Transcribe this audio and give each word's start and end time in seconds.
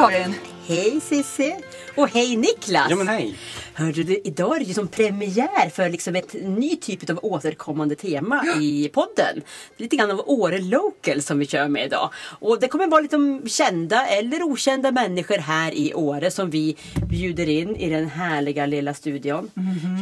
Karin! 0.00 0.34
Hej 0.66 1.00
Cissi! 1.00 1.56
Och 1.96 2.08
hej 2.08 2.36
Niklas! 2.36 2.86
Ja 2.90 2.96
men 2.96 3.08
hej! 3.08 3.38
Hörde 3.74 4.02
du, 4.02 4.20
idag 4.24 4.56
är 4.56 4.60
det 4.60 4.64
ju 4.64 4.74
som 4.74 4.88
premiär 4.88 5.70
för 5.70 5.88
liksom 5.88 6.16
ett 6.16 6.34
ny 6.34 6.76
typ 6.76 7.10
av 7.10 7.18
återkommande 7.22 7.94
tema 7.94 8.44
i 8.60 8.90
podden. 8.94 9.42
Lite 9.76 9.96
grann 9.96 10.10
av 10.10 10.22
Åre 10.26 10.58
Local 10.58 11.22
som 11.22 11.38
vi 11.38 11.46
kör 11.46 11.68
med 11.68 11.86
idag. 11.86 12.10
Och 12.38 12.60
det 12.60 12.68
kommer 12.68 12.86
vara 12.86 13.00
lite 13.00 13.48
kända 13.48 14.06
eller 14.06 14.42
okända 14.42 14.92
människor 14.92 15.38
här 15.38 15.74
i 15.74 15.94
Åre 15.94 16.30
som 16.30 16.50
vi 16.50 16.76
bjuder 17.10 17.48
in 17.48 17.76
i 17.76 17.90
den 17.90 18.08
härliga 18.08 18.66
lilla 18.66 18.94
studion. 18.94 19.50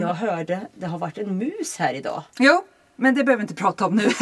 Jag 0.01 0.15
hörde, 0.15 0.61
det 0.75 0.87
har 0.87 0.99
varit 0.99 1.19
en 1.19 1.39
mus 1.39 1.77
här 1.79 1.95
idag. 1.95 2.23
Jo, 2.39 2.63
men 2.99 3.15
det 3.15 3.25
behöver 3.25 3.41
vi 3.41 3.43
inte 3.45 3.55
prata 3.63 3.87
om 3.87 3.97
nu. 3.97 4.11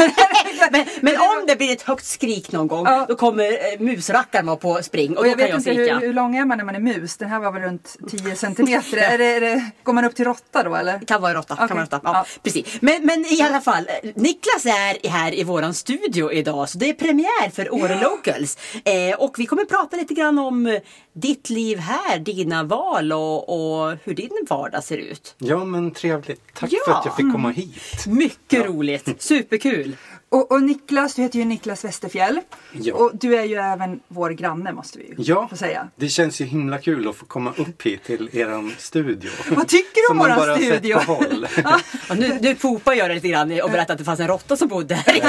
Men, 0.73 0.85
men 1.01 1.15
om 1.17 1.45
det 1.47 1.57
blir 1.57 1.73
ett 1.73 1.83
högt 1.83 2.05
skrik 2.05 2.53
någon 2.53 2.67
gång 2.67 2.85
Ja. 2.87 3.05
då 3.09 3.15
kommer 3.17 3.45
eh, 3.45 3.81
musrackaren 3.81 4.47
vara 4.47 4.57
på 4.57 4.83
spring 4.83 5.11
och, 5.11 5.17
Och 5.19 5.25
då 5.25 5.29
jag 5.31 5.39
kan 5.39 5.47
vet 5.47 5.49
jag 5.51 5.59
inte 5.59 5.83
skrika. 5.83 5.95
hur, 5.99 6.07
hur 6.07 6.13
lång 6.13 6.37
är 6.37 6.45
man 6.45 6.59
när 6.59 6.65
man 6.65 6.75
är 6.75 6.81
mus? 6.81 7.17
Den 7.17 7.29
här 7.29 7.41
var 7.41 7.53
väl 7.53 7.63
runt 7.63 7.97
10 8.11 8.37
centimeter. 8.37 8.97
är 8.97 9.19
det, 9.19 9.25
är 9.25 9.41
det, 9.41 9.71
går 9.83 9.93
man 9.93 10.05
upp 10.05 10.15
till 10.15 10.25
råtta 10.25 10.63
då 10.63 10.75
eller? 10.75 10.99
Kan 10.99 11.23
vara 11.23 11.35
råtta. 11.35 11.57
Kan 11.57 11.69
vara 11.69 11.83
råtta. 11.83 12.01
Ja, 12.05 12.11
Ja. 12.15 12.25
Precis. 12.43 12.79
Men, 12.81 13.07
men 13.07 13.25
i 13.27 13.43
alla 13.43 13.61
fall, 13.61 13.89
eh, 14.03 14.11
Niklas 14.15 14.67
är 14.67 15.09
här 15.09 15.35
i 15.35 15.45
våran 15.45 15.75
studio 15.75 16.33
idag 16.33 16.69
så 16.69 16.79
det 16.79 16.89
är 16.89 16.95
premiär 16.95 17.51
för 17.51 17.75
Åre 17.75 18.01
Locals. 18.01 18.59
Eh, 18.85 19.17
och 19.19 19.35
vi 19.39 19.47
kommer 19.47 19.65
prata 19.65 19.97
lite 19.97 20.15
grann 20.15 20.39
om 20.39 20.67
eh, 20.67 20.75
ditt 21.15 21.51
liv 21.51 21.79
här, 21.79 22.19
dina 22.19 22.63
val 22.65 23.13
och, 23.13 23.49
och 23.89 23.97
hur 24.05 24.15
din 24.15 24.31
vardag 24.49 24.85
ser 24.85 24.99
ut. 24.99 25.35
Ja 25.39 25.65
men 25.65 25.91
trevligt. 25.91 26.41
Tack 26.55 26.71
Ja. 26.73 26.79
för 26.87 26.93
att 26.93 27.05
jag 27.05 27.17
fick 27.17 27.33
komma 27.33 27.51
hit. 27.51 28.07
Mycket 28.07 28.66
roligt, 28.67 29.15
superkul. 29.23 29.97
Och, 30.29 30.53
och 30.53 30.63
Niklas, 30.63 31.15
du 31.15 31.23
heter 31.23 31.39
ju 31.39 31.45
Niklas 31.45 31.85
Westerfjell. 31.85 32.41
Ja. 32.73 32.95
Och 32.95 33.11
du 33.15 33.37
är 33.37 33.45
ju 33.45 33.55
även 33.57 34.01
vår 34.09 34.31
granne 34.31 34.73
måste 34.73 34.99
vi 34.99 35.05
ju 35.05 35.15
Ja, 35.19 35.49
få 35.49 35.57
säga. 35.57 35.89
det 35.97 36.09
känns 36.09 36.41
ju 36.41 36.45
himla 36.45 36.79
kul 36.79 37.09
att 37.09 37.17
få 37.17 37.27
komma 37.27 37.53
upp 37.57 37.83
hit 37.83 38.05
till 38.05 38.29
eran 38.33 38.73
studio. 38.79 39.31
Vad 39.51 39.69
tycker 39.69 39.95
du 39.95 40.03
om 40.03 40.07
Som 40.09 40.17
man 40.17 40.27
våran 40.27 40.39
bara 40.49 40.59
sett 40.59 40.79
studio? 40.79 40.95
på 40.99 41.15
håll. 41.15 41.47
Och 42.11 42.17
nu, 42.19 42.39
nu 42.41 42.49
gör 42.97 43.09
det 43.09 43.15
lite 43.15 43.29
grann 43.29 43.61
och 43.61 43.71
berättar 43.71 43.93
att 43.95 43.99
det 43.99 44.05
fanns 44.05 44.21
en 44.21 44.29
råtta 44.29 44.57
som 44.57 44.69
bodde 44.69 44.95
här. 44.95 45.21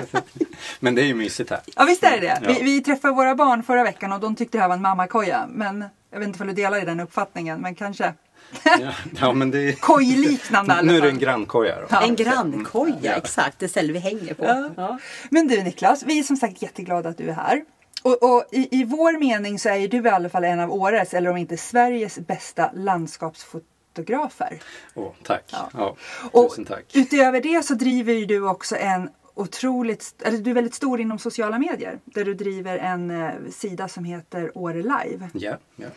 Men 0.80 0.94
det 0.94 1.02
är 1.02 1.06
ju 1.06 1.14
mysigt 1.14 1.50
här. 1.50 1.60
Ja 1.76 1.84
visst 1.84 2.04
är 2.04 2.10
det 2.10 2.20
det. 2.20 2.40
Ja. 2.42 2.54
Vi, 2.58 2.64
vi 2.64 2.80
träffade 2.80 3.14
våra 3.14 3.34
barn 3.34 3.62
förra 3.62 3.82
veckan 3.84 4.12
och 4.12 4.20
de 4.20 4.36
tyckte 4.36 4.58
det 4.58 4.62
här 4.62 4.68
var 4.68 4.76
en 4.76 4.82
mammakoja. 4.82 5.46
Men 5.50 5.84
jag 6.12 6.18
vet 6.18 6.28
inte 6.28 6.42
om 6.42 6.46
du 6.48 6.54
delar 6.54 6.82
i 6.82 6.84
den 6.84 7.00
uppfattningen, 7.00 7.60
men 7.60 7.74
kanske. 7.74 8.14
Ja, 8.64 8.92
ja 9.20 9.32
men 9.32 9.50
det 9.50 9.68
är... 9.68 9.72
Kojliknande 9.72 10.82
Nu 10.82 10.96
är 10.96 11.00
det 11.02 11.08
en 11.08 11.18
grannkoja 11.18 11.80
då. 11.80 11.86
Ja. 11.90 12.02
En 12.02 12.16
grannkoja, 12.16 13.14
exakt. 13.14 13.58
Det 13.58 13.68
ställer 13.68 13.92
vi 13.92 13.98
hänger 13.98 14.34
på. 14.34 14.44
Ja. 14.44 14.70
Ja. 14.76 14.98
Men 15.30 15.48
du 15.48 15.62
Niklas, 15.62 16.02
vi 16.02 16.18
är 16.18 16.22
som 16.22 16.36
sagt 16.36 16.62
jätteglada 16.62 17.08
att 17.08 17.18
du 17.18 17.28
är 17.28 17.34
här. 17.34 17.64
Och, 18.02 18.22
och 18.22 18.44
i, 18.52 18.80
i 18.80 18.84
vår 18.84 19.18
mening 19.18 19.58
så 19.58 19.68
är 19.68 19.88
du 19.88 20.04
i 20.04 20.08
alla 20.08 20.28
fall 20.28 20.44
en 20.44 20.60
av 20.60 20.72
Åres, 20.72 21.14
eller 21.14 21.30
om 21.30 21.36
inte 21.36 21.56
Sveriges 21.56 22.18
bästa 22.18 22.70
landskapsfotografer. 22.74 24.60
Åh, 24.94 25.12
tack. 25.22 25.44
Ja. 25.52 25.70
Ja. 25.74 25.96
Och 26.32 26.50
tusen 26.50 26.64
tack. 26.64 26.84
utöver 26.94 27.40
det 27.40 27.64
så 27.64 27.74
driver 27.74 28.12
ju 28.12 28.26
du 28.26 28.48
också 28.48 28.76
en 28.76 29.10
otroligt, 29.34 30.22
eller 30.24 30.38
du 30.38 30.50
är 30.50 30.54
väldigt 30.54 30.74
stor 30.74 31.00
inom 31.00 31.18
sociala 31.18 31.58
medier. 31.58 31.98
Där 32.04 32.24
du 32.24 32.34
driver 32.34 32.78
en 32.78 33.10
eh, 33.10 33.30
sida 33.50 33.88
som 33.88 34.04
heter 34.04 34.58
Åre 34.58 34.82
Live. 34.82 35.28
Ja, 35.32 35.58
ja. 35.76 35.88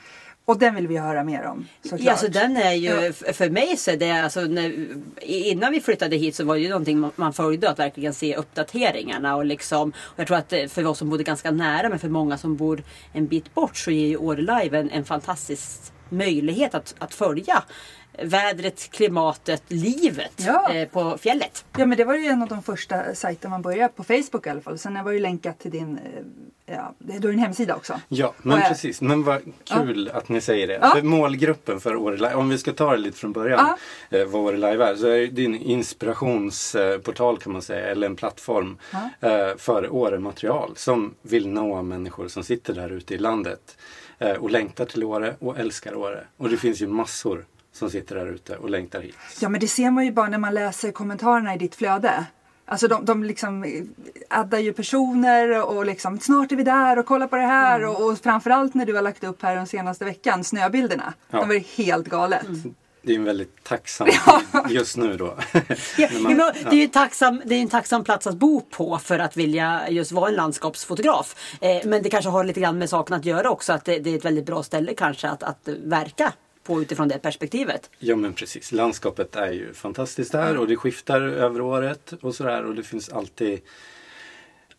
Och 0.47 0.59
den 0.59 0.75
vill 0.75 0.87
vi 0.87 0.97
höra 0.97 1.23
mer 1.23 1.43
om 1.45 1.67
såklart. 1.83 2.01
Ja, 2.01 2.11
alltså 2.11 2.27
den 2.27 2.57
är 2.57 2.73
ju, 2.73 3.13
Ja. 3.25 3.33
för 3.33 3.49
mig 3.49 3.77
så 3.77 3.91
är 3.91 3.97
det, 3.97 4.11
alltså, 4.11 4.41
när, 4.41 4.87
innan 5.21 5.71
vi 5.71 5.81
flyttade 5.81 6.15
hit 6.15 6.35
så 6.35 6.43
var 6.45 6.55
det 6.55 6.61
ju 6.61 6.69
någonting 6.69 6.99
man- 6.99 7.11
man 7.15 7.33
följde 7.33 7.69
att 7.69 7.79
verkligen 7.79 8.13
se 8.13 8.35
uppdateringarna 8.35 9.35
och 9.35 9.45
liksom, 9.45 9.89
och 9.99 10.19
jag 10.19 10.27
tror 10.27 10.37
att 10.37 10.53
eh, 10.53 10.67
för 10.67 10.85
oss 10.85 10.97
som 10.97 11.09
bodde 11.09 11.23
ganska 11.23 11.51
nära 11.51 11.89
men 11.89 11.99
för 11.99 12.09
många 12.09 12.37
som 12.37 12.55
bor 12.55 12.83
en 13.13 13.27
bit 13.27 13.53
bort 13.53 13.77
så 13.77 13.91
ger 13.91 14.07
ju 14.07 14.17
Åre 14.17 14.41
Live 14.41 14.79
en, 14.79 14.89
en 14.89 15.05
fantastisk 15.05 15.79
möjlighet 16.11 16.75
att, 16.75 16.95
att 16.99 17.13
följa 17.13 17.63
vädret, 18.23 18.91
klimatet, 18.91 19.63
livet 19.67 20.31
Ja. 20.37 20.73
eh, 20.73 20.87
på 20.87 21.17
fjället. 21.17 21.65
Ja 21.77 21.85
men 21.85 21.97
det 21.97 22.03
var 22.03 22.15
ju 22.15 22.25
en 22.25 22.41
av 22.41 22.47
de 22.47 22.63
första 22.63 23.15
sajter 23.15 23.49
man 23.49 23.61
började 23.61 23.93
på 23.93 24.03
Facebook 24.03 24.47
i 24.47 24.49
alla 24.49 24.61
fall. 24.61 24.77
Sen 24.77 24.95
jag 24.95 25.13
ju 25.13 25.19
länkat 25.19 25.59
till 25.59 25.71
din, 25.71 25.99
eh, 26.65 26.75
ja, 26.75 26.93
du 26.99 27.27
har 27.27 27.33
en 27.33 27.39
hemsida 27.39 27.75
också. 27.75 27.99
Ja, 28.07 28.33
men 28.41 28.57
Och 28.61 28.67
precis. 28.67 29.01
Men 29.01 29.23
vad 29.23 29.41
kul 29.63 30.09
att 30.13 30.29
ni 30.29 30.41
säger 30.41 30.67
det. 30.67 30.79
Ja. 30.81 30.89
För 30.89 31.01
målgruppen 31.01 31.79
för 31.79 31.95
Åre 31.95 32.15
Live, 32.15 32.33
om 32.33 32.49
vi 32.49 32.57
ska 32.57 32.73
ta 32.73 32.91
det 32.91 32.97
lite 32.97 33.17
från 33.17 33.31
början, 33.31 33.75
eh, 34.09 34.25
vad 34.25 34.41
Åre 34.41 34.57
Live 34.57 34.85
är, 34.85 34.95
så 34.95 35.07
är 35.07 35.27
det 35.27 35.45
en 35.45 35.55
inspirationsportal 35.55 37.37
kan 37.37 37.53
man 37.53 37.61
säga, 37.61 37.87
eller 37.87 38.07
en 38.07 38.15
plattform 38.15 38.77
eh, 39.21 39.57
för 39.57 39.93
Åre-material 39.93 40.71
som 40.75 41.13
vill 41.21 41.47
nå 41.47 41.81
människor 41.81 42.27
som 42.27 42.43
sitter 42.43 42.73
där 42.73 42.89
ute 42.89 43.13
i 43.15 43.17
landet 43.17 43.77
och 44.39 44.51
längtar 44.51 44.85
till 44.85 45.03
Åre 45.03 45.35
och 45.39 45.59
älskar 45.59 45.95
Åre. 45.95 46.23
Och 46.37 46.49
det 46.49 46.57
finns 46.57 46.81
ju 46.81 46.87
massor 46.87 47.45
som 47.71 47.89
sitter 47.89 48.15
där 48.15 48.27
ute 48.27 48.57
och 48.57 48.69
längtar 48.69 49.01
hit. 49.01 49.15
Ja 49.41 49.49
men 49.49 49.59
det 49.59 49.67
ser 49.67 49.91
man 49.91 50.05
ju 50.05 50.11
bara 50.11 50.27
när 50.27 50.37
man 50.37 50.53
läser 50.53 50.91
kommentarerna 50.91 51.55
i 51.55 51.57
ditt 51.57 51.75
flöde. 51.75 52.25
Alltså 52.65 52.87
de, 52.87 53.05
de 53.05 53.23
liksom 53.23 53.63
eh, 53.63 53.83
addar 54.29 54.59
ju 54.59 54.73
personer 54.73 55.65
och 55.65 55.85
liksom 55.85 56.19
snart 56.19 56.51
är 56.51 56.55
vi 56.55 56.63
där 56.63 56.99
och 56.99 57.05
kolla 57.05 57.27
på 57.27 57.35
det 57.35 57.41
här 57.41 57.85
och, 57.85 58.05
och 58.09 58.17
framförallt 58.17 58.73
när 58.73 58.85
du 58.85 58.95
har 58.95 59.01
lagt 59.01 59.23
upp 59.23 59.41
här 59.41 59.55
den 59.55 59.67
senaste 59.67 60.05
veckan 60.05 60.43
snöbilderna. 60.43 61.13
Ja. 61.29 61.39
De 61.39 61.47
var 61.47 61.77
helt 61.77 62.07
galet. 62.07 62.47
Det 63.07 63.13
är 63.13 63.15
en 63.17 63.23
väldigt 63.23 63.63
tacksam 63.63 64.07
tid 64.67 64.75
just 64.75 64.97
nu 64.97 65.17
då. 65.17 65.37
Ja, 65.97 66.09
man- 66.19 66.37
det 66.37 66.69
är 66.69 66.73
ju 66.73 66.83
en 66.83 66.89
tacksam, 66.89 67.41
det 67.45 67.55
är 67.55 67.61
en 67.61 67.69
tacksam 67.69 68.03
plats 68.03 68.27
att 68.27 68.35
bo 68.35 68.61
på 68.61 68.97
för 68.97 69.19
att 69.19 69.37
vilja 69.37 69.89
just 69.89 70.11
vara 70.11 70.29
en 70.29 70.35
landskapsfotograf. 70.35 71.57
Eh, 71.61 71.85
men 71.85 72.03
det 72.03 72.09
kanske 72.09 72.29
har 72.29 72.43
lite 72.43 72.59
grann 72.59 72.77
med 72.77 72.89
saken 72.89 73.15
att 73.15 73.25
göra 73.25 73.49
också 73.49 73.73
att 73.73 73.85
det, 73.85 73.99
det 73.99 74.09
är 74.13 74.17
ett 74.17 74.25
väldigt 74.25 74.45
bra 74.45 74.63
ställe 74.63 74.93
kanske 74.93 75.27
att, 75.29 75.43
att 75.43 75.67
verka 75.83 76.33
på 76.63 76.81
utifrån 76.81 77.07
det 77.07 77.19
perspektivet. 77.19 77.89
Ja 77.99 78.15
men 78.15 78.33
precis. 78.33 78.71
Landskapet 78.71 79.35
är 79.35 79.51
ju 79.51 79.73
fantastiskt 79.73 80.31
där 80.31 80.57
och 80.57 80.67
det 80.67 80.75
skiftar 80.75 81.21
över 81.21 81.61
året 81.61 82.13
och 82.21 82.35
sådär 82.35 82.65
och 82.65 82.75
det 82.75 82.83
finns 82.83 83.09
alltid 83.09 83.59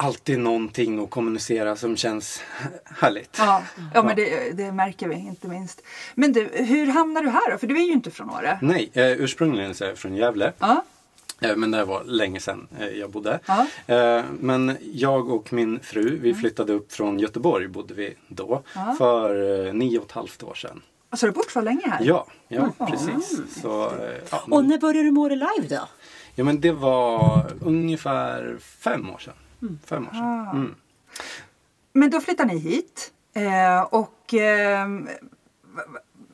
Alltid 0.00 0.38
någonting 0.38 1.04
att 1.04 1.10
kommunicera 1.10 1.76
som 1.76 1.96
känns 1.96 2.40
härligt. 2.84 3.36
Ja, 3.38 3.62
ja 3.94 4.02
men 4.02 4.16
det, 4.16 4.50
det 4.56 4.72
märker 4.72 5.08
vi 5.08 5.14
inte 5.14 5.48
minst. 5.48 5.82
Men 6.14 6.32
du, 6.32 6.50
hur 6.52 6.86
hamnar 6.86 7.22
du 7.22 7.30
här 7.30 7.50
då? 7.50 7.58
För 7.58 7.66
du 7.66 7.76
är 7.82 7.86
ju 7.86 7.92
inte 7.92 8.10
från 8.10 8.30
Åre. 8.30 8.58
Nej, 8.62 8.90
eh, 8.92 9.10
ursprungligen 9.12 9.74
så 9.74 9.84
är 9.84 9.88
jag 9.88 9.98
från 9.98 10.14
Gävle. 10.14 10.52
Ja, 10.58 10.84
Eh, 11.40 11.56
men 11.56 11.70
det 11.70 11.84
var 11.84 12.04
länge 12.04 12.40
sedan 12.40 12.68
eh, 12.78 12.88
jag 12.88 13.10
bodde. 13.10 13.40
Ja. 13.46 13.66
Eh, 13.86 14.24
men 14.40 14.76
jag 14.92 15.30
och 15.30 15.52
min 15.52 15.80
fru, 15.80 16.18
vi 16.22 16.34
flyttade 16.34 16.72
upp 16.72 16.92
från 16.92 17.18
Göteborg 17.18 17.68
bodde 17.68 17.94
vi 17.94 18.14
då. 18.28 18.62
Ja. 18.74 18.94
För 18.98 19.72
nio 19.72 19.98
och 19.98 20.04
ett 20.04 20.12
halvt 20.12 20.42
år 20.42 20.54
sedan. 20.54 20.82
alltså 21.10 21.26
du 21.26 21.30
har 21.30 21.34
bott 21.34 21.50
så 21.50 21.60
länge 21.60 21.88
här? 21.90 22.04
Ja, 22.04 22.26
ja 22.48 22.72
precis. 22.90 23.40
Så, 23.62 23.92
ja, 24.30 24.42
Och 24.50 24.64
när 24.64 24.78
började 24.78 25.02
du 25.02 25.10
med 25.10 25.20
Åre 25.20 25.34
Live 25.34 25.76
då? 25.76 25.88
Ja 26.34 26.44
men 26.44 26.60
det 26.60 26.72
var 26.72 27.46
ungefär 27.60 28.56
fem 28.60 29.10
år 29.10 29.18
sedan. 29.18 29.34
Fem 29.84 30.06
år 30.06 30.10
sedan. 30.10 30.24
Ah. 30.24 30.50
Mm. 30.50 30.74
Men 31.92 32.10
då 32.10 32.20
flyttade 32.20 32.52
ni 32.54 32.58
hit 32.58 33.12
eh, 33.32 33.80
och 33.80 34.34
ehm, 34.34 35.08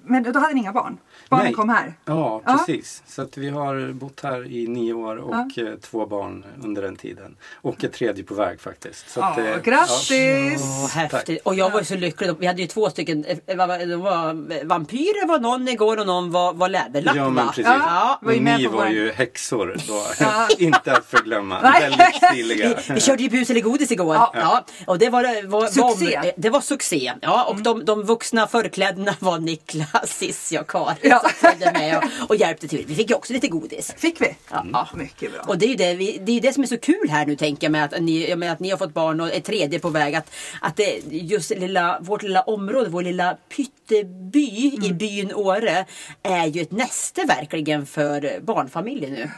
men 0.03 0.23
då 0.23 0.38
hade 0.38 0.55
ni 0.55 0.61
inga 0.61 0.73
barn? 0.73 0.99
Barnen 1.29 1.44
Nej. 1.47 1.55
kom 1.55 1.69
här? 1.69 1.94
Ja, 2.05 2.43
Ja. 2.47 2.53
precis. 2.67 3.03
Så 3.06 3.23
att 3.23 3.37
vi 3.37 3.49
har 3.50 3.93
bott 3.93 4.21
här 4.23 4.53
i 4.53 4.67
nio 4.69 4.93
år 4.93 5.17
och 5.17 5.35
eh, 5.59 5.75
två 5.81 6.06
barn 6.06 6.44
under 6.65 6.82
den 6.82 6.97
tiden. 6.97 7.37
Och 7.55 7.85
ett 7.85 7.93
tredje 7.93 8.25
på 8.25 8.35
väg 8.35 8.61
faktiskt. 8.61 9.11
Så 9.11 9.21
att, 9.21 9.38
Ja, 9.38 9.44
eh, 9.44 9.61
grattis! 9.62 10.62
Åh, 10.62 10.88
häftigt. 10.88 11.43
Och 11.44 11.55
jag 11.55 11.71
var 11.71 11.79
ju 11.79 11.85
så 11.85 11.94
lycklig. 11.97 12.31
Vi 12.38 12.47
hade 12.47 12.61
ju 12.62 12.67
två 12.69 12.91
stycken. 12.91 13.25
eh, 13.47 13.56
var- 13.56 14.65
vampyrer 14.65 15.26
var 15.29 15.38
någon 15.38 15.69
igår 15.69 15.97
och 16.00 16.06
någon 16.06 16.31
var, 16.31 16.53
var 16.53 16.69
läderlapp 16.69 17.17
Ja 17.17 17.31
men 17.31 17.47
precis. 17.49 17.65
Ja. 17.67 18.19
var 18.23 18.32
Ni 18.32 18.67
var 18.67 18.87
ju 18.88 19.12
häxor 19.12 19.76
då. 19.88 20.03
Ja. 20.21 20.49
Inte 20.59 20.93
att 20.93 21.05
förglömma. 21.06 21.61
Väldigt 21.61 22.15
stiliga. 22.32 22.69
Vi, 22.88 22.94
vi 22.94 23.00
körde 23.00 23.23
ju 23.23 23.29
bus 23.29 23.50
eller 23.50 23.61
godis 23.61 23.91
igår. 23.91 24.15
Ja. 24.15 24.31
Ja. 24.35 24.65
Och 24.87 24.99
det 24.99 25.11
var, 25.11 25.47
var, 25.47 25.67
Succé. 25.67 26.17
var, 26.25 26.32
det 26.37 26.50
var 26.50 26.61
succé. 26.61 27.12
Ja, 27.21 27.44
och 27.44 27.62
de, 27.62 27.85
de 27.85 28.03
vuxna 28.03 28.47
förklädena 28.47 29.15
var 29.21 29.38
Niklas, 29.38 30.06
Cissi 30.19 30.59
och 30.59 30.71
Karin 30.71 30.97
Ja. 31.22 31.70
med 31.72 31.96
och, 31.96 32.31
och 32.31 32.37
hjälpte 32.37 32.69
till. 32.69 32.84
Vi 32.87 32.94
fick 32.94 33.11
ju 33.11 33.16
också 33.16 33.32
lite 33.32 33.49
godis. 33.49 33.94
Fick 33.96 34.20
vi? 34.20 34.37
Ja. 34.50 34.88
Mycket 34.94 35.32
bra. 35.32 35.43
Och 35.46 35.58
det 35.58 35.66
är 35.66 35.69
ju 35.69 35.75
det, 35.75 35.94
vi, 35.94 36.20
det, 36.22 36.32
är 36.32 36.40
det 36.40 36.52
som 36.52 36.62
är 36.62 36.66
så 36.66 36.78
kul 36.78 37.08
här 37.11 37.26
nu 37.26 37.37
tänker 37.37 37.64
jag 37.64 37.72
med 37.72 37.84
att 37.84 38.00
ni, 38.00 38.37
menar, 38.37 38.52
att 38.52 38.61
ni 38.61 38.70
har 38.70 38.78
fått 38.78 38.94
barn 38.94 39.20
och 39.20 39.32
ett 39.32 39.44
tredje 39.44 39.78
på 39.78 39.88
väg. 39.88 40.14
Att, 40.14 40.31
att 40.61 40.76
det, 40.76 41.02
just 41.11 41.50
lilla, 41.50 41.99
vårt 42.00 42.22
lilla 42.22 42.40
område, 42.43 42.90
vår 42.90 43.02
lilla 43.02 43.37
pytteby 43.56 44.78
i 44.82 44.93
byn 44.93 45.34
Åre 45.34 45.87
är 46.22 46.46
ju 46.46 46.62
ett 46.62 46.72
näste 46.72 47.25
verkligen 47.25 47.87
för 47.87 48.40
barnfamiljer 48.40 49.11
nu. 49.11 49.31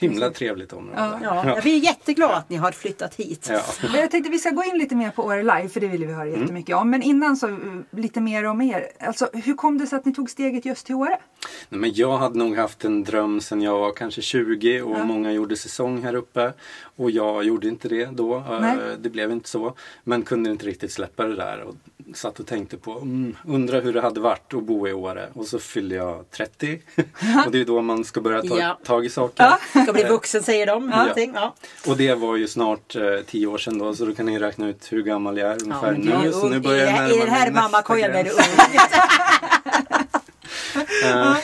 Himla 0.00 0.30
trevligt 0.30 0.72
område. 0.72 1.18
Ja, 1.22 1.46
jag 1.46 1.62
blir 1.62 1.78
jätteglad 1.84 2.30
att 2.30 2.50
ni 2.50 2.56
har 2.56 2.72
flyttat 2.72 3.14
hit. 3.14 3.48
Ja. 3.52 3.60
Men 3.92 4.00
jag 4.00 4.10
tänkte 4.10 4.30
vi 4.30 4.38
ska 4.38 4.50
gå 4.50 4.64
in 4.64 4.78
lite 4.78 4.94
mer 4.96 5.10
på 5.10 5.22
Åre 5.24 5.42
Live 5.42 5.68
för 5.68 5.80
det 5.80 5.88
vill 5.88 6.06
vi 6.06 6.12
höra 6.12 6.26
Mm. 6.26 6.40
jättemycket 6.40 6.76
om. 6.76 6.90
Men 6.90 7.02
innan 7.02 7.36
så 7.36 7.48
uh, 7.48 7.80
lite 7.90 8.20
mer 8.20 8.44
om 8.44 8.60
er. 8.60 8.86
Alltså 9.00 9.28
hur 9.32 9.54
kom 9.54 9.78
det 9.78 9.86
sig 9.86 9.96
att 9.98 10.04
ni 10.04 10.14
tog 10.14 10.30
steget 10.30 10.64
just 10.64 10.86
till 10.86 10.94
Åre? 10.94 11.18
Nej, 11.68 11.80
Men 11.80 11.94
jag 11.94 12.18
hade 12.18 12.38
nog 12.38 12.56
haft 12.56 12.84
en 12.84 13.04
dröm 13.04 13.40
sedan 13.40 13.62
jag 13.62 13.78
var 13.78 13.92
kanske 13.92 14.22
20 14.22 14.82
och 14.82 15.06
många 15.06 15.32
gjorde 15.32 15.56
säsong 15.56 16.02
här 16.02 16.14
uppe. 16.14 16.52
Och 17.00 17.10
jag 17.10 17.44
gjorde 17.44 17.68
inte 17.68 17.88
det 17.88 18.04
då. 18.12 18.36
Eh, 18.36 18.60
Nej. 18.60 18.76
Det 18.98 19.08
blev 19.10 19.32
inte 19.32 19.48
så. 19.48 19.74
Men 20.04 20.22
kunde 20.22 20.50
inte 20.50 20.66
riktigt 20.66 20.92
släppa 20.92 21.24
det 21.24 21.36
där. 21.36 21.60
Och 21.60 21.74
satt 22.14 22.40
och 22.40 22.46
tänkte 22.46 22.76
på, 22.76 22.92
mm, 22.92 23.36
undra 23.46 23.80
hur 23.80 23.92
det 23.92 24.00
hade 24.00 24.20
varit 24.20 24.54
att 24.54 24.62
bo 24.64 24.88
i 24.88 24.92
Åre. 24.92 25.28
Och 25.32 25.46
så 25.46 25.58
fyllde 25.58 25.94
jag 25.94 26.30
30. 26.30 26.78
och 27.46 27.52
det 27.52 27.60
är 27.60 27.64
då 27.64 27.82
man 27.82 28.04
ska 28.04 28.20
börja 28.20 28.42
ta 28.42 28.58
Ja. 28.58 28.78
tag 28.84 29.04
i 29.06 29.08
saker. 29.08 29.52
Ska 29.82 29.92
bli 29.92 30.04
vuxen 30.04 30.42
säger 30.42 30.66
de. 30.66 30.86
Någonting. 30.86 31.32
Ja. 31.34 31.54
Och 31.88 31.96
det 31.96 32.14
var 32.14 32.36
ju 32.36 32.48
snart 32.48 32.96
eh, 32.96 33.02
10 33.26 33.46
år 33.46 33.58
sedan 33.58 33.78
då. 33.78 33.94
Så 33.94 34.04
då 34.04 34.14
kan 34.14 34.26
ni 34.26 34.38
räkna 34.38 34.68
ut 34.68 34.92
hur 34.92 35.02
gammal 35.02 35.38
jag 35.38 35.50
är 35.50 35.56
Ja, 35.56 35.64
ungefär 35.64 35.92
är 35.92 36.22
nu. 36.24 36.32
Så 36.32 36.48
nu 36.48 36.60
börjar 36.60 36.86
jag 36.86 36.92
närma 36.94 37.14
I 37.14 37.18
den 37.18 37.28
här 37.28 37.50
mammakojan 37.50 38.10
är 38.10 38.24
du 38.24 38.30
ung. 38.30 38.36
Eh, 41.04 41.36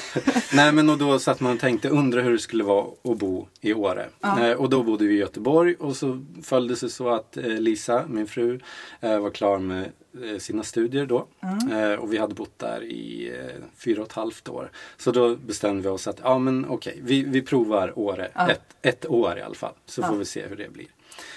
Nej 0.54 0.72
men 0.72 0.90
och 0.90 0.98
då 0.98 1.18
satt 1.18 1.40
man 1.40 1.52
och 1.52 1.60
tänkte, 1.60 1.88
undra 1.88 2.20
hur 2.20 2.32
det 2.32 2.38
skulle 2.38 2.64
vara 2.64 2.86
att 3.04 3.18
bo 3.18 3.48
i 3.60 3.72
Åre. 3.74 4.06
Eh, 4.22 4.52
och 4.52 4.70
då 4.70 4.82
bodde 4.82 5.04
vi 5.06 5.14
i 5.14 5.18
Göteborg 5.18 5.74
och 5.74 5.96
så 5.96 6.24
följde 6.42 6.74
det 6.74 6.78
sig 6.78 6.90
så 6.90 7.08
att 7.08 7.36
eh, 7.36 7.44
Lisa, 7.44 8.04
min 8.08 8.26
fru, 8.26 8.60
var 9.00 9.30
klar 9.30 9.58
med 9.58 9.90
sina 10.38 10.62
studier 10.62 11.06
då. 11.06 11.26
Eh, 11.72 11.92
och 11.92 12.12
vi 12.12 12.18
hade 12.18 12.34
bott 12.34 12.58
där 12.58 12.84
i 12.84 13.32
fyra 13.78 14.00
och 14.00 14.06
ett 14.06 14.12
halvt 14.12 14.48
år. 14.48 14.70
Så 14.96 15.10
då 15.10 15.36
bestämde 15.36 15.82
vi 15.82 15.88
oss 15.88 16.08
att, 16.08 16.20
ja 16.22 16.38
men 16.38 16.66
okej, 16.68 17.00
vi, 17.02 17.22
vi 17.22 17.42
provar 17.42 17.98
Åre 17.98 18.26
ett, 18.26 18.76
ett 18.82 19.06
år 19.06 19.38
i 19.38 19.42
alla 19.42 19.54
fall. 19.54 19.74
Så 19.86 20.02
får 20.02 20.16
vi 20.16 20.24
se 20.24 20.46
hur 20.46 20.56
det 20.56 20.72
blir. 20.72 20.86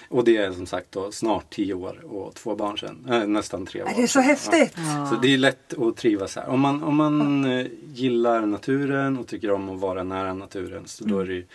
Och 0.09 0.23
det 0.23 0.37
är 0.37 0.51
som 0.51 0.65
sagt 0.65 0.91
då 0.91 1.11
snart 1.11 1.49
tio 1.49 1.73
år 1.73 2.05
och 2.05 2.35
två 2.35 2.55
barn 2.55 2.77
sedan. 2.77 3.05
Eh, 3.09 3.27
nästan 3.27 3.65
tre 3.65 3.83
år. 3.83 3.89
Det 3.95 4.03
är 4.03 4.07
så 4.07 4.19
häftigt! 4.19 4.75
Så 5.09 5.15
det 5.21 5.33
är 5.33 5.37
lätt 5.37 5.79
att 5.79 5.97
trivas 5.97 6.35
här. 6.35 6.49
Om 6.49 6.59
man, 6.59 6.83
om 6.83 6.95
man 6.95 7.45
eh, 7.45 7.67
gillar 7.93 8.45
naturen 8.45 9.17
och 9.17 9.27
tycker 9.27 9.51
om 9.51 9.69
att 9.69 9.79
vara 9.79 10.03
nära 10.03 10.33
naturen 10.33 10.87
så 10.87 11.03
då 11.03 11.19
är 11.19 11.25
det 11.25 11.33
ju 11.33 11.45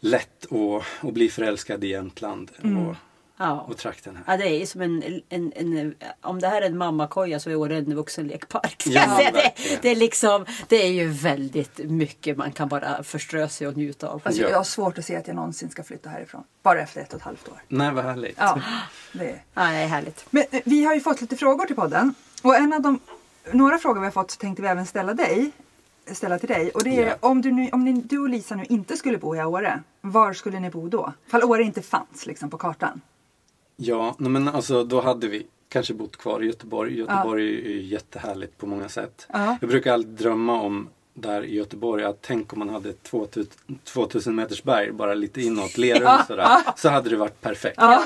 lätt 0.00 0.52
att, 0.52 1.06
att 1.08 1.14
bli 1.14 1.28
förälskad 1.28 1.84
i 1.84 1.88
Jämtland 1.88 2.50
och, 2.62 2.96
Ja. 3.38 3.60
och 3.68 3.76
trakten 3.76 4.16
här. 4.16 4.24
Ja, 4.32 4.36
det 4.44 4.62
är 4.62 4.66
som 4.66 4.80
en, 4.80 5.22
en, 5.28 5.52
en, 5.56 5.94
om 6.20 6.40
det 6.40 6.48
här 6.48 6.62
är 6.62 6.66
en 6.66 6.78
mammakoja 6.78 7.40
så 7.40 7.50
är 7.50 7.56
Åre 7.56 7.76
en 7.76 7.94
vuxenlekpark. 7.94 8.82
Ja, 8.86 9.20
det, 9.34 9.52
det, 9.82 9.88
är 9.88 9.96
liksom, 9.96 10.46
det 10.68 10.76
är 10.86 10.90
ju 10.90 11.08
väldigt 11.08 11.78
mycket 11.78 12.36
man 12.36 12.52
kan 12.52 12.68
bara 12.68 13.02
förströ 13.02 13.48
sig 13.48 13.66
och 13.68 13.76
njuta 13.76 14.08
av. 14.08 14.20
Alltså, 14.24 14.42
Ja. 14.42 14.48
Jag 14.48 14.56
har 14.56 14.64
svårt 14.64 14.98
att 14.98 15.04
se 15.04 15.16
att 15.16 15.26
jag 15.26 15.36
någonsin 15.36 15.70
ska 15.70 15.82
flytta 15.82 16.10
härifrån. 16.10 16.44
Bara 16.62 16.80
efter 16.80 17.00
ett 17.00 17.12
och 17.12 17.18
ett 17.18 17.24
halvt 17.24 17.48
år. 17.48 17.62
Nej, 17.68 17.92
vad 17.92 18.04
härligt. 18.04 18.36
Ja, 18.38 18.60
det 19.12 19.24
är. 19.30 19.42
Ja, 19.54 19.62
det 19.62 19.76
är 19.76 19.86
härligt. 19.86 20.24
Men 20.30 20.44
eh, 20.50 20.60
vi 20.64 20.84
har 20.84 20.94
ju 20.94 21.00
fått 21.00 21.20
lite 21.20 21.36
frågor 21.36 21.64
till 21.66 21.76
podden. 21.76 22.14
Och 22.42 22.56
en 22.56 22.72
av 22.72 22.80
de, 22.82 23.00
några 23.52 23.78
frågor 23.78 24.00
vi 24.00 24.06
har 24.06 24.12
fått 24.12 24.30
så 24.30 24.36
tänkte 24.36 24.62
vi 24.62 24.68
även 24.68 24.86
ställa 24.86 25.14
dig. 25.14 25.50
Ställa 26.12 26.38
till 26.38 26.48
dig. 26.48 26.70
Och 26.70 26.84
det 26.84 27.02
är 27.02 27.06
Ja. 27.06 27.14
om, 27.20 27.42
du, 27.42 27.52
nu, 27.52 27.68
om 27.72 27.84
ni, 27.84 27.92
du 27.92 28.18
och 28.18 28.28
Lisa 28.28 28.54
nu 28.54 28.64
inte 28.68 28.96
skulle 28.96 29.18
bo 29.18 29.36
i 29.36 29.42
Åre. 29.44 29.82
Var 30.00 30.32
skulle 30.32 30.60
ni 30.60 30.70
bo 30.70 30.88
då? 30.88 31.12
Fall 31.30 31.44
Åre 31.44 31.62
inte 31.62 31.82
fanns 31.82 32.26
liksom 32.26 32.50
på 32.50 32.58
kartan. 32.58 33.00
Ja, 33.80 34.14
men 34.18 34.48
alltså 34.48 34.84
då 34.84 35.00
hade 35.00 35.28
vi 35.28 35.46
kanske 35.68 35.94
bott 35.94 36.16
kvar 36.16 36.42
i 36.42 36.46
Göteborg. 36.46 36.98
Göteborg 36.98 37.48
är 37.48 37.68
ju 37.70 37.82
jättehärligt 37.82 38.58
på 38.58 38.66
många 38.66 38.88
sätt. 38.88 39.26
Ja. 39.32 39.56
Jag 39.60 39.70
brukar 39.70 39.92
alltid 39.92 40.12
drömma 40.12 40.60
om 40.60 40.88
där 41.14 41.44
i 41.44 41.54
Göteborg 41.54 42.04
att 42.04 42.18
tänk 42.22 42.52
om 42.52 42.58
man 42.58 42.68
hade 42.68 42.88
ett 42.90 43.02
2000, 43.02 43.52
2000 43.84 44.34
meters 44.34 44.62
berg 44.62 44.92
bara 44.92 45.14
lite 45.14 45.42
inåt 45.42 45.78
Lerum 45.78 46.18
sådär. 46.26 46.48
Så 46.76 46.88
hade 46.88 47.10
det 47.10 47.16
varit 47.16 47.40
perfekt. 47.40 47.78
Eh, 47.78 48.00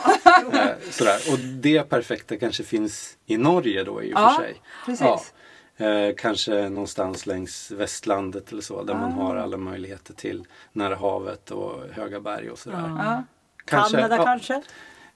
sådär. 0.90 1.18
Och 1.32 1.38
det 1.38 1.82
perfekta 1.88 2.36
kanske 2.36 2.62
finns 2.64 3.16
i 3.26 3.36
Norge 3.36 3.84
då 3.84 4.02
i 4.02 4.14
och 4.14 4.18
Ja, 4.20 4.30
för 4.38 4.42
sig. 4.44 4.54
precis. 4.86 5.32
Eh, 5.76 6.14
kanske 6.16 6.68
någonstans 6.68 7.26
längs 7.26 7.70
västlandet 7.70 8.52
eller 8.52 8.62
så 8.62 8.82
där 8.82 8.94
man 8.94 9.12
har 9.12 9.36
alla 9.36 9.56
möjligheter 9.56 10.14
till 10.14 10.44
nära 10.72 10.96
havet 10.96 11.50
och 11.50 11.82
höga 11.92 12.20
berg 12.20 12.50
och 12.50 12.58
sådär. 12.58 12.92
Ja. 12.98 13.22
Kanada 13.64 14.16
ja, 14.16 14.24
kanske? 14.24 14.62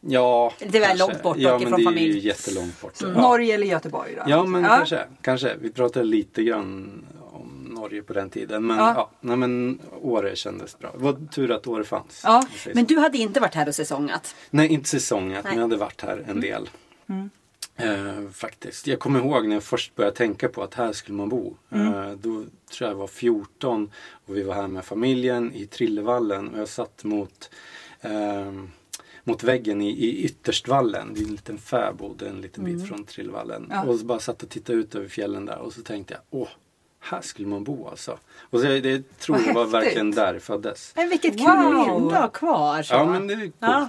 Ja, 0.00 0.52
Det 0.58 0.64
är 0.64 0.70
väl 0.72 0.82
kanske. 0.82 0.98
långt 1.06 1.22
bort 1.22 1.36
ja, 1.38 1.58
men 1.58 1.72
det 1.94 2.00
är 2.00 2.06
ju 2.06 2.18
jättelångt 2.18 2.80
bort. 2.80 2.92
Ja. 3.00 3.08
Norge 3.08 3.54
eller 3.54 3.66
Göteborg 3.66 4.14
då? 4.16 4.22
Ja 4.26 4.44
men 4.44 4.64
kanske, 4.64 5.04
kanske. 5.22 5.56
Vi 5.60 5.70
pratade 5.70 6.04
lite 6.04 6.42
grann 6.42 7.04
om 7.32 7.68
Norge 7.70 8.02
på 8.02 8.12
den 8.12 8.30
tiden. 8.30 8.66
Men, 8.66 8.76
Ja. 8.78 8.92
ja. 8.96 9.10
nej, 9.20 9.36
men 9.36 9.78
Åre 10.02 10.36
kändes 10.36 10.78
bra. 10.78 10.90
Det 10.98 11.04
var 11.04 11.26
tur 11.32 11.50
att 11.50 11.66
Åre 11.66 11.84
fanns. 11.84 12.20
Ja, 12.24 12.36
om 12.38 12.44
säger 12.58 12.74
Men 12.74 12.86
så. 12.88 12.94
du 12.94 13.00
hade 13.00 13.18
inte 13.18 13.40
varit 13.40 13.54
här 13.54 13.68
och 13.68 13.74
säsongat? 13.74 14.34
Nej, 14.50 14.68
inte 14.68 14.88
säsongen. 14.88 15.30
Men 15.32 15.42
Nej. 15.44 15.54
jag 15.54 15.60
hade 15.62 15.76
varit 15.76 16.02
här 16.02 16.24
en 16.28 16.40
del. 16.40 16.68
Eh, 17.78 18.28
faktiskt. 18.32 18.86
Jag 18.86 18.98
kommer 18.98 19.20
ihåg 19.20 19.48
när 19.48 19.56
jag 19.56 19.62
först 19.62 19.94
började 19.94 20.16
tänka 20.16 20.48
på 20.48 20.62
att 20.62 20.74
här 20.74 20.92
skulle 20.92 21.16
man 21.16 21.28
bo. 21.28 21.56
Eh, 21.70 22.10
då 22.10 22.30
tror 22.30 22.44
jag 22.78 22.90
jag 22.90 22.94
var 22.94 23.06
14 23.06 23.90
och 24.26 24.36
vi 24.36 24.42
var 24.42 24.54
här 24.54 24.66
med 24.68 24.84
familjen 24.84 25.52
i 25.54 25.66
Trillevallen 25.66 26.48
och 26.54 26.60
jag 26.60 26.68
satt 26.68 27.04
mot 27.04 27.50
ehm, 28.00 28.70
mot 29.28 29.42
väggen 29.42 29.82
i, 29.82 29.88
i 29.90 30.24
Ytterstvallen. 30.24 31.14
Det 31.14 31.20
är 31.20 31.24
en 31.24 31.30
liten 31.30 31.58
fäbod 31.58 32.22
en 32.22 32.40
liten 32.40 32.64
bit 32.64 32.88
från 32.88 33.04
Trillevallen. 33.04 33.66
Ja. 33.70 33.84
Och 33.84 33.98
så 33.98 34.04
bara 34.04 34.18
satt 34.18 34.42
och 34.42 34.48
tittade 34.48 34.78
ut 34.78 34.94
över 34.94 35.08
fjällen 35.08 35.46
där 35.46 35.58
och 35.58 35.72
så 35.72 35.82
tänkte 35.82 36.14
jag 36.14 36.22
åh, 36.40 36.48
här 37.00 37.20
skulle 37.20 37.48
man 37.48 37.64
bo 37.64 37.88
alltså. 37.88 38.18
Och 38.40 38.60
så, 38.60 38.66
det 38.66 39.18
tror 39.18 39.36
Vad 39.36 39.46
jag 39.46 39.54
var 39.54 39.62
häftigt. 39.62 39.74
verkligen 39.74 40.10
där 40.10 40.32
det 40.34 40.40
föddes. 40.40 40.92
Men 40.96 41.08
vilket 41.08 41.36
kul 41.38 41.46
Wow. 41.46 41.74
minne 41.74 42.10
du 42.10 42.14
har 42.16 42.28
kvar. 42.28 42.82
Så. 42.82 42.94
Ja 42.94 43.04
men 43.04 43.26
det 43.26 43.34
är 43.34 43.38
coolt. 43.40 43.54
Ja. 43.60 43.88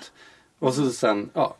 Och 0.59 0.73
så 0.73 0.89
sen, 0.89 1.29
ja, 1.33 1.55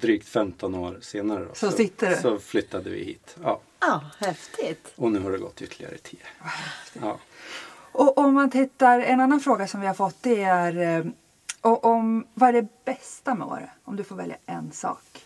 drygt 0.00 0.28
15 0.28 0.74
år 0.74 0.98
senare 1.02 1.44
då, 1.44 1.54
Så 1.54 1.70
sitter 1.70 2.10
du. 2.10 2.16
så 2.16 2.38
flyttade 2.38 2.90
vi 2.90 3.04
hit. 3.04 3.36
Ja, 3.42 3.60
Ja, 3.80 4.00
häftigt. 4.18 4.92
och 4.96 5.12
nu 5.12 5.18
har 5.20 5.30
det 5.32 5.38
gått 5.38 5.62
ytterligare 5.62 5.96
10. 6.02 6.18
Ja. 7.02 7.18
Och 7.92 8.18
om 8.18 8.34
man 8.34 8.50
tittar, 8.50 9.00
en 9.00 9.20
annan 9.20 9.40
fråga 9.40 9.66
som 9.66 9.80
vi 9.80 9.86
har 9.86 9.94
fått 9.94 10.16
det 10.20 10.42
är 10.42 10.98
eh, 10.98 11.04
och 11.60 11.84
om, 11.84 12.26
vad 12.34 12.48
är 12.48 12.52
det 12.52 12.84
bästa 12.84 13.34
med 13.34 13.46
Åre? 13.48 13.70
Om 13.84 13.96
du 13.96 14.04
får 14.04 14.16
välja 14.16 14.36
en 14.46 14.72
sak. 14.72 15.24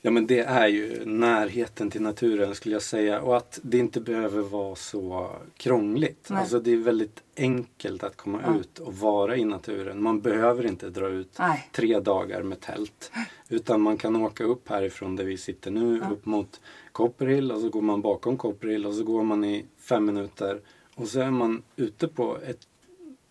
ja 0.00 0.10
men 0.10 0.26
det 0.26 0.40
är 0.40 0.66
ju 0.66 1.04
närheten 1.04 1.90
till 1.90 2.02
naturen 2.02 2.54
skulle 2.54 2.74
jag 2.74 2.82
säga 2.82 3.20
och 3.22 3.36
att 3.36 3.58
det 3.62 3.78
inte 3.78 4.00
behöver 4.00 4.42
vara 4.42 4.74
så 4.76 5.30
krångligt. 5.56 6.26
Nej. 6.30 6.40
Alltså 6.40 6.60
det 6.60 6.72
är 6.72 6.76
väldigt 6.76 7.22
enkelt 7.36 8.04
att 8.04 8.16
komma 8.16 8.40
Ja. 8.46 8.54
ut 8.60 8.78
och 8.78 8.94
vara 8.94 9.36
i 9.36 9.44
naturen. 9.44 10.02
Man 10.02 10.20
behöver 10.20 10.66
inte 10.66 10.90
dra 10.90 11.08
ut 11.08 11.36
Nej. 11.38 11.68
tre 11.72 12.00
dagar 12.00 12.42
med 12.42 12.60
tält. 12.60 13.10
Utan 13.48 13.80
man 13.80 13.96
kan 13.98 14.16
åka 14.16 14.44
upp 14.44 14.68
härifrån 14.68 15.16
där 15.16 15.24
vi 15.24 15.36
sitter 15.38 15.70
nu 15.70 16.00
upp 16.10 16.26
mot 16.26 16.60
Copperhill 16.92 17.52
och 17.52 17.60
så 17.60 17.68
går 17.68 17.82
man 17.82 18.02
bakom 18.02 18.36
Copperhill 18.36 18.86
och 18.86 18.94
så 18.94 19.04
går 19.04 19.22
man 19.22 19.44
i 19.44 19.64
fem 19.78 20.04
minuter 20.04 20.60
och 20.94 21.08
så 21.08 21.20
är 21.20 21.30
man 21.30 21.62
ute 21.76 22.08
på 22.08 22.38
ett 22.46 22.60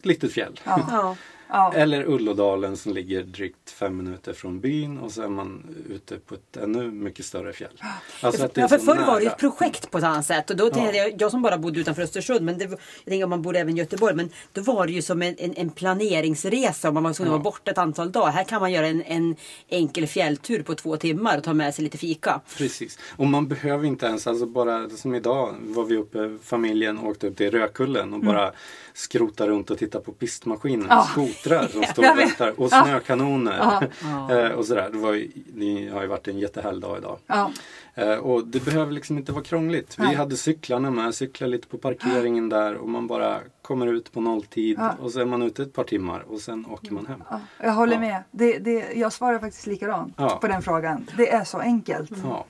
litet 0.01 0.31
fjäll. 0.31 0.59
Ja. 0.65 1.15
Ja. 1.53 1.71
Ja. 1.73 1.79
Eller 1.79 2.05
Ullådalen 2.09 2.77
som 2.77 2.93
ligger 2.93 3.23
drygt 3.23 3.71
fem 3.71 3.97
minuter 3.97 4.33
från 4.33 4.59
byn 4.59 4.97
och 4.97 5.11
så 5.11 5.21
är 5.21 5.27
man 5.27 5.75
ute 5.89 6.17
på 6.17 6.35
ett 6.35 6.57
ännu 6.57 6.91
mycket 6.91 7.25
större 7.25 7.53
fjäll. 7.53 7.81
Alltså 8.21 8.49
Ja, 8.53 8.67
för 8.67 8.77
förr 8.77 8.95
var 8.95 9.19
det 9.19 9.25
nära. 9.25 9.31
ett 9.33 9.37
projekt 9.39 9.91
på 9.91 9.97
ett 9.97 10.03
annat 10.03 10.25
sätt. 10.25 10.49
Och 10.49 10.57
då 10.57 10.69
tänkte 10.69 10.97
jag, 10.97 11.21
jag 11.21 11.31
som 11.31 11.41
bara 11.41 11.57
bodde 11.57 11.79
utanför 11.79 12.01
Östersund, 12.01 12.41
men 12.45 12.57
det, 12.57 12.63
jag 12.63 12.79
tänker 13.05 13.23
om 13.23 13.29
man 13.29 13.41
bodde 13.41 13.59
även 13.59 13.75
i 13.75 13.79
Göteborg, 13.79 14.15
men 14.15 14.29
då 14.53 14.61
var 14.61 14.87
det 14.87 14.93
ju 14.93 15.01
som 15.01 15.21
en, 15.21 15.35
en, 15.37 15.53
en 15.57 15.69
planeringsresa 15.69 16.87
om 16.87 16.93
man 16.93 17.03
var 17.03 17.13
tvungen 17.13 17.33
att 17.33 17.39
vara 17.39 17.43
borta 17.43 17.71
ett 17.71 17.77
antal 17.77 18.11
dagar. 18.11 18.31
Här 18.31 18.43
kan 18.43 18.61
man 18.61 18.71
göra 18.71 18.87
en, 18.87 19.03
en 19.03 19.35
enkel 19.69 20.07
fjälltur 20.07 20.63
på 20.63 20.75
två 20.75 20.97
timmar 20.97 21.37
och 21.37 21.43
ta 21.43 21.53
med 21.53 21.75
sig 21.75 21.83
lite 21.83 21.97
fika. 21.97 22.41
Precis. 22.57 22.99
Och 23.15 23.27
man 23.27 23.47
behöver 23.47 23.85
inte 23.85 24.05
ens, 24.05 24.27
alltså 24.27 24.45
bara 24.45 24.89
som 24.89 25.15
idag 25.15 25.55
var 25.61 25.83
vi 25.83 25.97
uppe, 25.97 26.37
familjen 26.43 26.99
åkte 26.99 27.27
upp 27.27 27.37
till 27.37 27.51
Rökullen 27.51 28.13
och 28.13 28.19
bara 28.19 28.51
skrota 28.93 29.47
runt 29.47 29.71
och 29.71 29.77
titta 29.77 29.99
på 29.99 30.11
pistmaskiner. 30.11 30.87
Ja. 30.89 31.07
Skotrar 31.43 31.67
som 31.67 32.03
Jag 32.03 32.11
och 32.11 32.17
vet. 32.19 32.27
väntar 32.29 32.59
och 32.59 32.69
snökanoner. 32.69 33.89
Eh, 34.31 34.51
och 34.51 34.65
sådär. 34.65 34.89
Det, 34.91 34.97
var 34.97 35.13
ju, 35.13 35.31
det 35.35 35.89
har 35.89 36.01
ju 36.01 36.07
varit 36.07 36.27
en 36.27 36.39
jättehärlig 36.39 36.81
dag 36.81 36.97
idag. 36.97 37.17
Ja. 37.27 37.51
Eh, 37.95 38.13
och 38.13 38.47
det 38.47 38.65
behöver 38.65 38.91
liksom 38.91 39.17
inte 39.17 39.31
vara 39.31 39.43
krångligt. 39.43 39.95
Vi 39.99 40.15
hade 40.15 40.37
cyklarna 40.37 40.91
med, 40.91 41.15
cyklade 41.15 41.51
lite 41.51 41.67
på 41.67 41.77
parkeringen 41.77 42.49
där 42.49 42.75
och 42.75 42.89
man 42.89 43.07
bara 43.07 43.39
kommer 43.61 43.87
ut 43.87 44.11
på 44.11 44.21
nolltid 44.21 44.79
och 44.99 45.11
så 45.11 45.19
är 45.19 45.25
man 45.25 45.41
ute 45.41 45.63
ett 45.63 45.73
par 45.73 45.83
timmar 45.83 46.25
och 46.27 46.39
sen 46.41 46.65
åker 46.65 46.91
man 46.91 47.05
hem. 47.05 47.23
Ja, 47.29 47.39
jag 47.59 47.71
håller 47.71 47.99
med. 47.99 48.23
Det, 48.31 48.57
det, 48.57 48.93
jag 48.95 49.13
svarar 49.13 49.39
faktiskt 49.39 49.67
likadant 49.67 50.17
på 50.17 50.47
den 50.47 50.61
frågan. 50.61 51.09
Det 51.17 51.31
är 51.31 51.43
så 51.43 51.57
enkelt. 51.57 52.11
Ja, 52.23 52.45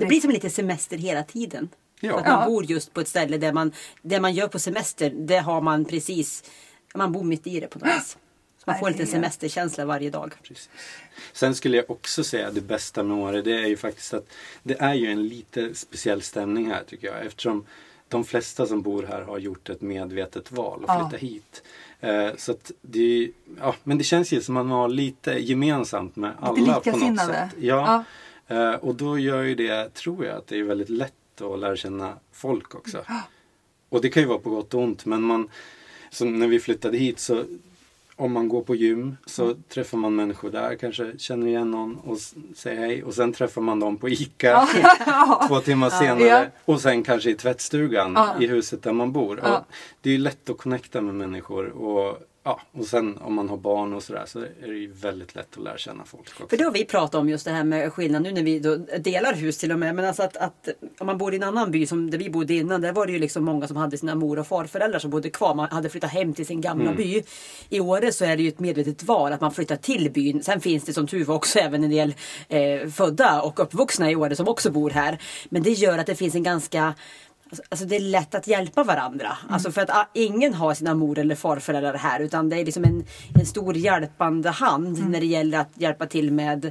Det 0.00 0.06
blir 0.06 0.20
som 0.20 0.30
lite 0.30 0.50
semester 0.50 0.96
hela 0.96 1.22
tiden. 1.22 1.68
Ja. 2.00 2.18
Att 2.18 2.26
man 2.26 2.48
bor 2.48 2.64
just 2.64 2.94
på 2.94 3.00
ett 3.00 3.08
ställe 3.08 3.38
där 3.38 3.52
man, 3.52 3.72
det 4.02 4.20
man 4.20 4.32
gör 4.32 4.48
på 4.48 4.58
semester, 4.58 5.10
det 5.10 5.38
har 5.38 5.60
man 5.60 5.84
precis, 5.84 6.44
man 6.94 7.12
bor 7.12 7.24
mitt 7.24 7.46
i 7.46 7.60
det 7.60 7.66
på 7.66 7.78
något 7.78 7.88
vis. 7.88 8.18
Så 8.58 8.70
man 8.70 8.78
får 8.78 8.90
lite 8.90 9.06
semesterkänsla 9.06 9.84
varje 9.84 10.10
dag. 10.10 10.34
Precis. 10.42 10.68
Sen 11.32 11.54
skulle 11.54 11.76
jag 11.76 11.90
också 11.90 12.24
säga 12.24 12.50
det 12.50 12.60
bästa 12.60 13.02
med 13.02 13.16
Åre 13.16 13.42
det 13.42 13.52
är 13.62 13.66
ju 13.66 13.76
faktiskt 13.76 14.14
att 14.14 14.26
det 14.62 14.80
är 14.80 14.94
ju 14.94 15.06
en 15.06 15.28
lite 15.28 15.74
speciell 15.74 16.22
stämning 16.22 16.70
här 16.70 16.82
tycker 16.86 17.06
jag 17.06 17.26
eftersom 17.26 17.64
de 18.08 18.24
flesta 18.24 18.66
som 18.66 18.82
bor 18.82 19.02
här 19.02 19.22
har 19.22 19.38
gjort 19.38 19.68
ett 19.70 19.80
medvetet 19.80 20.52
val 20.52 20.84
att 20.86 20.88
Ja. 21.00 21.08
flytta 21.10 21.26
hit. 21.26 21.62
Eh, 22.00 22.30
så 22.36 22.52
att 22.52 22.70
det, 22.82 23.30
ja, 23.60 23.74
men 23.84 23.98
det 23.98 24.04
känns 24.04 24.32
ju 24.32 24.40
som 24.42 24.56
att 24.56 24.66
man 24.66 24.78
har 24.78 24.88
lite 24.88 25.32
gemensamt 25.32 26.16
med 26.16 26.32
alla 26.40 26.80
på 26.80 26.96
något 26.96 27.20
sätt. 27.20 27.50
Ja. 27.58 28.04
Eh, 28.46 28.72
och 28.74 28.94
då 28.94 29.18
gör 29.18 29.42
ju 29.42 29.54
det, 29.54 29.94
tror 29.94 30.24
jag, 30.26 30.36
att 30.36 30.46
det 30.46 30.58
är 30.58 30.62
väldigt 30.62 30.88
lätt 30.88 31.40
att 31.40 31.58
lära 31.58 31.76
känna 31.76 32.14
folk 32.32 32.74
också. 32.74 33.04
Och 33.88 34.00
det 34.02 34.08
kan 34.08 34.22
ju 34.22 34.28
vara 34.28 34.38
på 34.38 34.50
gott 34.50 34.74
och 34.74 34.82
ont 34.82 35.04
men 35.04 35.22
man, 35.22 35.48
som 36.10 36.38
när 36.38 36.46
vi 36.46 36.60
flyttade 36.60 36.98
hit 36.98 37.18
så 37.18 37.44
om 38.16 38.32
man 38.32 38.48
går 38.48 38.62
på 38.62 38.74
gym 38.74 39.16
så 39.26 39.44
Mm. 39.44 39.62
träffar 39.68 39.98
man 39.98 40.14
människor 40.16 40.50
där, 40.50 40.74
kanske 40.74 41.18
känner 41.18 41.46
igen 41.46 41.70
någon 41.70 41.96
och 41.96 42.18
säger 42.56 42.80
hej 42.80 43.02
och 43.04 43.14
sen 43.14 43.32
träffar 43.32 43.60
man 43.62 43.80
dem 43.80 43.96
på 43.96 44.08
ICA 44.08 44.68
två 45.48 45.60
timmar 45.60 45.90
senare 45.90 46.24
Ja. 46.28 46.44
och 46.64 46.80
sen 46.80 47.02
kanske 47.02 47.30
i 47.30 47.34
tvättstugan 47.34 48.12
Ja. 48.14 48.34
i 48.40 48.46
huset 48.46 48.82
där 48.82 48.92
man 48.92 49.12
bor. 49.12 49.40
Ja. 49.42 49.64
Det 50.00 50.10
är 50.14 50.18
lätt 50.18 50.50
att 50.50 50.58
connecta 50.58 51.00
med 51.00 51.14
människor 51.14 51.66
och, 51.68 52.18
ja, 52.42 52.60
och 52.72 52.84
sen 52.84 53.18
om 53.18 53.34
man 53.34 53.48
har 53.48 53.56
barn 53.56 53.92
och 53.92 54.02
sådär 54.02 54.24
så 54.26 54.38
är 54.38 54.66
det 54.66 54.74
ju 54.74 54.92
väldigt 54.92 55.34
lätt 55.34 55.56
att 55.56 55.62
lära 55.62 55.78
känna 55.78 56.04
folk 56.04 56.20
också. 56.20 56.46
För 56.48 56.56
då 56.56 56.64
har 56.64 56.72
vi 56.72 56.84
pratat 56.84 57.14
om 57.14 57.28
just 57.28 57.44
det 57.44 57.50
här 57.50 57.64
med 57.64 57.92
skillnad 57.92 58.22
nu 58.22 58.32
när 58.32 58.42
vi 58.42 58.58
delar 58.98 59.34
hus 59.34 59.58
till 59.58 59.72
och 59.72 59.78
med. 59.78 59.94
Men 59.94 60.04
alltså 60.04 60.22
att, 60.22 60.36
att 60.36 60.68
om 60.98 61.06
man 61.06 61.18
bor 61.18 61.32
i 61.32 61.36
en 61.36 61.42
annan 61.42 61.70
by 61.70 61.86
som 61.86 62.10
där 62.10 62.18
vi 62.18 62.30
bodde 62.30 62.54
innan. 62.54 62.80
Där 62.80 62.92
var 62.92 63.06
det 63.06 63.12
ju 63.12 63.18
liksom 63.18 63.44
många 63.44 63.68
som 63.68 63.76
hade 63.76 63.98
sina 63.98 64.14
mor 64.14 64.38
och 64.38 64.46
farföräldrar 64.46 64.98
som 64.98 65.10
bodde 65.10 65.30
kvar. 65.30 65.54
Man 65.54 65.68
hade 65.70 65.88
flyttat 65.88 66.10
hem 66.10 66.34
till 66.34 66.46
sin 66.46 66.60
gamla 66.60 66.92
by. 66.92 67.22
I 67.68 67.80
Åre 67.80 68.12
så 68.12 68.24
är 68.24 68.36
det 68.36 68.42
ju 68.42 68.48
ett 68.48 68.60
medvetet 68.60 69.02
val 69.02 69.32
att 69.32 69.40
man 69.40 69.52
flyttar 69.52 69.76
till 69.76 70.10
byn. 70.10 70.42
Sen 70.42 70.60
finns 70.60 70.84
det 70.84 70.92
som 70.92 71.06
tur 71.06 71.24
var 71.24 71.34
också 71.34 71.58
även 71.58 71.84
en 71.84 71.90
del 71.90 72.14
eh, 72.48 72.88
födda 72.88 73.42
och 73.42 73.60
uppvuxna 73.60 74.10
i 74.10 74.16
Åre 74.16 74.36
som 74.36 74.48
också 74.48 74.70
bor 74.70 74.90
här. 74.90 75.18
Men 75.48 75.62
det 75.62 75.70
gör 75.70 75.98
att 75.98 76.06
det 76.06 76.14
finns 76.14 76.34
en 76.34 76.42
ganska 76.42 76.94
Alltså- 77.50 77.62
Alltså 77.68 77.86
det 77.86 77.96
är 77.96 78.00
lätt 78.00 78.34
att 78.34 78.46
hjälpa 78.46 78.84
varandra. 78.84 79.36
Alltså 79.48 79.72
för 79.72 79.80
att 79.80 79.90
ah, 79.90 80.08
ingen 80.14 80.54
har 80.54 80.74
sina 80.74 80.94
mor 80.94 81.18
eller 81.18 81.34
farföräldrar 81.34 81.94
här 81.94 82.20
utan 82.20 82.48
det 82.48 82.56
är 82.56 82.64
liksom 82.64 82.84
en, 82.84 83.04
en 83.40 83.46
stor 83.46 83.76
hjälpande 83.76 84.50
hand 84.50 85.08
när 85.10 85.20
det 85.20 85.26
gäller 85.26 85.58
att 85.58 85.70
hjälpa 85.74 86.06
till 86.06 86.32
med 86.32 86.64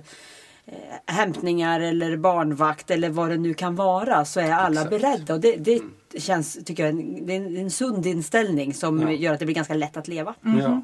eh, 0.66 0.74
hämtningar 1.06 1.80
eller 1.80 2.18
barnvakt 2.18 2.92
eller 2.92 3.10
vad 3.10 3.30
det 3.30 3.38
nu 3.38 3.54
kan 3.54 3.76
vara 3.76 4.26
så 4.26 4.40
är 4.40 4.52
alla 4.52 4.82
Exakt. 4.82 4.90
beredda. 5.02 5.34
Och 5.34 5.40
det, 5.40 5.56
det 5.56 5.82
känns, 6.20 6.58
tycker 6.66 6.84
jag, 6.84 6.90
en, 6.90 7.26
det 7.26 7.34
är 7.36 7.38
en, 7.38 7.58
en 7.58 7.72
sund 7.72 8.06
inställning 8.06 8.74
som 8.74 9.02
Ja. 9.02 9.12
gör 9.12 9.34
att 9.34 9.40
det 9.40 9.46
blir 9.46 9.56
ganska 9.56 9.74
lätt 9.74 9.98
att 9.98 10.08
leva. 10.08 10.36
Ja. 10.42 10.82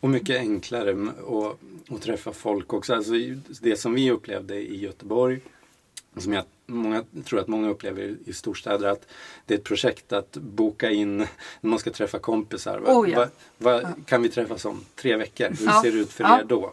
Och 0.00 0.10
mycket 0.10 0.36
enklare 0.36 0.90
att, 0.92 1.94
att 1.94 2.02
träffa 2.02 2.32
folk 2.32 2.72
också. 2.72 2.94
Alltså, 2.94 3.12
det 3.62 3.76
som 3.80 3.94
vi 3.94 4.10
upplevde 4.10 4.54
i 4.54 4.76
Göteborg, 4.76 5.40
som 6.16 6.32
jag 6.32 6.44
många, 6.66 7.04
tror 7.24 7.40
att 7.40 7.48
många 7.48 7.68
upplever 7.68 8.16
i- 8.26 8.32
storstäder, 8.32 8.88
att 8.88 9.06
det 9.46 9.54
är 9.54 9.58
ett 9.58 9.64
projekt 9.64 10.12
att 10.12 10.32
boka 10.32 10.90
in 10.90 11.16
när 11.18 11.70
man 11.70 11.78
ska 11.78 11.90
träffa 11.90 12.18
kompisar. 12.18 12.78
Va, 12.78 12.92
Oh, 12.94 13.10
ja. 13.10 13.18
va, 13.58 13.80
va, 13.82 13.88
Kan 14.06 14.22
vi 14.22 14.28
träffas 14.28 14.64
om 14.64 14.80
tre 14.96 15.16
veckor? 15.16 15.48
Hur 15.58 15.66
Ja. 15.66 15.82
ser 15.82 15.92
det 15.92 15.98
ut 15.98 16.12
för 16.12 16.24
Ja. 16.24 16.40
er 16.40 16.44
då? 16.44 16.72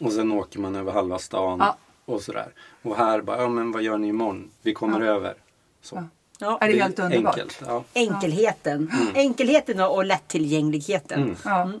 Och 0.00 0.12
sen 0.12 0.32
åker 0.32 0.58
man 0.60 0.76
över 0.76 0.92
halva 0.92 1.18
stan 1.18 1.58
Ja. 1.58 1.76
och 2.04 2.22
sådär. 2.22 2.52
Och 2.82 2.96
här 2.96 3.20
bara, 3.20 3.42
ja 3.42 3.48
men 3.48 3.72
vad 3.72 3.82
gör 3.82 3.98
ni 3.98 4.08
imorgon? 4.08 4.50
Vi 4.62 4.74
kommer 4.74 5.00
över. 5.00 5.34
Så. 5.82 5.96
Ja. 5.96 6.04
Ja. 6.38 6.58
Är 6.60 6.68
det 6.72 6.82
helt 6.82 6.98
underbart? 6.98 7.34
Enkelt. 7.38 7.62
Ja. 7.66 7.84
Enkelheten. 7.94 8.92
Enkelheten 9.14 9.80
och, 9.80 9.94
och 9.96 10.04
lättillgängligheten. 10.04 11.36
Mm. 11.46 11.80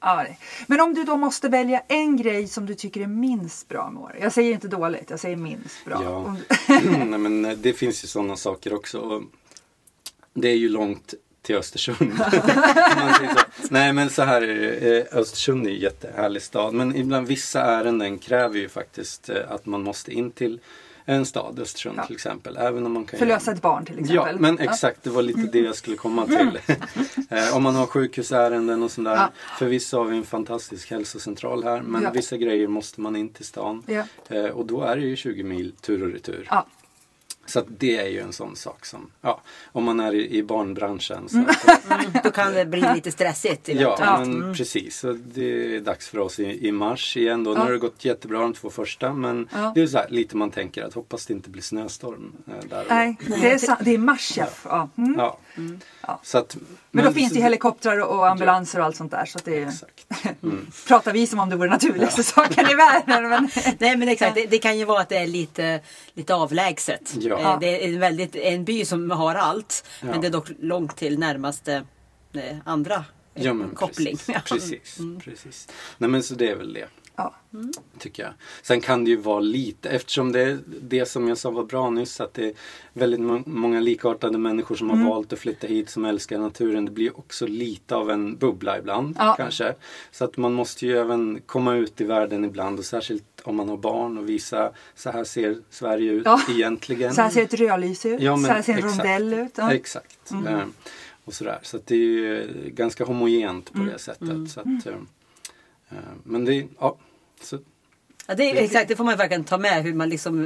Ja. 0.00 0.26
Men 0.66 0.80
om 0.80 0.94
du 0.94 1.04
då 1.04 1.16
måste 1.16 1.48
välja 1.48 1.82
en 1.88 2.16
grej 2.16 2.48
som 2.48 2.66
du 2.66 2.74
tycker 2.74 3.00
är 3.00 3.06
minst 3.06 3.68
bra 3.68 3.90
med 3.90 4.02
Åre. 4.02 4.16
Jag 4.20 4.32
säger 4.32 4.52
inte 4.52 4.68
dåligt, 4.68 5.10
jag 5.10 5.20
säger 5.20 5.36
minst 5.36 5.84
bra. 5.84 6.02
Ja. 6.04 6.36
Nej, 7.06 7.18
men 7.18 7.44
eh, 7.44 7.52
det 7.52 7.72
finns 7.72 8.04
ju 8.04 8.08
sådana 8.08 8.36
saker 8.36 8.74
också. 8.74 9.22
Det 10.34 10.48
är 10.48 10.56
ju 10.56 10.68
långt 10.68 11.14
till 11.42 11.56
Östersund. 11.56 12.12
Nej 13.70 13.92
men 13.92 14.10
så 14.10 14.22
här. 14.22 14.42
Eh, 14.82 15.18
Östersund 15.18 15.66
är 15.66 15.70
ju 15.70 15.76
en 15.76 15.82
jättehärlig 15.82 16.42
stad. 16.42 16.74
Men 16.74 16.96
ibland 16.96 17.26
vissa 17.26 17.60
ärenden 17.60 18.18
kräver 18.18 18.58
ju 18.58 18.68
faktiskt 18.68 19.28
eh, 19.28 19.36
att 19.48 19.66
man 19.66 19.82
måste 19.82 20.12
in 20.12 20.30
till 20.30 20.60
en 21.10 21.26
stad, 21.26 21.58
Östersund 21.58 21.98
Ja. 21.98 22.06
till 22.06 22.14
exempel. 22.14 22.56
Även 22.56 22.86
om 22.86 22.92
man 22.92 23.04
kan 23.04 23.18
Förlösa 23.18 23.52
ett 23.52 23.62
barn 23.62 23.84
till 23.84 23.98
exempel. 23.98 24.16
Ja, 24.32 24.38
men 24.38 24.58
exakt. 24.58 25.02
Det 25.02 25.10
var 25.10 25.22
lite 25.22 25.40
det 25.40 25.58
jag 25.58 25.74
skulle 25.76 25.96
komma 25.96 26.26
till. 26.26 26.58
eh, 27.30 27.56
om 27.56 27.62
man 27.62 27.74
har 27.74 27.86
sjukhusärenden 27.86 28.82
och 28.82 28.90
sådär. 28.90 29.14
Ja. 29.16 29.30
För 29.58 29.66
vissa 29.66 29.96
har 29.96 30.04
vi 30.04 30.16
en 30.16 30.24
fantastisk 30.24 30.90
hälsocentral 30.90 31.64
här. 31.64 31.82
Men 31.82 32.02
Ja. 32.02 32.10
vissa 32.14 32.36
grejer 32.36 32.68
måste 32.68 33.00
man 33.00 33.16
in 33.16 33.28
till 33.28 33.44
stan. 33.44 33.82
Eh, 34.28 34.44
och 34.44 34.66
då 34.66 34.82
är 34.82 34.96
det 34.96 35.02
ju 35.02 35.16
20 35.16 35.42
mil 35.42 35.72
tur 35.80 36.02
och 36.02 36.12
retur. 36.12 36.48
Ja. 37.48 37.52
Så 37.52 37.58
att 37.58 37.66
det 37.68 37.96
är 37.96 38.08
ju 38.08 38.20
en 38.20 38.32
sån 38.32 38.56
sak 38.56 38.86
som, 38.86 39.10
ja, 39.20 39.40
om 39.72 39.84
man 39.84 40.00
är 40.00 40.14
i, 40.14 40.36
i 40.38 40.42
barnbranschen. 40.42 41.28
Så 41.28 41.36
Mm. 41.36 41.48
att, 41.50 41.78
Mm, 41.90 42.10
Då 42.24 42.30
kan 42.30 42.52
det 42.52 42.64
bli 42.66 42.84
lite 42.94 43.12
stressigt. 43.12 43.68
ja, 43.68 43.74
eventuellt. 43.96 44.28
men 44.44 44.54
precis. 44.54 44.98
Så 44.98 45.12
det 45.12 45.76
är 45.76 45.80
dags 45.80 46.08
för 46.08 46.18
oss 46.18 46.40
i, 46.40 46.68
i 46.68 46.72
mars 46.72 47.16
igen 47.16 47.44
då. 47.44 47.50
Nu 47.50 47.56
Ja. 47.56 47.62
har 47.64 47.72
det 47.72 47.78
gått 47.78 48.04
jättebra 48.04 48.38
de 48.40 48.52
två 48.52 48.70
första. 48.70 49.12
Men 49.12 49.48
Ja. 49.54 49.72
det 49.74 49.80
är 49.82 49.86
så 49.86 49.98
här, 49.98 50.06
lite 50.08 50.36
man 50.36 50.50
tänker 50.50 50.82
att 50.84 50.94
hoppas 50.94 51.26
det 51.26 51.32
inte 51.32 51.50
blir 51.50 51.62
snöstorm 51.62 52.32
eh, 52.46 52.68
där. 52.68 52.84
Nej, 52.88 53.16
det 53.40 53.52
är, 53.52 53.58
sa- 53.58 53.76
det 53.80 53.94
är 53.94 53.98
mars 53.98 54.32
ja. 54.36 54.46
ja. 54.64 54.88
Mm. 54.98 55.14
Ja. 55.18 55.38
Ja. 56.06 56.20
Så 56.22 56.38
att, 56.38 56.56
Men 56.90 57.04
då 57.04 57.12
finns 57.12 57.32
det 57.32 57.36
ju 57.38 57.42
helikoptrar 57.42 57.98
och 58.00 58.28
ambulanser 58.28 58.78
och 58.78 58.84
allt 58.84 58.96
sånt 58.96 59.10
där. 59.10 59.24
Så 59.24 59.38
att 59.38 59.44
det 59.44 59.58
är, 59.62 59.66
Exakt. 59.68 60.06
pratar 60.88 61.12
vi 61.12 61.26
som 61.26 61.38
om 61.38 61.48
det 61.48 61.56
vore 61.56 61.70
naturligaste 61.70 62.22
saken 62.22 62.66
i 62.70 62.74
världen. 62.74 63.28
Men, 63.28 63.48
Nej 63.78 63.96
men 63.96 64.08
exakt, 64.08 64.34
det, 64.34 64.46
det 64.46 64.58
kan 64.58 64.78
ju 64.78 64.84
vara 64.84 65.00
att 65.00 65.08
det 65.08 65.16
är 65.18 65.26
lite, 65.26 65.80
lite 66.14 66.34
avlägset. 66.34 67.14
Ja. 67.20 67.37
Eh, 67.40 67.58
Det 67.60 67.84
är 67.84 67.88
en, 67.94 68.00
väldigt, 68.00 68.36
en 68.36 68.64
by 68.64 68.84
som 68.84 69.10
har 69.10 69.34
allt. 69.34 69.84
Ja. 70.00 70.06
Men 70.10 70.20
det 70.20 70.26
är 70.26 70.30
dock 70.30 70.48
långt 70.60 70.96
till 70.96 71.18
närmaste 71.18 71.84
eh, 72.34 72.56
andra 72.64 72.94
eh, 73.34 73.44
Ja 73.44 73.52
men 73.54 73.70
koppling. 73.74 74.16
precis. 74.16 74.28
Ja. 74.34 74.40
precis, 74.48 74.98
precis. 75.24 75.68
Nej 75.98 76.10
men 76.10 76.22
så 76.22 76.34
det 76.34 76.48
är 76.48 76.56
väl 76.56 76.72
det. 76.72 76.88
Ja. 77.18 77.34
Tycker 77.98 78.22
jag. 78.22 78.32
Sen 78.62 78.80
kan 78.80 79.04
det 79.04 79.10
ju 79.10 79.16
vara 79.16 79.40
lite, 79.40 79.88
eftersom 79.88 80.32
det 80.32 80.40
är 80.40 80.58
det 80.82 81.06
som 81.06 81.28
jag 81.28 81.38
sa 81.38 81.50
var 81.50 81.64
bra 81.64 81.90
nyss, 81.90 82.20
att 82.20 82.34
det 82.34 82.46
är 82.46 82.52
väldigt 82.92 83.20
må- 83.20 83.42
många 83.46 83.80
likartade 83.80 84.38
människor 84.38 84.74
som 84.74 84.90
Mm. 84.90 85.02
har 85.02 85.10
valt 85.10 85.32
att 85.32 85.38
flytta 85.38 85.66
hit 85.66 85.90
som 85.90 86.04
älskar 86.04 86.38
naturen. 86.38 86.84
Det 86.84 86.90
blir 86.90 87.18
också 87.18 87.46
lite 87.46 87.96
av 87.96 88.10
en 88.10 88.36
bubbla 88.36 88.78
ibland 88.78 89.16
Ja. 89.18 89.34
kanske. 89.36 89.74
Så 90.10 90.24
att 90.24 90.36
man 90.36 90.52
måste 90.52 90.86
ju 90.86 90.98
även 90.98 91.40
komma 91.46 91.74
ut 91.74 92.00
i 92.00 92.04
världen 92.04 92.44
ibland 92.44 92.78
och 92.78 92.84
särskilt 92.84 93.24
om 93.44 93.56
man 93.56 93.68
har 93.68 93.76
barn 93.76 94.18
och 94.18 94.28
visa 94.28 94.72
så 94.94 95.10
här 95.10 95.24
ser 95.24 95.56
Sverige 95.70 96.12
ut 96.12 96.22
Ja. 96.24 96.40
egentligen. 96.50 97.14
Så 97.14 97.20
här 97.22 97.30
ser 97.30 97.42
ett 97.42 97.54
rödljus 97.54 98.06
ut. 98.06 98.20
Ja, 98.20 98.36
men 98.36 98.44
så 98.44 98.52
här 98.52 98.62
ser 98.62 98.72
en 98.72 98.78
exakt. 98.78 98.98
rondell 98.98 99.34
ut. 99.34 99.52
Ja. 99.56 99.72
Exakt. 99.72 100.30
Eh, 100.46 100.60
Och 101.24 101.34
sådär. 101.34 101.58
Så 101.62 101.76
att 101.76 101.86
det 101.86 101.94
är 101.94 101.98
ju 101.98 102.46
ganska 102.66 103.04
homogent 103.04 103.72
på 103.72 103.78
det 103.78 103.98
sättet. 103.98 104.50
Så 104.50 104.60
att, 104.60 104.66
eh, 104.86 104.92
eh, 105.90 105.96
men 106.24 106.44
det, 106.44 106.66
ja. 106.78 106.96
Så, 107.42 107.58
Ja, 108.26 108.34
det 108.34 108.50
är, 108.50 108.62
exakt, 108.64 108.88
det 108.88 108.96
får 108.96 109.04
man 109.04 109.16
verkligen 109.16 109.44
ta 109.44 109.58
med 109.58 109.82
hur 109.82 109.94
man 109.94 110.08
liksom 110.08 110.42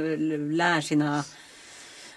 lär 0.51 0.81
sina 0.81 1.23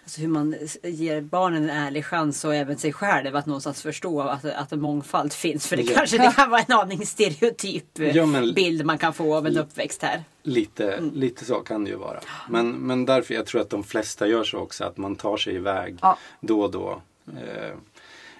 Alltså 0.02 0.20
hur 0.20 0.28
man 0.28 0.54
ger 0.82 1.20
barnen 1.20 1.62
en 1.62 1.70
ärlig 1.70 2.04
chans 2.04 2.44
och 2.44 2.54
även 2.54 2.78
sig 2.78 2.92
själv 2.92 3.36
att 3.36 3.46
någonstans 3.46 3.82
förstå 3.82 4.20
att, 4.20 4.44
att 4.44 4.72
en 4.72 4.80
mångfald 4.80 5.32
finns. 5.32 5.66
För 5.66 5.76
det 5.76 5.82
Ja. 5.82 5.94
kanske 5.96 6.18
det 6.18 6.32
kan 6.36 6.50
vara 6.50 6.60
en 6.60 6.72
aning 6.72 7.06
stereotyp 7.06 7.84
Ja, 7.98 8.26
men- 8.26 8.54
bild 8.54 8.84
man 8.84 8.98
kan 8.98 9.12
få 9.14 9.34
av 9.36 9.46
en 9.46 9.58
uppväxt 9.58 10.02
här. 10.02 10.24
Lite, 10.42 10.92
Mm. 10.92 11.14
lite 11.14 11.44
så 11.44 11.54
kan 11.54 11.84
det 11.84 11.90
ju 11.90 11.96
vara. 11.96 12.20
Men, 12.50 12.70
men 12.72 13.04
därför, 13.06 13.34
jag 13.34 13.46
tror 13.46 13.60
att 13.60 13.70
de 13.70 13.84
flesta 13.84 14.26
gör 14.26 14.44
så 14.44 14.58
också, 14.58 14.84
att 14.84 14.96
man 14.96 15.16
tar 15.16 15.36
sig 15.36 15.54
iväg 15.54 15.98
Ja. 16.02 16.18
då 16.40 16.60
och 16.62 16.70
då. 16.70 17.02
Eh, 17.28 17.76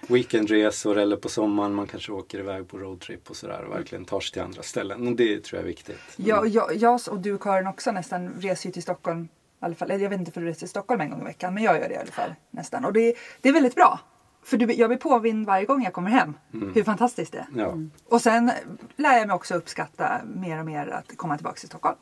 weekendresor 0.07 0.97
eller 0.97 1.15
på 1.17 1.29
sommaren, 1.29 1.73
man 1.73 1.87
kanske 1.87 2.11
åker 2.11 2.39
iväg 2.39 2.67
på 2.67 2.77
roadtrip 2.77 3.29
och 3.29 3.35
sådär 3.35 3.63
och 3.63 3.75
verkligen 3.75 4.05
tar 4.05 4.19
sig 4.19 4.33
till 4.33 4.41
andra 4.41 4.63
ställen. 4.63 5.07
Och 5.07 5.15
det 5.15 5.43
tror 5.43 5.57
jag 5.57 5.63
är 5.63 5.67
viktigt. 5.67 5.99
Jag, 6.15 6.47
jag, 6.47 6.75
jag 6.75 6.99
och 7.09 7.19
du 7.19 7.37
Karin 7.37 7.67
också 7.67 7.91
nästan 7.91 8.33
reser 8.33 8.69
ju 8.69 8.73
till 8.73 8.83
Stockholm. 8.83 9.23
I 9.23 9.65
alla 9.65 9.75
fall. 9.75 10.01
Jag 10.01 10.09
vet 10.09 10.19
inte 10.19 10.31
för 10.31 10.41
du 10.41 10.47
reser 10.47 10.59
till 10.59 10.69
Stockholm 10.69 11.01
en 11.01 11.09
gång 11.09 11.21
i 11.21 11.25
veckan 11.25 11.53
men 11.53 11.63
jag 11.63 11.79
gör 11.79 11.89
det 11.89 11.95
i 11.95 11.97
alla 11.97 12.11
fall. 12.11 12.33
Nästan. 12.51 12.85
Och 12.85 12.93
det, 12.93 13.15
det 13.41 13.49
är 13.49 13.53
väldigt 13.53 13.75
bra. 13.75 13.99
För 14.43 14.57
du, 14.57 14.73
jag 14.73 14.89
blir 14.89 14.97
påvind 14.97 15.45
varje 15.45 15.65
gång 15.65 15.83
jag 15.83 15.93
kommer 15.93 16.09
hem. 16.09 16.33
Hur 16.51 16.83
fantastiskt 16.83 17.31
det 17.31 17.37
är. 17.37 17.47
Ja, 17.55 17.77
Och 18.05 18.21
sen 18.21 18.51
lär 18.95 19.17
jag 19.17 19.27
mig 19.27 19.35
också 19.35 19.55
uppskatta 19.55 20.21
mer 20.35 20.59
och 20.59 20.65
mer 20.65 20.87
att 20.87 21.17
komma 21.17 21.37
tillbaka 21.37 21.59
till 21.59 21.67
Stockholm. 21.67 21.97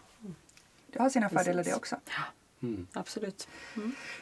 Det 0.94 1.00
har 1.00 1.10
sina 1.10 1.30
fördelar 1.30 1.64
det 1.64 1.74
också. 1.74 1.96
Absolut. 2.94 3.48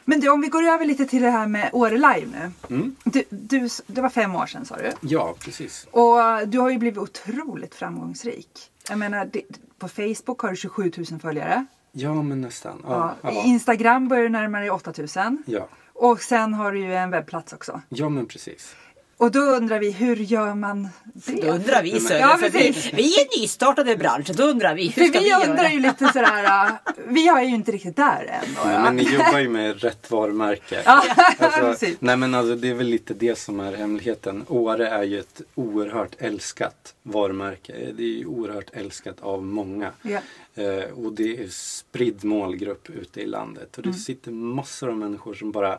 Men 0.04 0.20
du, 0.20 0.28
om 0.28 0.40
vi 0.40 0.48
går 0.48 0.62
över 0.62 0.84
lite 0.84 1.06
till 1.06 1.22
det 1.22 1.30
här 1.30 1.46
med 1.46 1.70
Åre 1.72 1.94
Live 1.96 2.26
nu. 2.32 2.74
Mm. 2.74 2.96
Du, 3.04 3.22
du, 3.30 3.68
det 3.86 4.00
var 4.00 4.08
fem 4.08 4.34
år 4.34 4.46
sedan 4.46 4.64
sa 4.64 4.76
du. 4.76 4.92
ja 5.00 5.34
precis. 5.40 5.86
Och 5.90 6.48
du 6.48 6.58
har 6.58 6.70
ju 6.70 6.78
blivit 6.78 6.98
otroligt 6.98 7.74
framgångsrik. 7.74 8.48
Jag 8.88 8.98
menar, 8.98 9.24
det, 9.32 9.42
på 9.78 9.88
Facebook 9.88 10.40
har 10.40 10.50
du 10.50 10.56
27 10.56 10.92
000 11.10 11.20
följare. 11.20 11.66
Ja, 11.92 12.22
men 12.22 12.40
nästan. 12.40 12.82
Ja, 12.84 13.14
ja. 13.22 13.30
Instagram 13.30 14.08
börjar 14.08 14.22
du 14.22 14.28
närma 14.28 14.60
dig 14.60 14.70
8 14.70 14.92
000. 14.98 15.36
ja. 15.46 15.68
Och 15.96 16.20
sen 16.22 16.54
har 16.54 16.72
du 16.72 16.78
ju 16.78 16.94
en 16.94 17.10
webbplats 17.10 17.52
också. 17.52 17.80
ja 17.88 18.08
men 18.08 18.26
precis. 18.26 18.76
Och 19.16 19.30
då 19.32 19.40
undrar 19.40 19.78
vi, 19.78 19.90
hur 19.90 20.16
gör 20.16 20.54
man 20.54 20.88
det? 21.14 21.40
Då 21.42 21.48
undrar 21.52 21.82
vi 21.82 22.00
Sören, 22.00 22.20
Ja, 22.20 22.36
för 22.36 22.50
vi, 22.50 22.70
vi 22.92 23.14
är 23.20 23.40
nystartade 23.40 23.92
i 23.92 23.96
branschen. 23.96 24.36
Då 24.38 24.42
undrar 24.44 24.74
vi, 24.74 24.88
hur 24.88 25.04
ska 25.04 25.18
vi, 25.18 25.24
vi 25.24 25.30
göra? 25.30 25.50
undrar 25.50 25.68
ju 25.70 25.80
lite 25.80 26.06
sådär, 26.12 26.70
vi 27.08 27.28
är 27.28 27.42
ju 27.42 27.54
inte 27.54 27.72
riktigt 27.72 27.96
där 27.96 28.24
än. 28.30 28.54
då, 28.56 28.60
Nej, 28.64 28.74
ja. 28.74 28.82
men 28.82 28.96
ni 28.96 29.02
jobbar 29.02 29.38
ju 29.38 29.48
med 29.48 29.80
rätt 29.80 30.10
varumärke. 30.10 30.82
Ja, 30.84 31.04
Alltså, 31.38 31.86
nej 31.98 32.16
men 32.16 32.34
alltså 32.34 32.54
det 32.54 32.68
är 32.70 32.74
väl 32.74 32.86
lite 32.86 33.14
det 33.14 33.38
som 33.38 33.60
är 33.60 33.72
hemligheten. 33.76 34.44
Åre 34.48 34.88
är 34.88 35.02
ju 35.02 35.20
ett 35.20 35.40
oerhört 35.54 36.12
älskat 36.18 36.94
varumärke. 37.02 37.72
Det 37.96 38.02
är 38.02 38.18
ju 38.18 38.26
oerhört 38.26 38.70
älskat 38.72 39.20
av 39.20 39.44
många. 39.44 39.90
Ja. 40.02 40.18
Eh, 40.62 40.84
och 41.04 41.12
det 41.12 41.42
är 41.42 41.48
spridd 41.50 42.24
målgrupp 42.24 42.90
ute 42.90 43.20
i 43.20 43.26
landet. 43.26 43.76
Och 43.76 43.82
det 43.82 43.88
Mm. 43.88 43.98
sitter 44.00 44.30
massor 44.30 44.88
av 44.88 44.96
människor 44.96 45.34
som 45.34 45.50
bara 45.52 45.78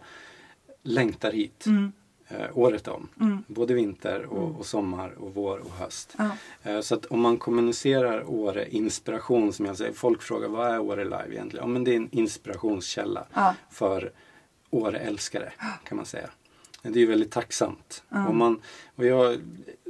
längtar 0.84 1.32
hit. 1.32 1.66
Mm. 1.66 1.92
Eh, 2.28 2.58
året 2.58 2.88
om. 2.88 3.08
Både 3.48 3.74
vinter 3.74 4.26
och, 4.26 4.60
och 4.60 4.66
sommar 4.66 5.10
och 5.20 5.34
vår 5.34 5.58
och 5.58 5.72
höst. 5.72 6.16
Eh, 6.64 6.80
Så 6.82 6.96
att 6.96 7.06
om 7.06 7.22
man 7.22 7.38
kommunicerar 7.38 8.30
Åre 8.30 8.70
inspiration 8.70 9.54
som 9.54 9.66
jag 9.66 9.78
säger. 9.78 9.94
Folk 9.94 10.22
frågar 10.22 10.48
vad 10.48 10.68
är 10.72 10.80
Åre 10.80 11.04
Live 11.04 11.28
egentligen? 11.32 11.64
Ja 11.64 11.68
men 11.68 11.84
det 11.84 11.92
är 11.92 11.96
en 11.96 12.10
inspirationskälla 12.12 13.28
för 13.72 14.12
Åre-älskare 14.70 15.54
kan 15.84 15.98
man 15.98 16.06
säga. 16.06 16.30
Det 16.82 16.90
är 16.90 17.02
ju 17.02 17.06
väldigt 17.06 17.32
tacksamt. 17.32 18.04
Och 18.28 18.36
man, 18.36 18.62
och 18.96 19.06
jag, 19.06 19.38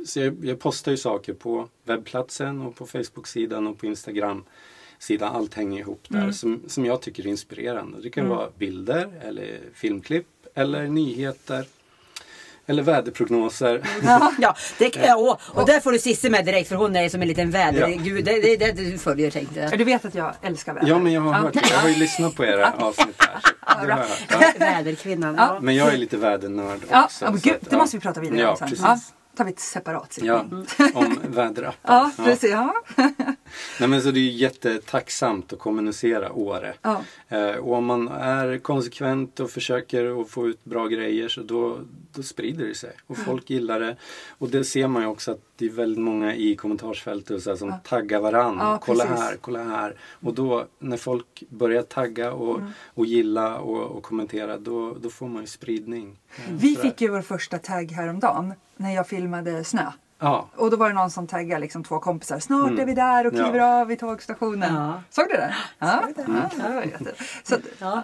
så 0.06 0.20
jag, 0.20 0.46
jag 0.46 0.60
postar 0.60 0.92
ju 0.92 0.98
saker 0.98 1.34
på 1.34 1.68
webbplatsen 1.84 2.62
och 2.62 2.76
på 2.76 2.86
Facebook-sidan 2.86 3.68
och 3.68 3.78
på 3.78 3.86
Instagram 3.86 4.44
sidan. 5.00 5.36
Allt 5.36 5.54
hänger 5.54 5.80
ihop 5.80 6.02
där 6.08 6.32
som, 6.32 6.62
som 6.68 6.86
jag 6.86 7.02
tycker 7.02 7.24
är 7.24 7.28
inspirerande. 7.28 8.02
Det 8.02 8.10
kan 8.10 8.28
vara 8.30 8.50
bilder 8.58 9.22
eller 9.24 9.60
filmklipp 9.74 10.28
eller 10.54 10.88
nyheter. 10.88 11.66
Eller 12.68 12.84
väderprognoser. 12.84 13.82
Ja, 14.40 14.56
det, 14.78 14.96
ja, 14.96 15.16
och, 15.16 15.62
och 15.62 15.66
där 15.68 15.80
får 15.80 15.92
du 15.92 16.00
Cissi 16.00 16.30
med 16.30 16.46
direkt 16.46 16.70
för 16.70 16.76
hon 16.76 16.96
är 16.96 17.10
som 17.10 17.22
en 17.22 17.28
liten 17.28 17.52
vädergud. 17.52 18.26
Det 18.26 18.32
är 18.32 18.58
det, 18.58 18.72
det 18.72 18.92
du 18.92 18.98
följer 18.98 19.32
tänkte 19.32 19.60
jag. 19.60 19.78
Du 19.78 19.84
vet 19.84 20.06
att 20.06 20.16
jag 20.16 20.34
älskar 20.42 20.74
väder. 20.74 20.88
Ja 20.88 21.00
men 21.00 21.14
jag 21.14 21.22
har 21.22 21.34
hört, 21.34 21.56
jag 21.72 21.78
har 21.78 21.90
ju 21.90 21.96
lyssnat 21.96 22.36
på 22.36 22.46
era 22.46 22.74
avsnitt 22.78 23.16
här. 23.20 23.40
Det 23.68 23.82
har 23.82 23.88
jag 23.88 23.96
hört. 23.96 24.26
Ja. 24.30 24.52
Väderkvinnan. 24.60 25.36
Ja. 25.36 25.58
Men 25.62 25.76
jag 25.76 25.94
är 25.94 25.98
lite 25.98 26.18
vädernörd 26.18 26.80
Ja, 26.92 27.04
också. 27.04 27.26
ja, 27.26 27.32
men 27.32 27.40
gud, 27.40 27.56
att, 27.56 27.62
det 27.62 27.68
ja. 27.72 27.78
måste 27.78 27.98
vi 27.98 28.02
prata 28.02 28.20
vidare 28.20 28.40
ja, 28.40 28.52
om 28.52 28.58
sen. 28.58 28.68
Precis. 28.70 28.86
Ja, 28.86 29.00
tar 29.38 29.46
vi 29.46 29.52
ett 29.52 29.60
separat 29.60 30.14
sittning. 30.14 30.66
Ja, 30.78 30.92
om 30.94 31.20
väderappar. 31.28 31.94
Ja, 31.94 32.12
precis. 32.18 32.52
Ja. 32.52 32.74
Nej, 33.80 33.90
men 33.90 34.02
så 34.02 34.12
det 34.12 34.20
är 34.20 34.32
jättetacksamt 34.32 35.54
att 35.54 35.60
kommunicera 35.60 36.32
Åre. 36.32 36.74
Ja. 36.82 37.02
Eh, 37.30 37.56
och 37.56 37.74
om 37.76 37.86
man 37.86 38.08
är 38.08 38.58
konsekvent 38.58 39.40
och 39.40 39.50
försöker 39.52 40.22
att 40.22 40.30
få 40.30 40.48
ut 40.48 40.64
bra 40.66 40.88
grejer 40.88 41.28
så 41.30 41.42
då, 41.42 41.78
då 42.14 42.24
sprider 42.24 42.66
det 42.68 42.76
sig. 42.76 42.92
Och 43.08 43.18
folk 43.18 43.50
gillar 43.50 43.80
det. 43.80 43.96
Och 44.38 44.50
det 44.50 44.64
ser 44.64 44.88
man 44.88 45.02
ju 45.02 45.08
också 45.08 45.32
att 45.32 45.40
det 45.58 45.66
är 45.66 45.70
väldigt 45.70 46.04
många 46.04 46.36
i 46.36 46.56
kommentarsfältet 46.56 47.44
så 47.44 47.50
här, 47.50 47.58
som 47.58 47.74
taggar 47.84 48.20
varann. 48.20 48.58
Ja, 48.60 48.80
kolla 48.82 49.06
precis. 49.06 49.20
här, 49.24 49.38
kolla 49.42 49.64
här. 49.64 49.96
Och 50.22 50.34
då 50.34 50.66
när 50.80 50.98
folk 50.98 51.44
börjar 51.50 51.82
tagga 51.82 52.32
och, 52.34 52.56
Mm. 52.60 52.72
och 52.94 53.06
gilla 53.06 53.58
och, 53.60 53.82
och 53.98 54.04
kommentera 54.04 54.58
då, 54.58 54.94
då 55.02 55.10
får 55.10 55.28
man 55.28 55.42
ju 55.42 55.48
spridning. 55.48 56.18
Eh, 56.38 56.44
Vi 56.54 56.76
fick 56.76 57.02
ju 57.02 57.08
vår 57.10 57.22
första 57.22 57.58
tagg 57.58 57.92
häromdagen 57.92 58.54
när 58.78 58.96
jag 58.96 59.08
filmade 59.08 59.64
snö. 59.64 59.92
Ja, 60.20 60.50
Och 60.56 60.72
då 60.72 60.78
var 60.78 60.88
det 60.90 60.96
någon 60.96 61.12
som 61.12 61.28
taggade 61.28 61.62
liksom 61.62 61.84
två 61.84 62.00
kompisar. 62.00 62.40
Snart 62.40 62.68
Mm. 62.70 62.80
är 62.80 62.86
vi 62.86 62.94
där 62.94 63.28
och 63.28 63.34
Ja. 63.34 63.44
kliver 63.44 63.60
av 63.82 63.88
vid 63.88 64.00
tågstationen. 64.00 64.76
Ja. 64.76 65.02
Såg 65.10 65.26
du 65.30 65.34
det? 65.34 65.56
Ja, 65.80 66.04
ja, 66.18 66.24
det 66.26 66.74
var 66.76 66.82
jätte- 66.84 67.14
Så, 67.44 67.56
att- 67.56 67.62
Ja. 67.80 68.04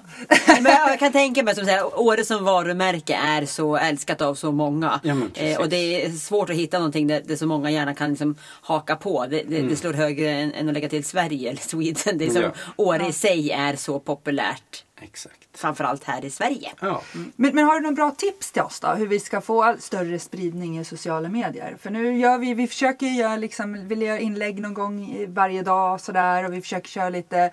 Men 0.62 0.72
jag 0.72 1.00
kan 1.00 1.12
tänka 1.12 1.44
mig 1.44 1.56
som 1.56 1.66
säger, 1.66 2.00
Åre 2.00 2.26
som 2.26 2.44
varumärke 2.46 3.16
är 3.16 3.46
så 3.46 3.78
älskat 3.78 4.22
av 4.22 4.36
så 4.36 4.52
många. 4.52 5.00
Ja, 5.04 5.16
eh, 5.34 5.60
och 5.60 5.70
det 5.70 6.06
är 6.06 6.10
svårt 6.12 6.50
att 6.50 6.56
hitta 6.56 6.78
någonting 6.78 7.08
där, 7.08 7.22
där 7.26 7.36
så 7.36 7.46
många 7.48 7.72
gärna 7.72 7.94
kan 7.94 8.10
liksom 8.10 8.36
haka 8.62 8.96
på. 8.96 9.26
Det, 9.30 9.44
det, 9.44 9.62
det 9.62 9.76
slår 9.76 9.94
högre 9.94 10.30
än, 10.32 10.54
än 10.54 10.68
att 10.68 10.74
lägga 10.74 10.90
till 10.90 11.04
Sverige 11.06 11.50
eller 11.50 11.62
Sweden. 11.62 12.18
Det 12.18 12.26
är 12.26 12.30
som, 12.30 12.38
Mm. 12.38 12.52
Ja. 12.56 12.74
Åre 12.84 13.08
i 13.08 13.12
sig 13.14 13.52
är 13.52 13.76
så 13.76 14.00
populärt. 14.00 14.84
Exakt. 15.02 15.48
Framförallt 15.54 16.04
här 16.04 16.26
i 16.26 16.30
Sverige. 16.30 16.72
Ja. 16.80 17.02
Men, 17.36 17.56
men 17.56 17.66
har 17.66 17.76
du 17.76 17.82
några 17.82 17.96
bra 17.96 18.12
tips 18.12 18.52
till 18.52 18.62
oss 18.62 18.80
då? 18.80 18.88
Hur 18.88 19.08
vi 19.08 19.20
ska 19.20 19.42
få 19.42 19.76
större 19.80 20.20
spridning 20.20 20.80
i 20.80 20.86
sociala 20.86 21.30
medier? 21.30 21.78
För 21.80 21.90
nu 21.90 22.18
gör 22.18 22.38
vi, 22.38 22.54
vi 22.54 22.68
försöker 22.68 23.08
göra 23.08 23.36
liksom, 23.36 23.88
vill 23.88 24.02
göra 24.02 24.20
inlägg 24.20 24.62
någon 24.62 24.74
gång 24.74 25.26
varje 25.28 25.64
dag 25.64 26.02
sådär 26.02 26.46
och 26.46 26.54
vi 26.54 26.62
försöker 26.62 26.90
köra 26.90 27.10
lite 27.10 27.52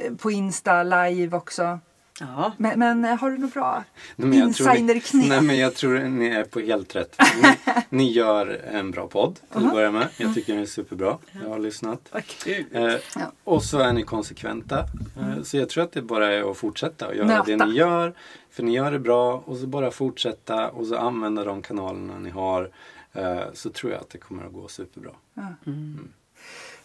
eh, 0.00 0.14
på 0.14 0.30
Insta 0.30 0.82
live 0.82 1.36
också. 1.36 1.80
Ja. 2.20 2.52
Men, 2.56 2.78
men 2.78 3.04
eh, 3.04 3.16
har 3.16 3.30
du 3.30 3.38
något 3.38 3.54
bra 3.54 3.84
Nej, 4.16 4.28
men 4.28 4.38
jag 4.38 4.54
tror 4.54 4.68
ni- 4.68 4.78
insiderknep? 4.78 5.28
Nej 5.28 5.40
men 5.42 5.58
jag 5.58 5.74
tror 5.74 5.98
ni 5.98 6.26
är 6.26 6.44
på 6.44 6.60
helt 6.60 6.96
rätt. 6.96 7.16
Ni, 7.42 7.56
ni 7.88 8.12
gör 8.12 8.60
en 8.72 8.90
bra 8.90 9.06
podd 9.06 9.34
till 9.52 9.66
att 9.66 9.72
börja 9.72 9.90
med. 9.90 10.08
Jag 10.16 10.34
tycker 10.34 10.52
den 10.52 10.62
är 10.62 10.66
superbra. 10.66 11.18
Jag 11.42 11.48
har 11.50 11.58
lyssnat. 11.58 12.12
Kul. 12.44 12.64
Eh, 12.72 12.82
Ja. 12.84 13.32
och 13.44 13.62
så 13.64 13.78
är 13.78 13.92
ni 13.92 14.02
konsekventa. 14.02 14.78
Eh, 15.20 15.42
så 15.42 15.56
jag 15.56 15.68
tror 15.68 15.84
att 15.84 15.92
det 15.92 16.02
bara 16.02 16.32
är 16.32 16.50
att 16.50 16.56
fortsätta 16.56 17.06
och 17.08 17.14
göra 17.16 17.42
det 17.46 17.56
Nöta. 17.56 17.66
ni 17.66 17.74
gör. 17.76 18.14
För 18.50 18.62
ni 18.62 18.72
gör 18.74 18.92
det 18.92 18.98
bra 18.98 19.42
och 19.46 19.56
så 19.56 19.66
bara 19.66 19.90
fortsätta 19.90 20.68
och 20.70 20.86
så 20.86 20.96
använda 20.96 21.44
de 21.44 21.62
kanalerna 21.62 22.18
ni 22.18 22.30
har. 22.30 22.70
Eh, 23.12 23.40
så 23.54 23.70
tror 23.70 23.92
jag 23.92 24.00
att 24.00 24.10
det 24.10 24.18
kommer 24.18 24.46
att 24.46 24.52
gå 24.52 24.68
superbra. 24.68 25.10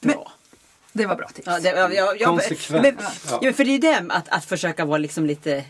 Bra. 0.02 0.32
Det 0.94 1.06
var 1.06 1.16
bra 1.16 1.28
tips. 1.28 1.48
Ja, 1.48 1.60
det, 1.60 1.70
jag, 1.70 1.94
jag, 1.94 2.22
jag, 2.22 2.30
Konsekvent. 2.30 2.84
Men, 2.84 3.08
Ja. 3.42 3.54
för 3.54 3.66
det 3.66 3.72
är 3.72 3.80
det 3.80 4.14
att, 4.14 4.30
att 4.30 4.46
försöka 4.46 4.86
vara 4.86 4.98
liksom 4.98 5.26
lite 5.26 5.64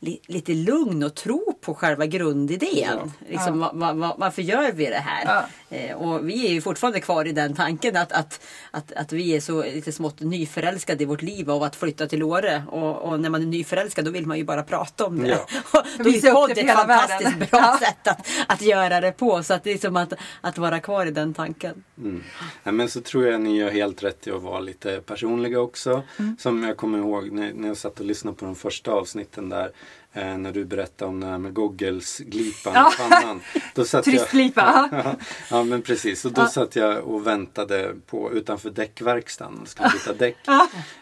li, 0.00 0.20
lite 0.26 0.54
lugn 0.54 1.02
och 1.02 1.14
tro 1.14 1.58
på 1.60 1.74
själva 1.74 2.06
grundidén. 2.06 2.70
Ja. 2.82 3.08
Liksom, 3.28 3.58
va, 3.58 3.92
va, 3.92 4.14
varför 4.18 4.42
gör 4.42 4.72
vi 4.72 4.86
det 4.86 4.98
här? 5.06 5.44
Eh, 5.70 5.96
och 5.96 6.28
vi 6.28 6.46
är 6.46 6.52
ju 6.52 6.60
fortfarande 6.60 7.00
kvar 7.00 7.24
i 7.24 7.32
den 7.32 7.54
tanken 7.54 7.96
att, 7.96 8.12
att, 8.12 8.40
att, 8.70 8.92
att 8.92 9.12
vi 9.12 9.36
är 9.36 9.40
så 9.40 9.62
lite 9.62 9.92
smått 9.92 10.20
nyförälskade 10.20 11.02
i 11.02 11.06
vårt 11.06 11.22
liv 11.22 11.50
av 11.50 11.62
att 11.62 11.76
flytta 11.76 12.06
till 12.06 12.22
Åre. 12.22 12.62
Och, 12.68 13.02
och 13.02 13.20
när 13.20 13.30
man 13.30 13.42
är 13.42 13.46
nyförälskad 13.46 14.04
då 14.04 14.10
vill 14.10 14.26
man 14.26 14.38
ju 14.38 14.44
bara 14.44 14.62
prata 14.62 15.06
om 15.06 15.22
det. 15.22 15.28
Ja. 15.28 15.46
Och 15.78 16.04
då 16.04 16.10
är 16.10 16.34
podd 16.34 16.50
ett 16.50 16.70
fantastiskt 16.70 17.30
världen. 17.30 17.38
bra 17.50 17.60
Ja. 17.60 17.78
sätt 17.78 18.08
att, 18.08 18.26
att 18.46 18.62
göra 18.62 19.00
det 19.00 19.12
på. 19.12 19.42
Så 19.42 19.54
att 19.54 19.64
det 19.64 19.72
är 19.72 19.78
som 19.78 19.96
att, 19.96 20.12
att 20.40 20.58
vara 20.58 20.80
kvar 20.80 21.06
i 21.06 21.10
den 21.10 21.34
tanken. 21.34 21.84
Mm. 21.98 22.22
Ja, 22.62 22.72
men 22.72 22.88
så 22.88 23.00
tror 23.00 23.26
jag 23.26 23.40
ni 23.40 23.56
gör 23.56 23.70
helt 23.70 24.02
rätt 24.02 24.26
i 24.26 24.30
att 24.30 24.42
vara 24.42 24.60
lite 24.60 25.00
personliga 25.00 25.60
också. 25.60 26.02
Mm. 26.18 26.36
Som 26.40 26.64
jag 26.64 26.76
kommer 26.76 26.98
ihåg 26.98 27.30
när, 27.32 27.52
när 27.52 27.68
jag 27.68 27.76
satt 27.76 28.00
och 28.00 28.06
lyssnade 28.06 28.36
på 28.36 28.44
de 28.44 28.54
första 28.54 28.92
avsnitten 28.92 29.48
där. 29.48 29.70
Eh, 30.16 30.38
när 30.38 30.52
du 30.52 30.64
berättade 30.64 31.08
om 31.08 31.20
det 31.20 31.26
här 31.26 31.38
med 31.38 31.54
goggles 31.54 32.18
glipan 32.18 32.72
Ja. 32.74 32.92
i 32.92 32.96
pannan. 32.96 33.40
Då 33.74 33.84
satt 33.84 34.04
Turistglipa, 34.04 34.88
Jag, 34.92 35.16
ja 35.50 35.64
men 35.64 35.82
precis. 35.82 36.24
Och 36.24 36.32
då 36.32 36.46
satt 36.46 36.76
jag 36.76 37.04
och 37.04 37.26
väntade 37.26 37.94
på 38.06 38.32
utanför 38.32 38.70
däckverkstaden. 38.70 39.58
och 39.62 39.68
skulle 39.68 39.88
byta 39.88 40.12
däck. 40.12 40.36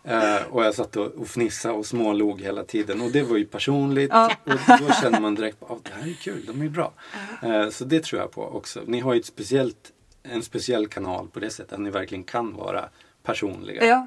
Eh, 0.05 0.43
och 0.51 0.65
jag 0.65 0.75
satt 0.75 0.97
och, 0.97 1.07
och 1.07 1.29
fnissade 1.29 1.75
och 1.75 1.87
smålog 1.87 2.41
hela 2.41 2.65
tiden. 2.65 3.01
Och 3.01 3.11
det 3.11 3.23
var 3.23 3.37
ju 3.37 3.45
personligt. 3.47 4.11
Ja. 4.13 4.31
Och 4.45 4.79
då 4.87 4.93
känner 5.03 5.21
man 5.21 5.35
direkt 5.35 5.63
att 5.63 5.85
det 5.85 5.91
här 6.01 6.09
är 6.09 6.13
kul, 6.15 6.45
de 6.47 6.63
är 6.63 6.69
bra. 6.69 6.93
Eh, 7.43 7.69
så 7.71 7.85
det 7.85 8.03
tror 8.05 8.21
jag 8.21 8.31
på 8.31 8.43
också. 8.43 8.81
Ni 8.87 9.01
har 9.01 9.15
ju 9.15 9.21
ett 9.21 9.27
speciellt, 9.27 9.93
en 10.23 10.43
speciell 10.43 10.87
kanal 10.89 11.29
på 11.29 11.41
det 11.41 11.51
sättet 11.51 11.73
att 11.73 11.81
ni 11.81 11.91
verkligen 11.91 12.25
kan 12.25 12.57
vara 12.57 12.85
personliga. 13.23 13.85
Ja. 13.87 14.07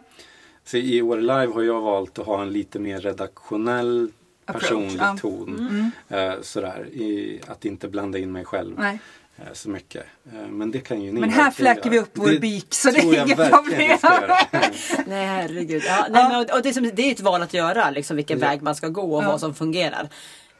Så 0.65 0.77
i 0.77 1.01
Åre 1.01 1.21
Live 1.21 1.53
har 1.53 1.61
jag 1.61 1.81
valt 1.81 2.19
att 2.19 2.25
ha 2.25 2.41
en 2.41 2.49
lite 2.49 2.79
mer 2.79 2.99
redaktionell 2.99 4.11
personlig 4.53 4.99
ja. 4.99 5.17
ton. 5.21 5.91
Eh, 6.09 6.33
sådär, 6.41 6.87
i, 6.87 7.41
att 7.47 7.65
inte 7.65 7.87
blanda 7.87 8.17
in 8.17 8.31
mig 8.31 8.45
själv 8.45 8.79
Nej. 8.79 8.99
eh, 9.37 9.43
så 9.53 9.69
mycket. 9.69 10.03
Eh, 10.33 10.47
men 10.49 10.71
det 10.71 10.79
kan 10.79 11.01
ju 11.01 11.11
ni 11.11 11.19
Men 11.19 11.29
här 11.29 11.51
fläker 11.51 11.89
vi 11.89 11.99
upp 11.99 12.11
vår 12.13 12.39
byk, 12.39 12.73
så 12.73 12.91
det 12.91 12.97
är 12.99 13.03
inget 13.25 13.51
problem. 13.51 13.97
Nej 15.07 15.25
herregud. 15.25 15.83
Ja, 15.85 16.07
nej, 16.09 16.29
men, 16.29 16.35
och- 16.39 16.61
det, 16.63 16.69
är 16.69 16.73
som, 16.73 16.89
det 16.93 17.01
är 17.01 17.11
ett 17.11 17.19
val 17.19 17.41
att 17.41 17.53
göra, 17.53 17.89
liksom, 17.89 18.15
vilken 18.15 18.39
Ja. 18.39 18.47
väg 18.47 18.61
man 18.61 18.75
ska 18.75 18.87
gå 18.87 19.15
och 19.15 19.23
Ja. 19.23 19.27
vad 19.27 19.39
som 19.39 19.53
fungerar 19.55 20.09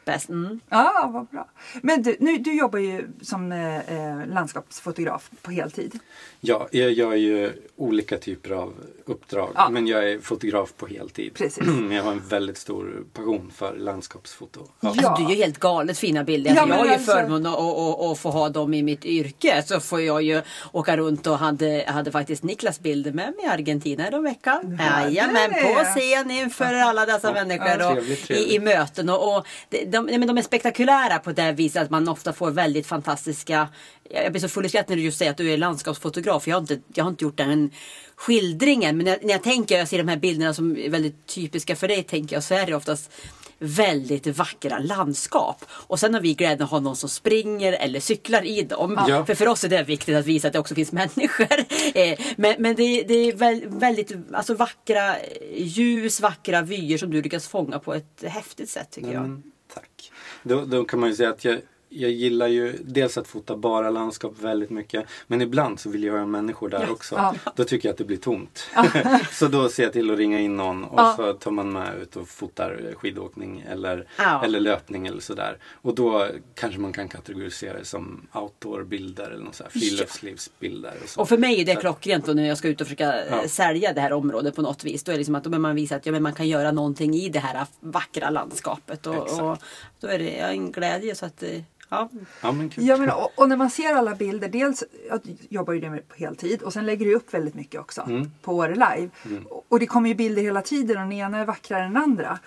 bäst. 0.04 0.28
Mm. 0.28 0.60
Ja, 0.68 1.10
vad 1.14 1.26
bra. 1.26 1.48
Men 1.82 2.02
du, 2.02 2.16
nu, 2.20 2.38
du 2.38 2.54
jobbar 2.58 2.78
ju 2.78 3.08
som 3.22 3.52
eh, 3.52 4.26
landskapsfotograf 4.26 5.30
på 5.42 5.50
heltid. 5.50 5.98
Ja, 6.40 6.68
jag 6.72 6.92
gör 6.92 7.14
ju 7.14 7.52
olika 7.76 8.18
typer 8.18 8.50
av 8.50 8.74
uppdrag. 9.08 9.50
Ja. 9.54 9.68
Men 9.68 9.86
jag 9.86 10.10
är 10.12 10.20
fotograf 10.20 10.72
på 10.76 10.86
heltid. 10.86 11.34
Precis. 11.34 11.64
Jag 11.90 12.02
har 12.02 12.12
en 12.12 12.22
väldigt 12.28 12.58
stor 12.58 13.04
passion 13.12 13.52
för 13.56 13.76
landskapsfoto. 13.76 14.60
Ja. 14.80 14.88
Alltså, 14.88 15.14
du 15.18 15.22
gör 15.34 15.36
helt 15.44 15.58
galet 15.58 15.98
fina 15.98 16.24
bilder. 16.24 16.54
Ja, 16.54 16.60
Alltså, 16.62 16.74
jag 16.74 16.78
har 16.78 16.86
ju 16.86 16.92
alltså- 16.92 17.12
förmånen 17.12 17.46
att, 17.46 17.58
att, 17.58 18.00
att, 18.00 18.18
få 18.18 18.30
ha 18.30 18.48
dem 18.48 18.74
i 18.74 18.82
mitt 18.82 19.04
yrke. 19.04 19.62
Så 19.66 19.80
får 19.80 20.00
jag 20.00 20.22
ju 20.22 20.42
åka 20.72 20.96
runt 20.96 21.26
och 21.26 21.38
hade, 21.38 21.84
hade 21.86 22.12
faktiskt 22.12 22.42
Niklas 22.42 22.80
bilder 22.80 23.12
med 23.12 23.34
mig 23.36 23.44
i 23.44 23.48
Argentina 23.48 24.06
en 24.06 24.22
vecka. 24.22 24.50
hade 24.50 25.10
Jajamän, 25.10 25.50
på 25.50 25.84
scen 25.84 26.30
inför 26.30 26.74
alla 26.74 27.06
dessa 27.06 27.32
människor 27.32 27.86
och 27.86 27.92
trevligt, 27.94 28.26
trevligt. 28.26 28.48
I, 28.50 28.54
i 28.54 28.58
möten. 28.58 29.08
Och, 29.08 29.36
och 29.36 29.46
de, 29.70 29.84
de, 29.86 30.26
de 30.26 30.38
är 30.38 30.42
spektakulära 30.42 31.18
på 31.18 31.32
det 31.32 31.52
viset 31.52 31.82
att 31.82 31.90
man 31.90 32.08
ofta 32.08 32.32
får 32.32 32.50
väldigt 32.50 32.86
fantastiska 32.86 33.68
jag 34.10 34.32
blir 34.32 34.40
så 34.40 34.48
full 34.48 34.66
i 34.66 34.68
skratt 34.68 34.88
när 34.88 34.96
du 34.96 35.02
just 35.02 35.18
säger 35.18 35.30
att 35.30 35.36
du 35.36 35.52
är 35.52 35.56
landskapsfotograf. 35.56 36.48
Jag 36.48 36.56
har 36.56 36.60
inte, 36.60 36.78
jag 36.94 37.04
har 37.04 37.10
inte 37.10 37.24
gjort 37.24 37.36
den 37.36 37.70
skildringen. 38.16 38.96
Men 38.96 39.06
när, 39.06 39.18
när 39.22 39.30
jag 39.30 39.42
tänker, 39.42 39.78
jag 39.78 39.88
ser 39.88 39.98
de 39.98 40.08
här 40.08 40.16
bilderna 40.16 40.54
som 40.54 40.76
är 40.76 40.90
väldigt 40.90 41.26
typiska 41.26 41.76
för 41.76 41.88
dig, 41.88 42.02
tänker 42.02 42.36
jag, 42.36 42.42
så 42.42 42.54
är 42.54 42.66
det 42.66 42.74
oftast 42.74 43.10
väldigt 43.58 44.26
vackra 44.26 44.78
landskap. 44.78 45.64
Och 45.70 46.00
sen 46.00 46.14
har 46.14 46.20
vi 46.20 46.34
glädjen 46.34 46.62
att 46.62 46.70
ha 46.70 46.80
någon 46.80 46.96
som 46.96 47.08
springer 47.08 47.72
eller 47.72 48.00
cyklar 48.00 48.46
i 48.46 48.62
dem. 48.62 49.00
Ja. 49.08 49.24
För 49.24 49.34
för 49.34 49.48
oss 49.48 49.64
är 49.64 49.68
det 49.68 49.82
viktigt 49.82 50.16
att 50.16 50.26
visa 50.26 50.46
att 50.46 50.52
det 50.52 50.58
också 50.58 50.74
finns 50.74 50.92
människor. 50.92 51.46
Eh, 51.94 52.18
men 52.36 52.54
men 52.58 52.76
det, 52.76 53.02
det 53.02 53.14
är 53.14 53.32
väl, 53.32 53.62
väldigt 53.66 54.12
alltså, 54.32 54.54
vackra 54.54 55.16
ljus, 55.54 56.20
vackra 56.20 56.62
vyer 56.62 56.98
som 56.98 57.10
du 57.10 57.22
lyckas 57.22 57.48
fånga 57.48 57.78
på 57.78 57.94
ett 57.94 58.24
häftigt 58.26 58.70
sätt 58.70 58.90
tycker 58.90 59.12
jag. 59.12 59.24
Mm, 59.24 59.42
tack. 59.74 60.12
Då, 60.42 60.64
då 60.64 60.84
kan 60.84 61.00
man 61.00 61.08
ju 61.08 61.16
säga 61.16 61.30
att 61.30 61.44
jag, 61.44 61.60
jag 61.88 62.10
gillar 62.10 62.46
ju 62.46 62.72
dels 62.84 63.18
att 63.18 63.26
fota 63.28 63.56
bara 63.56 63.90
landskap 63.90 64.34
väldigt 64.40 64.70
mycket. 64.70 65.06
Men 65.26 65.40
ibland 65.40 65.80
så 65.80 65.90
vill 65.90 66.04
jag 66.04 66.18
ha 66.18 66.26
människor 66.26 66.68
där 66.68 66.90
också. 66.90 67.14
Ja. 67.14 67.34
Då 67.56 67.64
tycker 67.64 67.88
jag 67.88 67.92
att 67.92 67.98
det 67.98 68.04
blir 68.04 68.16
tomt. 68.16 68.66
så 69.32 69.48
då 69.48 69.68
ser 69.68 69.82
jag 69.82 69.92
till 69.92 70.10
att 70.10 70.18
ringa 70.18 70.40
in 70.40 70.56
någon 70.56 70.84
och 70.84 71.00
Ja. 71.00 71.14
så 71.16 71.32
tar 71.32 71.50
man 71.50 71.72
med 71.72 71.98
ut 72.02 72.16
och 72.16 72.28
fotar 72.28 72.94
skidåkning 72.96 73.64
eller, 73.70 74.06
Ja. 74.18 74.44
eller 74.44 74.60
löpning 74.60 75.06
eller 75.06 75.20
sådär. 75.20 75.58
Och 75.82 75.94
då 75.94 76.28
kanske 76.54 76.80
man 76.80 76.92
kan 76.92 77.08
kategorisera 77.08 77.78
det 77.78 77.84
som 77.84 78.26
outdoor-bilder 78.32 79.30
eller 79.30 79.44
något 79.44 79.54
så 79.54 79.62
här, 79.64 79.70
friluftslivsbilder. 79.70 80.94
Och 81.02 81.08
så. 81.08 81.20
Och 81.20 81.28
för 81.28 81.38
mig 81.38 81.60
är 81.60 81.64
det 81.64 81.74
klockrent 81.76 82.26
då 82.26 82.32
när 82.32 82.48
jag 82.48 82.58
ska 82.58 82.68
ut 82.68 82.80
och 82.80 82.86
försöka 82.86 83.24
eh, 83.24 83.36
Ja. 83.42 83.48
sälja 83.48 83.92
det 83.92 84.00
här 84.00 84.12
området 84.12 84.54
på 84.56 84.62
något 84.62 84.84
vis. 84.84 85.04
Då 85.04 85.10
är 85.10 85.14
det 85.14 85.18
liksom 85.18 85.34
att 85.34 85.44
då 85.44 85.58
man 85.58 85.74
visa 85.76 85.96
att 85.96 86.06
ja, 86.06 86.12
men 86.12 86.22
man 86.22 86.32
kan 86.34 86.48
göra 86.48 86.72
någonting 86.72 87.14
i 87.14 87.28
det 87.28 87.38
här 87.38 87.66
vackra 87.80 88.30
landskapet. 88.30 89.06
Och, 89.06 89.40
och 89.42 89.58
då 90.00 90.06
är 90.08 90.18
det 90.18 90.30
ja, 90.36 90.46
en 90.46 90.72
glädje 90.72 91.14
så 91.14 91.26
att 91.26 91.42
eh, 91.42 91.48
ja. 91.88 92.08
Ja, 92.42 92.52
men 92.52 92.70
kul. 92.70 92.86
Ja, 92.86 92.96
men, 92.96 93.10
och, 93.10 93.32
och 93.34 93.48
när 93.48 93.56
man 93.56 93.70
ser 93.70 93.94
alla 93.94 94.14
bilder, 94.14 94.48
dels 94.48 94.84
jag 95.10 95.20
jobbar 95.48 95.72
ju 95.72 95.80
det 95.80 95.90
med 95.90 96.08
på 96.08 96.14
heltid 96.16 96.62
och 96.62 96.72
sen 96.72 96.86
lägger 96.86 97.06
du 97.06 97.14
upp 97.14 97.34
väldigt 97.34 97.54
mycket 97.54 97.80
också 97.80 98.02
Mm. 98.02 98.30
på 98.42 98.56
Åre 98.56 98.74
Live. 98.74 99.08
Och, 99.50 99.64
och 99.68 99.80
det 99.80 99.86
kommer 99.86 100.08
ju 100.08 100.14
bilder 100.14 100.42
hela 100.42 100.62
tiden 100.62 100.96
och 100.96 101.02
den 101.02 101.12
ena 101.12 101.38
är 101.38 101.44
vackrare 101.44 101.84
än 101.84 101.92
den 101.94 102.02
andra. 102.02 102.38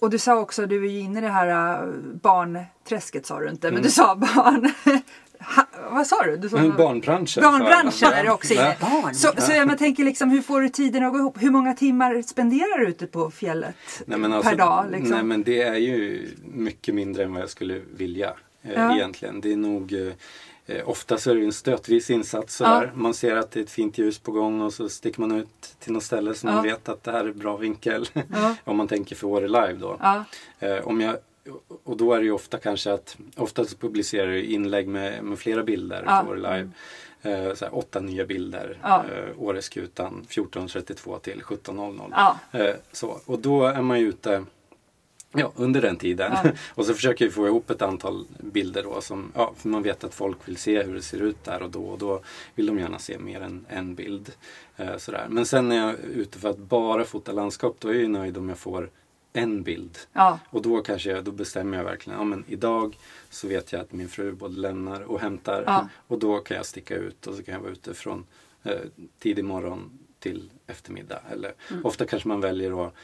Och 0.00 0.10
du 0.10 0.18
sa 0.18 0.36
också, 0.38 0.66
du 0.66 0.84
är 0.86 0.90
ju 0.90 0.98
inne 1.00 1.18
i 1.18 1.22
det 1.22 1.28
här 1.28 1.78
äh, 1.82 1.88
barnträsket 2.22 3.26
sa 3.26 3.40
du 3.40 3.48
inte, 3.50 3.66
men 3.66 3.72
Mm. 3.74 3.82
du 3.82 3.90
sa 3.90 4.14
barn... 4.16 4.70
Ha, 5.40 5.64
vad 5.90 6.06
sa 6.06 6.22
du? 6.22 6.36
du 6.36 6.48
sa 6.48 6.56
Men 6.56 6.76
barnbranschen. 6.76 7.42
Barnbranschen 7.42 8.12
är 8.12 8.24
det 8.24 8.30
också 8.30 8.54
inne. 8.54 8.76
Barn. 8.80 9.14
Så, 9.14 9.32
så 9.38 9.52
jag 9.52 9.66
men, 9.66 9.76
tänker 9.76 10.04
liksom, 10.04 10.30
hur 10.30 10.42
får 10.42 10.60
du 10.60 10.68
tiden 10.68 11.04
att 11.04 11.12
gå 11.12 11.18
ihop? 11.18 11.42
Hur 11.42 11.50
många 11.50 11.74
timmar 11.74 12.22
spenderar 12.22 12.78
du 12.78 12.86
ute 12.86 13.06
på 13.06 13.30
fjället 13.30 13.74
Nej, 14.06 14.18
men 14.18 14.32
alltså, 14.32 14.50
per 14.50 14.56
dag? 14.56 14.84
Liksom? 14.90 15.10
Nej 15.10 15.22
men 15.22 15.42
det 15.42 15.62
är 15.62 15.74
ju 15.74 16.28
mycket 16.44 16.94
mindre 16.94 17.24
än 17.24 17.32
vad 17.32 17.42
jag 17.42 17.50
skulle 17.50 17.80
vilja 17.96 18.32
Ja. 18.74 18.94
egentligen. 18.94 19.40
Det 19.40 19.52
är 19.52 19.56
nog 19.56 19.92
eh, 19.92 20.12
eh, 20.66 20.88
Ofta 20.88 21.18
så 21.18 21.30
är 21.30 21.34
det 21.34 21.44
en 21.44 21.52
stötvis 21.52 22.10
insats 22.10 22.56
sådär. 22.56 22.92
Man 22.94 23.14
ser 23.14 23.36
att 23.36 23.50
det 23.50 23.60
är 23.60 23.64
ett 23.64 23.70
fint 23.70 23.98
ljus 23.98 24.18
på 24.18 24.32
gång 24.32 24.60
och 24.60 24.72
så 24.72 24.88
sticker 24.88 25.20
man 25.20 25.32
ut 25.32 25.74
till 25.78 25.92
något 25.92 26.02
ställe 26.02 26.34
man 26.44 26.54
Ja. 26.56 26.62
vet 26.62 26.88
att 26.88 27.04
det 27.04 27.12
här 27.12 27.24
är 27.24 27.32
bra 27.32 27.56
vinkel. 27.56 28.08
Ja. 28.12 28.54
Om 28.64 28.76
man 28.76 28.88
tänker 28.88 29.16
för 29.16 29.26
Åre 29.26 29.48
Live 29.48 29.72
då. 29.80 29.96
Ja. 30.00 30.24
Eh, 30.58 30.78
om 30.86 31.00
jag, 31.00 31.16
och 31.84 31.96
då 31.96 32.12
är 32.12 32.18
det 32.18 32.24
ju 32.24 32.32
ofta 32.32 32.58
kanske 32.58 32.92
att 32.92 33.16
Oftast 33.36 33.80
publicerar 33.80 34.30
jag 34.32 34.42
inlägg 34.44 34.88
med, 34.88 35.24
med 35.24 35.38
flera 35.38 35.62
bilder 35.62 36.02
Ja. 36.06 36.22
på 36.26 36.30
Åre 36.30 36.38
Live. 36.38 36.70
Eh, 37.22 37.54
så 37.54 37.64
här, 37.64 37.76
åtta 37.78 38.00
nya 38.00 38.26
bilder. 38.26 38.78
Ja. 38.82 39.04
Eh, 39.12 39.42
Åreskutan 39.42 40.26
14.32 40.28 41.18
till 41.18 41.42
17.00. 41.42 42.08
Ja. 42.10 42.38
Eh, 42.52 42.74
så. 42.92 43.20
Och 43.24 43.38
då 43.38 43.64
är 43.66 43.82
man 43.82 44.00
ju 44.00 44.08
ute 44.08 44.44
Ja, 45.32 45.52
under 45.56 45.82
den 45.82 45.96
tiden. 45.96 46.32
Ja. 46.44 46.50
och 46.74 46.86
så 46.86 46.94
försöker 46.94 47.24
vi 47.24 47.30
få 47.30 47.46
ihop 47.46 47.70
ett 47.70 47.82
antal 47.82 48.24
bilder 48.40 48.82
då 48.82 49.00
som, 49.00 49.32
ja, 49.34 49.52
för 49.56 49.68
man 49.68 49.82
vet 49.82 50.04
att 50.04 50.14
folk 50.14 50.48
vill 50.48 50.56
se 50.56 50.82
hur 50.82 50.94
det 50.94 51.02
ser 51.02 51.22
ut 51.22 51.44
där 51.44 51.62
och 51.62 51.70
då 51.70 51.84
och 51.84 51.98
då 51.98 52.20
vill 52.54 52.66
de 52.66 52.78
gärna 52.78 52.98
se 52.98 53.18
mer 53.18 53.40
än 53.40 53.66
en 53.68 53.94
bild. 53.94 54.32
Eh, 54.76 54.96
sådär. 54.96 55.26
Men 55.30 55.46
sen 55.46 55.68
när 55.68 55.76
jag 55.76 55.90
är 55.90 55.98
ute 55.98 56.38
för 56.38 56.48
att 56.50 56.58
bara 56.58 57.04
fota 57.04 57.32
landskap 57.32 57.76
då 57.78 57.88
är 57.88 57.94
jag 57.94 58.10
nöjd 58.10 58.36
om 58.38 58.48
jag 58.48 58.58
får 58.58 58.90
en 59.32 59.62
bild. 59.62 59.98
Ja. 60.12 60.38
Och 60.50 60.62
då 60.62 60.80
kanske 60.82 61.10
jag, 61.10 61.24
då 61.24 61.30
bestämmer 61.30 61.76
jag 61.76 61.84
verkligen, 61.84 62.18
ja 62.18 62.24
men 62.24 62.44
idag 62.48 62.98
så 63.30 63.48
vet 63.48 63.72
jag 63.72 63.80
att 63.80 63.92
min 63.92 64.08
fru 64.08 64.32
både 64.32 64.60
lämnar 64.60 65.00
och 65.00 65.20
hämtar. 65.20 65.62
Ja. 65.66 65.88
Och 66.06 66.18
då 66.18 66.38
kan 66.38 66.56
jag 66.56 66.66
sticka 66.66 66.94
ut 66.96 67.26
och 67.26 67.34
så 67.34 67.42
kan 67.42 67.54
jag 67.54 67.60
vara 67.60 67.72
ute 67.72 67.94
från 67.94 68.26
eh, 68.62 68.72
tidig 69.18 69.44
morgon 69.44 69.90
till 70.18 70.50
eftermiddag. 70.66 71.20
Eller 71.32 71.52
Mm. 71.70 71.86
ofta 71.86 72.04
kanske 72.06 72.28
man 72.28 72.40
väljer 72.40 72.86
att 72.86 72.94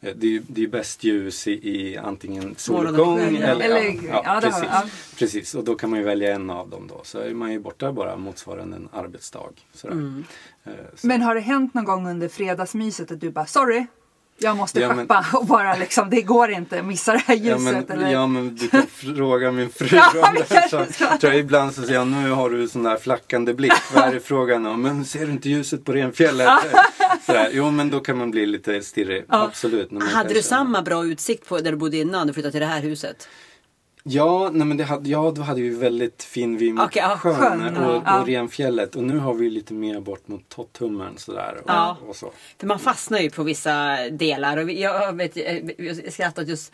det 0.00 0.36
är 0.36 0.42
det 0.46 0.62
är 0.62 0.68
bäst 0.68 1.04
ljus 1.04 1.48
i, 1.48 1.52
i 1.52 1.96
antingen 1.96 2.54
soluppgång 2.58 3.18
ja. 3.18 3.46
eller, 3.46 3.64
Eller- 3.64 4.08
ja, 4.08 4.22
ja, 4.24 4.30
har 4.30 4.40
precis, 4.40 4.64
ja. 4.72 4.84
precis. 5.18 5.54
Och 5.54 5.64
då 5.64 5.74
kan 5.74 5.90
man 5.90 5.98
ju 5.98 6.04
välja 6.04 6.34
en 6.34 6.50
av 6.50 6.68
dem 6.68 6.86
då. 6.88 7.00
Så 7.04 7.18
är 7.18 7.34
man 7.34 7.52
ju 7.52 7.58
borta 7.58 7.92
bara 7.92 8.16
motsvarande 8.16 8.76
en 8.76 8.88
arbetsdag. 8.92 9.50
Mm. 9.84 10.24
Eh, 10.64 10.72
så. 10.94 11.06
Men 11.06 11.22
har 11.22 11.34
det 11.34 11.40
hänt 11.40 11.74
någon 11.74 11.84
gång 11.84 12.08
under 12.08 12.28
fredagsmyset 12.28 13.10
att 13.10 13.20
du 13.20 13.30
bara 13.30 13.46
sorry, 13.46 13.86
jag 14.38 14.56
måste 14.56 14.80
Ja, 14.80 14.94
men- 14.94 15.08
och 15.32 15.46
bara 15.46 15.76
liksom, 15.76 16.10
det 16.10 16.22
går 16.22 16.50
inte, 16.50 16.82
missa 16.82 17.12
det 17.12 17.18
här 17.26 17.34
ljuset 17.34 17.50
Ja 17.66 17.72
men, 17.72 17.90
eller? 17.90 18.12
ja 18.12 18.26
men 18.26 18.54
du 18.56 18.68
kan 18.68 18.86
fråga 18.86 19.52
min 19.52 19.70
fru 19.70 19.96
Ja, 19.96 20.28
om 20.28 20.34
det. 20.34 20.42
kanske 20.48 20.86
Så, 20.86 20.92
ska. 20.92 21.18
tror 21.18 21.32
jag 21.32 21.40
ibland 21.40 21.74
så 21.74 21.82
säger 21.82 21.94
jag, 21.94 22.06
nu 22.06 22.30
har 22.30 22.50
du 22.50 22.68
sån 22.68 22.82
där 22.82 22.96
flackande 22.96 23.54
blick. 23.54 23.72
Vad 23.94 24.04
är 24.04 24.12
det 24.14 24.20
frågan 24.20 24.66
om? 24.66 24.82
Men 24.82 25.04
ser 25.04 25.26
du 25.26 25.32
inte 25.32 25.48
ljuset 25.48 25.84
på 25.84 25.92
Renfjället? 25.92 26.48
Sådär. 27.26 27.50
Jo 27.52 27.70
men 27.70 27.90
då 27.90 28.00
kan 28.00 28.18
man 28.18 28.30
bli 28.30 28.46
lite 28.46 28.82
stirrig. 28.82 29.24
Absolut. 29.28 29.90
när 29.90 29.98
man 30.00 30.08
Hade 30.08 30.34
du 30.34 30.42
samma 30.42 30.82
bra 30.82 31.04
utsikt 31.04 31.48
på 31.48 31.58
där 31.58 31.70
du 31.70 31.76
bodde 31.76 31.96
innan 31.96 32.26
du 32.26 32.32
flyttade 32.32 32.52
till 32.52 32.60
det 32.60 32.66
här 32.66 32.80
huset? 32.80 33.28
Ja, 34.10 34.50
nej, 34.52 34.66
men 34.66 34.76
det 34.76 34.84
hade, 34.84 35.10
ja, 35.10 35.32
då 35.36 35.42
hade 35.42 35.60
vi 35.60 35.68
väldigt 35.68 36.22
fin 36.22 36.56
vy 36.58 36.72
mot 36.72 36.84
Okej, 36.84 37.02
ja, 37.02 37.16
sjön, 37.16 37.34
sjön, 37.34 37.76
och, 37.76 37.94
ja. 37.94 38.02
Ja. 38.06 38.20
och 38.20 38.26
Renfjället. 38.26 38.96
Och 38.96 39.04
nu 39.04 39.18
har 39.18 39.34
vi 39.34 39.50
lite 39.50 39.74
mer 39.74 40.00
bort 40.00 40.28
mot 40.28 40.48
Totthummern 40.48 41.14
sådär. 41.16 41.54
Och, 41.64 41.70
Ja. 41.70 41.96
och 42.08 42.16
så. 42.16 42.32
För 42.58 42.66
man 42.66 42.78
fastnar 42.78 43.18
ju 43.18 43.30
på 43.30 43.42
vissa 43.42 43.96
delar. 44.10 44.56
Och 44.56 44.70
jag 44.70 45.16
vet, 45.16 45.36
jag 45.78 46.12
skrattat 46.12 46.48
just 46.48 46.72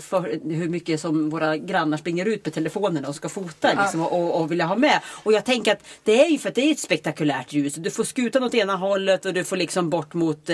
för 0.00 0.40
hur 0.54 0.68
mycket 0.68 1.00
som 1.00 1.30
våra 1.30 1.56
grannar 1.56 1.96
springer 1.96 2.26
ut 2.26 2.44
med 2.44 2.54
telefonerna 2.54 3.08
och 3.08 3.14
ska 3.14 3.28
fota 3.28 3.68
liksom, 3.82 4.00
och, 4.00 4.40
och 4.40 4.50
vilja 4.52 4.64
ha 4.66 4.76
med. 4.76 5.00
Och 5.22 5.32
jag 5.32 5.44
tänker 5.44 5.72
att 5.72 5.84
det 6.02 6.24
är 6.24 6.28
ju 6.28 6.38
för 6.38 6.48
att 6.48 6.54
det 6.54 6.60
är 6.68 6.72
ett 6.72 6.78
spektakulärt 6.80 7.52
ljus. 7.52 7.74
Du 7.74 7.90
får 7.90 8.04
skutan 8.04 8.42
åt 8.42 8.54
ena 8.54 8.76
hållet 8.76 9.24
och 9.24 9.34
du 9.34 9.44
får 9.44 9.56
liksom 9.56 9.90
bort 9.90 10.14
mot 10.14 10.50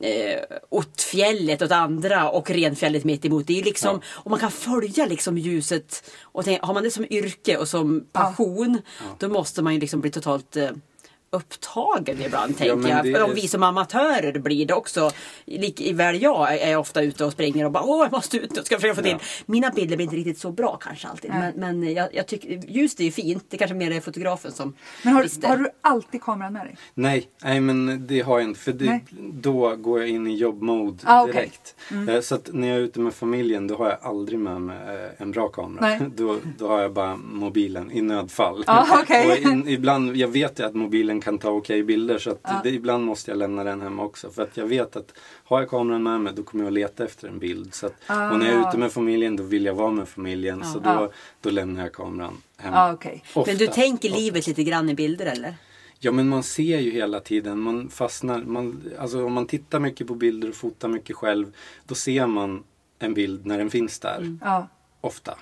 eh, 0.00 0.40
Ottfjället 0.68 1.62
åt 1.62 1.72
andra 1.72 2.30
och 2.30 2.50
Renfjället 2.50 3.04
mitt 3.04 3.24
emot. 3.24 3.46
Det 3.46 3.60
är 3.60 3.64
liksom, 3.64 4.00
Och 4.06 4.30
man 4.30 4.40
kan 4.40 4.50
följa 4.50 5.06
liksom 5.06 5.38
ljuset. 5.38 6.10
Och 6.22 6.44
tänk, 6.44 6.62
har 6.62 6.74
man 6.74 6.82
det 6.82 6.90
som 6.90 7.06
yrke 7.10 7.56
och 7.56 7.68
som 7.68 8.06
passion 8.12 8.82
då 9.18 9.28
måste 9.28 9.62
man 9.62 9.74
ju 9.74 9.80
liksom 9.80 10.00
bli 10.00 10.10
totalt 10.10 10.56
eh, 10.56 10.70
upptagen 11.30 12.22
ibland 12.22 12.56
tänker 12.58 12.76
men 12.76 12.90
jag. 12.90 13.06
är- 13.06 13.24
om 13.24 13.34
vi 13.34 13.48
som 13.48 13.62
amatörer 13.62 14.38
blir 14.38 14.66
det 14.66 14.74
också. 14.74 15.10
Lik, 15.46 15.90
väl 15.94 16.22
jag 16.22 16.54
är 16.58 16.76
ofta 16.76 17.02
ute 17.02 17.24
och 17.24 17.32
springer 17.32 17.64
och 17.64 17.70
bara 17.72 17.84
åh 17.84 18.02
jag 18.04 18.12
måste 18.12 18.36
ut 18.36 18.58
och 18.58 18.66
ska 18.66 18.76
försöka 18.76 18.94
få 18.94 19.02
till. 19.02 19.10
Ja. 19.12 19.18
Mina 19.46 19.70
bilder 19.70 19.96
blir 19.96 20.04
inte 20.04 20.16
riktigt 20.16 20.38
så 20.38 20.50
bra 20.52 20.76
kanske 20.76 21.08
alltid. 21.08 21.30
Nej. 21.30 21.52
Men, 21.56 21.80
men 21.80 21.92
jag, 21.94 22.08
jag 22.14 22.26
tycker 22.26 22.48
ljus 22.68 23.00
är 23.00 23.04
ju 23.04 23.10
fint. 23.10 23.44
Det 23.48 23.56
kanske 23.56 23.74
mer 23.74 23.90
är 23.90 24.00
fotografen 24.00 24.52
som 24.52 24.74
Men 25.04 25.12
har, 25.14 25.46
har 25.48 25.56
du 25.56 25.68
alltid 25.80 26.22
kameran 26.22 26.52
med 26.52 26.66
dig? 26.66 26.76
Nej, 26.94 27.28
nej 27.44 27.60
men 27.60 28.06
det 28.06 28.20
har 28.20 28.38
jag 28.38 28.48
inte. 28.48 28.60
För 28.60 28.72
det, 28.72 29.00
då 29.32 29.76
går 29.76 30.00
jag 30.00 30.08
in 30.08 30.26
i 30.26 30.36
jobbmode 30.36 30.98
Ah, 31.04 31.26
direkt. 31.26 31.74
Eh, 32.08 32.20
Så 32.20 32.34
att 32.34 32.48
när 32.52 32.68
jag 32.68 32.76
är 32.76 32.80
ute 32.80 33.00
med 33.00 33.14
familjen 33.14 33.66
då 33.66 33.76
har 33.76 33.86
jag 33.88 33.98
aldrig 34.02 34.38
med 34.38 34.60
mig 34.60 34.76
eh, 34.76 35.22
en 35.22 35.30
bra 35.30 35.48
kamera. 35.48 35.80
Nej. 35.88 36.00
Då, 36.16 36.36
då 36.58 36.68
har 36.68 36.80
jag 36.80 36.92
bara 36.92 37.16
mobilen 37.16 37.90
i 37.92 38.00
nödfall. 38.02 38.64
Ah, 38.66 38.86
okej. 39.02 39.30
Och 39.44 39.52
in, 39.52 39.68
ibland, 39.68 40.16
jag 40.16 40.28
vet 40.28 40.58
ju 40.60 40.66
att 40.66 40.74
mobilen 40.74 41.17
kan 41.20 41.38
ta 41.38 41.50
okej 41.50 41.82
bilder 41.82 42.18
så 42.18 42.30
att 42.30 42.62
det, 42.62 42.70
ibland 42.70 43.04
måste 43.04 43.30
jag 43.30 43.38
lämna 43.38 43.64
den 43.64 43.80
hemma 43.80 44.02
också. 44.04 44.30
För 44.30 44.42
att 44.42 44.56
jag 44.56 44.66
vet 44.66 44.96
att 44.96 45.12
har 45.44 45.60
jag 45.60 45.70
kameran 45.70 46.02
med 46.02 46.20
mig 46.20 46.32
då 46.36 46.42
kommer 46.42 46.64
jag 46.64 46.72
leta 46.72 47.04
efter 47.04 47.28
en 47.28 47.38
bild. 47.38 47.74
Så 47.74 47.86
att, 47.86 47.94
Ah. 48.06 48.30
Och 48.32 48.38
när 48.38 48.46
jag 48.52 48.54
är 48.64 48.68
ute 48.68 48.78
med 48.78 48.92
familjen 48.92 49.36
då 49.36 49.42
vill 49.42 49.64
jag 49.64 49.74
vara 49.74 49.90
med 49.90 50.08
familjen. 50.08 50.64
Så 50.64 50.78
då, 50.78 50.90
Ah. 50.90 51.10
då 51.40 51.50
lämnar 51.50 51.82
jag 51.82 51.92
kameran 51.92 52.34
hemma. 52.56 52.76
Ja, 52.76 52.92
okej. 52.92 53.24
Ofta. 53.34 53.50
Men 53.50 53.58
du 53.58 53.66
tänker 53.66 54.08
livet 54.10 54.46
lite 54.46 54.64
grann 54.64 54.88
i 54.90 54.94
bilder 54.94 55.26
eller? 55.26 55.54
Ja 56.00 56.12
men 56.12 56.28
man 56.28 56.42
ser 56.42 56.78
ju 56.78 56.90
hela 56.90 57.20
tiden, 57.20 57.58
man 57.60 57.88
fastnar, 57.88 58.38
man, 58.42 58.82
alltså 58.98 59.24
om 59.24 59.32
man 59.32 59.46
tittar 59.46 59.80
mycket 59.80 60.06
på 60.06 60.14
bilder 60.14 60.48
och 60.48 60.54
fotar 60.54 60.88
mycket 60.88 61.16
själv 61.16 61.52
Då 61.86 61.94
ser 61.94 62.26
man 62.26 62.64
en 62.98 63.14
bild 63.14 63.46
när 63.46 63.58
den 63.58 63.70
finns 63.70 63.98
där, 63.98 64.38
Ja. 64.44 64.68
ofta. 65.00 65.38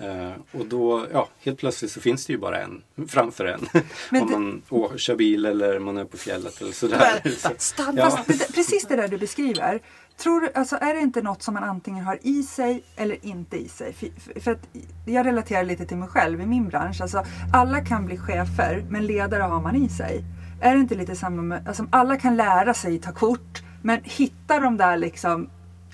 Eh, 0.00 0.60
och 0.60 0.66
då, 0.66 1.06
ja, 1.12 1.28
helt 1.40 1.58
plötsligt 1.58 1.90
så 1.92 2.00
finns 2.00 2.26
det 2.26 2.32
ju 2.32 2.38
bara 2.38 2.58
en 2.60 2.82
framför 3.08 3.44
en. 3.44 3.66
Men 4.10 4.22
om 4.22 4.28
det- 4.28 4.34
man 4.38 4.62
å, 4.68 4.96
kör 4.96 5.16
bil 5.16 5.46
eller 5.46 5.78
man 5.78 5.98
är 5.98 6.04
på 6.04 6.16
fjället 6.16 6.60
eller 6.60 6.72
sådär. 6.72 7.20
Så, 7.38 7.48
Stanna! 7.58 7.92
ja. 8.00 8.18
Det- 8.26 8.54
precis 8.54 8.86
det 8.88 8.96
där 8.96 9.08
du 9.08 9.18
beskriver. 9.18 9.80
Tror 10.16 10.40
du, 10.40 10.50
alltså 10.54 10.76
är 10.76 10.94
det 10.94 11.00
inte 11.00 11.22
något 11.22 11.42
som 11.42 11.54
man 11.54 11.64
antingen 11.64 12.04
har 12.04 12.18
i 12.22 12.42
sig 12.42 12.82
eller 12.96 13.24
inte 13.26 13.56
i 13.56 13.68
sig? 13.68 13.92
För, 13.92 14.08
för- 14.20 14.40
för 14.40 14.50
att 14.50 14.68
jag 15.06 15.26
relaterar 15.26 15.64
lite 15.64 15.86
till 15.86 15.96
mig 15.96 16.08
själv 16.08 16.40
i 16.40 16.46
min 16.46 16.68
bransch. 16.68 17.00
Alltså, 17.00 17.24
alla 17.52 17.84
kan 17.84 18.06
bli 18.06 18.16
chefer, 18.18 18.84
men 18.90 19.06
ledare 19.06 19.42
har 19.42 19.60
man 19.60 19.76
i 19.76 19.88
sig. 19.88 20.24
Är 20.60 20.74
det 20.74 20.80
inte 20.80 20.94
lite 20.94 21.16
samma 21.16 21.42
med, 21.42 21.68
alltså, 21.68 21.86
alla 21.92 22.16
kan 22.16 22.36
lära 22.36 22.74
sig 22.74 22.98
ta 23.00 23.12
kort, 23.12 23.62
men 23.82 24.00
hitta 24.04 24.60
de 24.60 24.76
där 24.76 24.96
liksom 24.96 25.50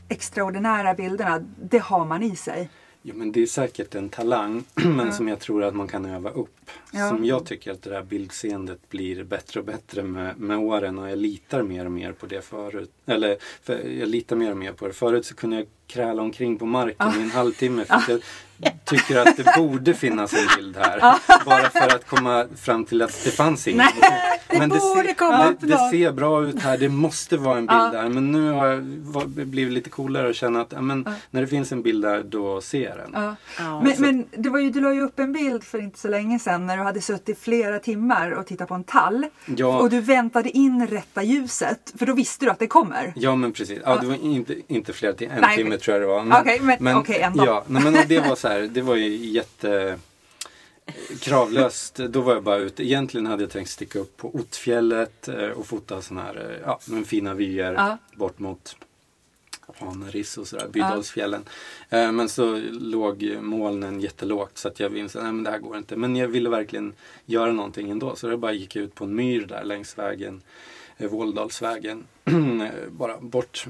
extraordinära 0.08 0.94
bilderna, 0.94 1.40
det 1.70 1.78
har 1.78 2.04
man 2.04 2.22
i 2.22 2.36
sig. 2.36 2.70
Ja, 3.08 3.14
men 3.14 3.32
det 3.32 3.42
är 3.42 3.46
säkert 3.46 3.94
en 3.94 4.08
talang 4.08 4.64
men 4.74 5.12
som 5.12 5.28
jag 5.28 5.40
tror 5.40 5.64
att 5.64 5.74
man 5.74 5.88
kan 5.88 6.04
öva 6.04 6.30
upp. 6.30 6.70
Ja. 6.92 7.08
Som 7.08 7.24
jag 7.24 7.46
tycker 7.46 7.72
att 7.72 7.82
det 7.82 7.90
där 7.90 8.02
bildseendet 8.02 8.88
blir 8.88 9.24
bättre 9.24 9.60
och 9.60 9.66
bättre 9.66 10.02
med, 10.02 10.38
med 10.38 10.58
åren 10.58 10.98
och 10.98 11.10
jag 11.10 11.18
litar 11.18 11.62
mer 11.62 11.84
och 11.84 11.92
mer 11.92 12.12
på 12.12 12.26
det 12.26 12.42
förut. 12.42 12.90
Eller 13.06 13.36
för 13.62 13.88
jag 13.88 14.08
litar 14.08 14.36
mer 14.36 14.50
och 14.50 14.56
mer 14.56 14.72
på 14.72 14.86
det. 14.86 14.92
Förut 14.92 15.26
så 15.26 15.34
kunde 15.34 15.56
jag 15.56 15.66
kräla 15.86 16.22
omkring 16.22 16.58
på 16.58 16.66
marken 16.66 17.20
i 17.20 17.22
en 17.22 17.30
halvtimme 17.30 17.84
för 17.84 17.94
att 17.94 18.08
jag 18.08 18.20
tycker 18.84 19.18
att 19.18 19.36
det 19.36 19.52
borde 19.56 19.94
finnas 19.94 20.32
en 20.34 20.46
bild 20.56 20.76
här. 20.76 21.00
Bara 21.44 21.70
för 21.70 21.94
att 21.96 22.06
komma 22.06 22.46
fram 22.56 22.84
till 22.84 23.02
att 23.02 23.24
det 23.24 23.30
fanns 23.30 23.68
ingen. 23.68 23.86
Men 24.50 24.60
det, 24.60 24.78
borde 24.78 25.02
ser, 25.06 25.14
komma 25.14 25.54
det, 25.60 25.66
det 25.66 25.78
ser 25.90 26.12
bra 26.12 26.44
ut 26.46 26.62
här, 26.62 26.78
det 26.78 26.88
måste 26.88 27.36
vara 27.36 27.58
en 27.58 27.66
bild 27.66 27.92
där. 27.92 28.08
Men 28.08 28.32
nu 28.32 28.50
har 28.50 28.66
jag 28.66 28.76
var- 29.04 29.24
blivit 29.44 29.72
lite 29.74 29.90
coolare 29.90 30.28
och 30.28 30.34
känna 30.34 30.60
att 30.60 30.72
ja, 30.72 30.80
men, 30.80 31.08
när 31.30 31.40
det 31.40 31.46
finns 31.46 31.72
en 31.72 31.82
bild 31.82 32.04
där, 32.04 32.22
då 32.22 32.60
ser 32.60 32.84
jag 32.88 32.96
den. 32.96 33.10
Ja. 33.14 33.36
Ja, 33.58 33.82
Men, 33.82 33.94
men 33.98 34.26
det 34.42 34.48
var 34.50 34.58
ju, 34.58 34.70
du 34.70 34.80
la 34.80 34.92
ju 34.94 35.02
upp 35.02 35.18
en 35.18 35.32
bild 35.32 35.64
för 35.64 35.78
inte 35.82 35.98
så 35.98 36.08
länge 36.08 36.38
sedan 36.38 36.66
när 36.66 36.76
du 36.76 36.82
hade 36.82 37.00
suttit 37.00 37.38
flera 37.38 37.78
timmar 37.78 38.30
och 38.30 38.46
tittat 38.46 38.68
på 38.68 38.74
en 38.74 38.84
tall. 38.84 39.26
Ja. 39.56 39.78
Och 39.78 39.90
du 39.90 40.00
väntade 40.00 40.50
in 40.50 40.86
rätta 40.86 41.22
ljuset, 41.22 41.92
för 41.98 42.06
då 42.06 42.12
visste 42.14 42.44
du 42.44 42.50
att 42.50 42.58
det 42.58 42.66
kommer. 42.66 43.12
Ja 43.16 43.36
men 43.36 43.52
precis. 43.52 43.78
Ja, 43.84 43.96
det 44.00 44.06
var 44.06 44.24
inte, 44.24 44.54
inte 44.68 44.92
flera 44.92 45.12
timmar. 45.12 45.34
En 45.34 45.40
Nej, 45.40 45.56
timme 45.56 45.70
men- 45.70 45.78
tror 45.78 45.94
jag 45.94 46.02
det 46.02 46.06
var. 46.06 46.40
Okej, 46.40 46.60
men- 46.78 46.96
okej, 46.96 47.20
ändå. 47.20 47.46
Ja, 47.46 47.64
nej, 47.66 47.82
men 47.82 47.94
och 47.96 48.04
det 48.08 48.20
var 48.20 48.36
så 48.36 48.45
här. 48.48 48.60
Det 48.60 48.82
var 48.82 48.96
ju 48.96 49.16
jätte 49.16 49.98
kravlöst. 51.20 51.96
Då 51.96 52.20
var 52.20 52.34
jag 52.34 52.42
bara 52.42 52.56
ute. 52.58 52.84
Egentligen 52.84 53.26
hade 53.26 53.42
jag 53.42 53.50
tänkt 53.50 53.68
sticka 53.70 53.98
upp 53.98 54.16
på 54.16 54.34
Ottfjället 54.36 55.28
eh, 55.28 55.48
och 55.48 55.66
fota 55.66 56.02
sådana 56.02 56.26
här 56.26 56.50
eh, 56.50 56.60
ja, 56.66 56.78
men 56.86 57.04
fina 57.04 57.34
vyer 57.34 57.72
Ja. 57.72 57.98
bort 58.16 58.38
mot 58.38 58.76
Haneriss 59.78 60.38
och 60.38 60.46
sådär, 60.48 60.68
Bydalsfjällen. 60.68 61.44
Eh, 61.90 62.12
Men 62.12 62.28
så 62.28 62.60
låg 62.70 63.36
molnen 63.40 64.00
jättelågt 64.00 64.58
så 64.58 64.68
att 64.68 64.80
jag 64.80 64.96
insåg 64.98 65.22
att 65.24 65.44
det 65.44 65.50
här 65.50 65.58
går 65.58 65.76
inte. 65.76 65.96
Men 65.96 66.16
jag 66.16 66.28
ville 66.28 66.48
verkligen 66.48 66.92
göra 67.24 67.52
någonting 67.52 67.90
ändå. 67.90 68.16
Så 68.16 68.28
jag 68.30 68.38
bara 68.38 68.52
gick 68.52 68.76
ut 68.76 68.94
på 68.94 69.04
en 69.04 69.14
myr 69.14 69.46
där 69.46 69.64
längs 69.64 69.98
vägen. 69.98 70.42
eh, 70.96 71.08
Våldalsvägen. 71.10 72.04
Bara 72.90 73.16
bort 73.20 73.66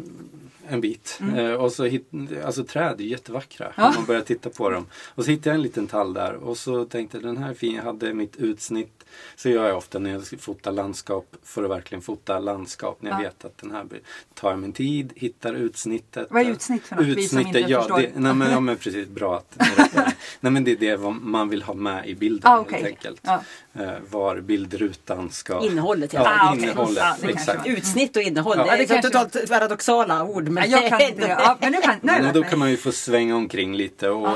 en 0.69 0.81
bit. 0.81 1.21
Eh, 1.37 1.51
Och 1.53 1.73
så 1.73 1.85
hit, 1.85 2.09
alltså 2.45 2.65
träd 2.65 3.01
är 3.01 3.05
jättevackra 3.05 3.73
Ja. 3.77 3.89
om 3.89 3.95
man 3.95 4.05
börjar 4.07 4.21
titta 4.23 4.51
på 4.51 4.71
dem. 4.71 4.87
Och 5.15 5.25
så 5.25 5.31
hittade 5.31 5.49
jag 5.51 5.55
en 5.55 5.63
liten 5.63 5.87
tall 5.87 6.13
där 6.15 6.33
och 6.35 6.57
så 6.59 6.85
tänkte 6.85 7.17
jag 7.17 7.25
den 7.25 7.37
här 7.37 7.51
är 7.51 7.55
fin. 7.55 7.75
Jag 7.75 7.83
hade 7.83 8.15
mitt 8.15 8.37
utsnitt. 8.37 8.93
Så 9.37 9.49
gör 9.49 9.69
jag 9.69 9.77
ofta 9.77 9.99
när 9.99 10.11
jag 10.11 10.23
ska 10.23 10.39
fota 10.39 10.71
landskap 10.71 11.37
för 11.43 11.65
att 11.65 11.71
verkligen 11.71 12.03
fota 12.03 12.39
landskap. 12.39 13.03
När 13.03 13.11
jag 13.11 13.19
Ja. 13.21 13.23
vet 13.23 13.45
att 13.45 13.59
den 13.59 13.71
här 13.71 13.85
blir- 13.85 14.01
tar 14.35 14.51
jag 14.51 14.59
min 14.59 14.73
tid, 14.73 15.13
hittar 15.17 15.55
utsnittet. 15.55 16.27
Vad 16.31 16.43
är 16.47 16.51
utsnitt 16.51 16.83
för 16.83 16.97
något? 16.97 17.05
Vi 17.07 17.29
som 17.29 17.39
inte 17.41 17.59
ja, 17.59 17.81
förstår. 17.81 17.99
det, 17.99 18.11
nej, 18.15 18.35
men, 18.35 18.51
ja 18.51 18.61
men 18.61 18.77
precis, 18.77 19.09
bra 19.09 19.37
att. 19.37 19.57
Nej 20.41 20.53
men 20.53 20.65
det 20.65 20.71
är 20.73 20.77
det 20.77 20.97
vad 20.97 21.13
man 21.15 21.49
vill 21.49 21.63
ha 21.63 21.75
med 21.75 22.07
i 22.09 22.15
bilden 22.15 22.53
Ah, 22.53 22.59
okej. 22.61 22.75
helt 22.83 22.87
enkelt. 22.87 23.21
Ja. 23.23 23.43
Eh, 23.75 23.91
var 24.11 24.41
bildrutan 24.41 25.31
ska... 25.31 25.61
Innehållet 25.67 26.13
Ja. 26.13 26.23
Ah, 26.41 26.53
okej. 26.53 26.63
innehållet. 26.65 27.25
Exakt. 27.25 27.67
Utsnitt 27.67 28.17
och 28.17 28.23
innehåll. 28.23 28.46
Ja. 28.57 28.63
Det 28.63 28.69
Ja, 28.69 28.75
är 28.75 28.79
det 28.79 28.87
kanske- 28.87 29.11
totalt 29.11 29.49
paradoxala 29.49 30.25
ord. 30.25 30.45
Men 30.49 30.55
Nej, 30.55 30.71
jag 30.71 30.89
kan 30.89 31.01
inte. 31.01 31.27
Ja, 31.29 31.57
men 31.61 31.73
nu 31.73 31.79
kan, 31.81 31.95
Men 32.03 32.23
lärt 32.25 32.35
då 32.35 32.43
kan 32.43 32.59
man 32.59 32.71
ju 32.71 32.77
få 32.77 32.93
svänga 32.93 33.37
omkring 33.37 33.75
lite 33.77 34.09
och 34.11 34.29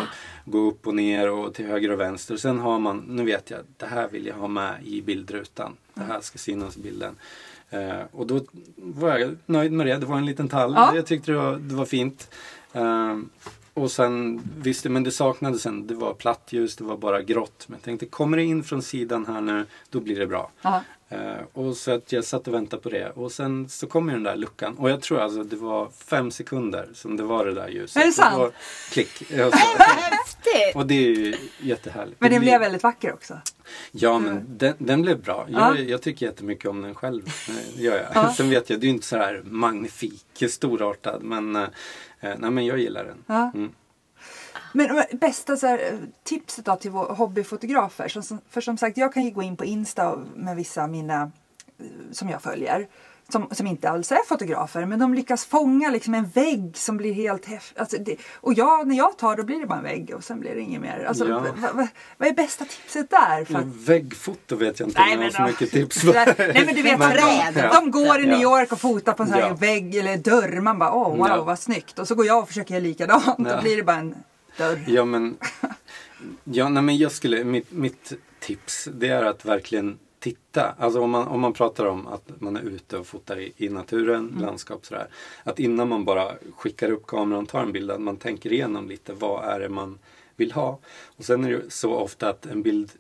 gå 0.45 0.59
upp 0.59 0.87
och 0.87 0.95
ner 0.95 1.31
och 1.31 1.55
till 1.55 1.67
höger 1.67 1.91
och 1.91 2.01
vänster. 2.01 2.37
Sen 2.37 2.59
har 2.59 2.79
man, 2.79 3.05
nu 3.09 3.25
vet 3.25 3.51
jag, 3.51 3.61
det 3.77 3.87
här 3.87 4.09
vill 4.09 4.27
jag 4.27 4.35
ha 4.35 4.49
med 4.49 4.75
i 4.85 5.03
bildrutan. 5.03 5.77
Det 5.95 6.03
här 6.03 6.21
ska 6.21 6.39
synas 6.39 6.77
i 6.77 6.81
bilden. 6.81 7.17
Eh, 7.71 8.01
och 8.13 8.27
då 8.27 8.41
var 8.77 9.19
jag 9.19 9.37
nöjd 9.47 9.73
med 9.73 9.87
det. 9.87 9.97
Det 9.97 10.07
var 10.07 10.17
en 10.17 10.27
liten 10.27 10.49
tall. 10.49 10.73
Ja. 10.77 10.93
Jag 10.95 11.07
tyckte 11.07 11.33
det 11.33 11.39
var, 11.39 11.57
det 11.57 11.75
var 11.75 11.85
fint. 11.85 12.29
Eh, 12.73 13.17
och 13.81 13.91
sen 13.91 14.41
visste 14.59 14.89
men 14.89 15.05
det 15.05 15.11
saknades 15.11 15.63
sen. 15.63 15.87
Det 15.87 15.95
var 15.95 16.15
platt 16.15 16.49
ljus, 16.51 16.77
det 16.77 16.85
var 16.85 16.97
bara 16.97 17.23
grått. 17.23 17.65
Men 17.67 17.77
jag 17.77 17.83
tänkte, 17.85 18.07
kommer 18.07 18.37
det 18.37 18.43
in 18.45 18.65
från 18.65 18.83
sidan 18.83 19.27
här 19.27 19.41
nu, 19.41 19.67
då 19.91 20.01
blir 20.01 20.19
det 20.19 20.27
bra. 20.27 20.51
Ja. 20.63 20.83
Eh, 21.09 21.19
och 21.53 21.77
så 21.77 21.93
att 21.95 22.13
jag 22.13 22.25
satt 22.25 22.49
och 22.49 22.55
väntade 22.55 22.83
på 22.83 22.89
det. 22.89 23.11
Och 23.11 23.33
sen 23.33 23.69
så 23.69 23.87
kom 23.87 24.09
ju 24.09 24.15
den 24.15 24.23
där 24.23 24.37
luckan. 24.37 24.75
Och 24.79 24.91
jag 24.91 25.01
tror 25.03 25.21
alltså 25.21 25.45
det 25.45 25.57
var 25.57 25.89
fem 26.05 26.31
sekunder 26.31 26.89
som 26.95 27.17
det 27.17 27.23
var 27.23 27.47
det 27.47 27.53
där 27.55 27.69
ljuset. 27.69 28.03
Är 28.03 28.07
det 28.07 28.13
sant? 28.13 28.39
var 28.39 28.53
klick. 28.93 29.09
Sa- 29.37 29.51
Häftigt! 29.79 30.75
och 30.75 30.87
det 30.87 30.95
är 30.95 31.09
ju 31.17 31.35
jättehärligt. 31.61 32.21
Men 32.21 32.31
den 32.31 32.41
blev 32.41 32.61
väldigt 32.61 32.83
vacker 32.83 33.13
också. 33.13 33.41
Ja 33.93 34.19
men 34.19 34.45
den, 34.49 34.75
den 34.79 35.03
blev 35.03 35.23
bra. 35.23 35.47
Jag, 35.51 35.61
Ja. 35.61 35.79
jag 35.79 36.03
tycker 36.03 36.27
jättemycket 36.27 36.71
om 36.71 36.83
den 36.83 36.95
själv. 36.95 37.23
Eh, 37.49 37.83
gör 37.83 38.09
jag. 38.15 38.35
Sen 38.35 38.51
vet 38.51 38.71
jag, 38.71 38.81
det 38.81 38.85
är 38.85 38.89
ju 38.89 38.95
inte 38.95 39.07
så 39.07 39.17
här 39.17 39.43
magnifik, 39.45 40.43
storartad. 40.49 41.23
Men, 41.23 41.57
eh, 41.57 41.63
eh, 41.63 41.69
nej, 42.21 42.51
men 42.51 42.67
jag 42.67 42.79
gillar 42.79 43.05
den. 43.05 43.25
Ja. 43.27 43.51
Mm. 43.55 43.73
Men 44.75 44.95
men 44.95 45.19
bästa 45.19 45.57
så 45.57 45.67
här, 45.67 45.99
tipset 46.25 46.65
då 46.65 46.77
till 46.77 46.91
hobbyfotografer. 46.91 48.09
Som, 48.09 48.23
som- 48.23 48.41
för 48.49 48.61
som 48.61 48.77
sagt, 48.79 48.97
jag 48.97 49.15
kan 49.15 49.23
ju 49.25 49.31
gå 49.31 49.43
in 49.43 49.57
på 49.57 49.65
Insta 49.65 50.19
med 50.37 50.57
vissa 50.57 50.83
av 50.83 50.91
mina 50.91 51.23
eh, 51.79 51.85
som 52.13 52.29
jag 52.29 52.43
följer. 52.43 52.89
Som, 53.31 53.49
som 53.53 53.67
inte 53.67 53.91
alls 53.91 54.13
är 54.13 54.19
fotografer 54.29 54.87
men 54.87 54.99
de 54.99 55.15
lyckas 55.15 55.45
fånga 55.45 55.91
liksom 55.91 56.15
en 56.15 56.29
vägg 56.29 56.77
som 56.77 56.97
blir 56.97 57.13
helt 57.13 57.47
häftig. 57.47 57.81
Alltså 57.81 57.97
och 58.35 58.55
jag, 58.55 58.87
när 58.89 58.97
jag 58.97 59.19
tar 59.19 59.37
då 59.37 59.43
blir 59.43 59.61
det 59.61 59.67
bara 59.67 59.79
en 59.79 59.85
vägg 59.85 60.13
och 60.17 60.25
sen 60.25 60.41
blir 60.41 60.55
det 60.55 60.61
inget 60.61 60.81
mer. 60.81 61.05
Alltså, 61.09 61.29
Ja. 61.29 61.39
vad, 61.61 61.73
vad, 61.75 61.89
vad 62.19 62.29
är 62.29 62.33
bästa 62.33 62.65
tipset 62.65 63.11
där? 63.11 63.45
För 63.45 63.63
väggfoto 63.87 64.57
vet 64.57 64.81
jag 64.81 64.89
inte 64.89 65.01
Nej, 65.01 65.17
om 65.17 65.23
jag 65.23 65.29
har 65.29 65.33
så 65.33 65.43
då- 65.43 65.47
mycket 65.49 65.71
tips 65.71 66.03
där- 66.03 66.35
Nej 66.39 66.63
men 66.67 66.75
du 66.75 66.83
vet, 66.83 66.99
Men- 67.55 67.71
de, 67.73 67.91
går 67.91 68.21
i 68.21 68.27
New. 68.27 68.41
York 68.41 68.73
och 68.73 68.81
fotar 68.81 69.13
på 69.13 69.23
en 69.23 69.29
sån 69.29 69.39
här 69.39 69.49
Ja. 69.49 69.55
vägg 69.55 69.95
eller 69.95 70.17
dörr. 70.17 70.61
Man 70.61 70.79
bara 70.79 70.93
åh 70.93 71.17
wow 71.17 71.27
Ja. 71.29 71.43
vad 71.45 71.59
snyggt. 71.59 71.99
Och 71.99 72.09
så 72.09 72.15
går 72.15 72.27
jag 72.27 72.39
och 72.43 72.49
försöker 72.49 72.75
göra 72.75 72.83
likadant. 72.83 73.25
Ja. 73.39 73.57
Då 73.57 73.63
blir 73.63 73.77
det 73.77 73.83
bara 73.83 73.97
en 73.97 74.15
dörr. 74.59 74.85
Ja 74.87 75.05
men, 75.05 75.37
ja, 76.45 76.69
nej, 76.69 76.83
men 76.83 76.97
jag 76.97 77.13
skulle, 77.13 77.45
mitt, 77.45 77.73
mitt 77.73 78.13
tips 78.41 78.89
det 78.95 79.09
är 79.09 79.23
att 79.23 79.45
verkligen 79.45 79.99
titta. 80.21 80.75
Alltså 80.79 81.01
om 81.01 81.11
man, 81.11 81.29
om 81.29 81.41
man 81.41 81.53
pratar 81.53 81.87
om 81.87 82.07
att 82.07 82.41
man 82.41 82.57
är 82.57 82.61
ute 82.63 82.99
och 82.99 83.07
fotar 83.07 83.39
i, 83.41 83.53
i 83.57 83.69
naturen, 83.69 84.29
Mm. 84.29 84.41
landskap 84.43 84.87
sådär. 84.87 85.09
Att 85.45 85.59
innan 85.59 85.89
man 85.89 86.05
bara 86.05 86.33
skickar 86.57 86.91
upp 86.91 87.07
kameran 87.07 87.43
och 87.43 87.49
tar 87.49 87.63
en 87.63 87.73
bild, 87.73 87.91
att 87.91 88.01
man 88.01 88.17
tänker 88.17 88.53
igenom 88.53 88.89
lite 88.89 89.13
vad 89.13 89.45
är 89.45 89.61
det 89.61 89.69
man 89.69 89.99
vill 90.37 90.53
ha. 90.53 90.79
Och 91.17 91.25
sen 91.25 91.45
är 91.45 91.49
det 91.49 91.55
ju 91.55 91.71
så 91.71 91.93
ofta 91.95 92.29
att 92.31 92.47
en 92.47 92.63
bild, 92.63 92.91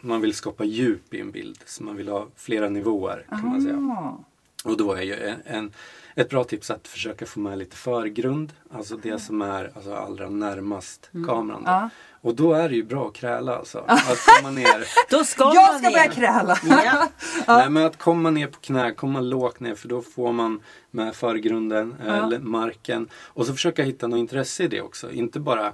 man 0.00 0.20
vill 0.20 0.34
skapa 0.34 0.64
djup 0.64 1.14
i 1.14 1.20
en 1.20 1.30
bild. 1.30 1.58
Så 1.66 1.82
man 1.84 1.96
vill 1.96 2.08
ha 2.08 2.26
flera 2.36 2.68
nivåer 2.68 3.26
kan 3.28 3.48
man 3.48 3.62
säga. 3.62 4.18
Och 4.64 4.76
då 4.76 4.92
är 4.92 5.02
ju 5.02 5.14
en, 5.14 5.42
en, 5.44 5.72
ett 6.14 6.30
bra 6.30 6.44
tips 6.44 6.70
att 6.70 6.88
försöka 6.88 7.26
få 7.26 7.40
med 7.40 7.58
lite 7.58 7.76
förgrund. 7.76 8.52
Alltså 8.74 8.96
det 8.96 9.18
som 9.18 9.42
är 9.42 9.72
alltså 9.74 9.94
allra 9.94 10.28
närmast 10.28 11.10
kameran. 11.26 11.62
Då. 11.64 11.70
Ja. 11.70 11.90
Och 12.22 12.34
då 12.34 12.52
är 12.52 12.68
det 12.68 12.74
ju 12.74 12.84
bra 12.84 13.06
att 13.08 13.14
kräla 13.14 13.56
alltså. 13.56 13.78
Att 13.88 14.18
komma 14.36 14.50
ner, 14.50 14.86
Då 15.10 15.24
ska 15.24 15.44
Jag 15.54 15.54
man 15.54 15.78
ska 15.78 15.88
ner. 15.88 15.96
börja 15.96 16.08
kräla. 16.10 16.56
Ja. 16.84 17.08
nej, 17.56 17.70
men 17.70 17.86
att 17.86 17.96
komma 17.98 18.30
ner 18.30 18.46
på 18.46 18.60
knä, 18.60 18.92
komma 18.92 19.20
lågt 19.20 19.60
ner 19.60 19.74
för 19.74 19.88
då 19.88 20.02
får 20.02 20.32
man 20.32 20.60
med 20.90 21.14
förgrunden 21.14 21.94
eller 22.06 22.38
marken. 22.38 23.08
Och 23.14 23.46
så 23.46 23.52
försöka 23.52 23.82
hitta 23.82 24.06
något 24.06 24.18
intresse 24.18 24.62
i 24.62 24.68
det 24.68 24.80
också. 24.80 25.10
Inte 25.12 25.40
bara 25.40 25.72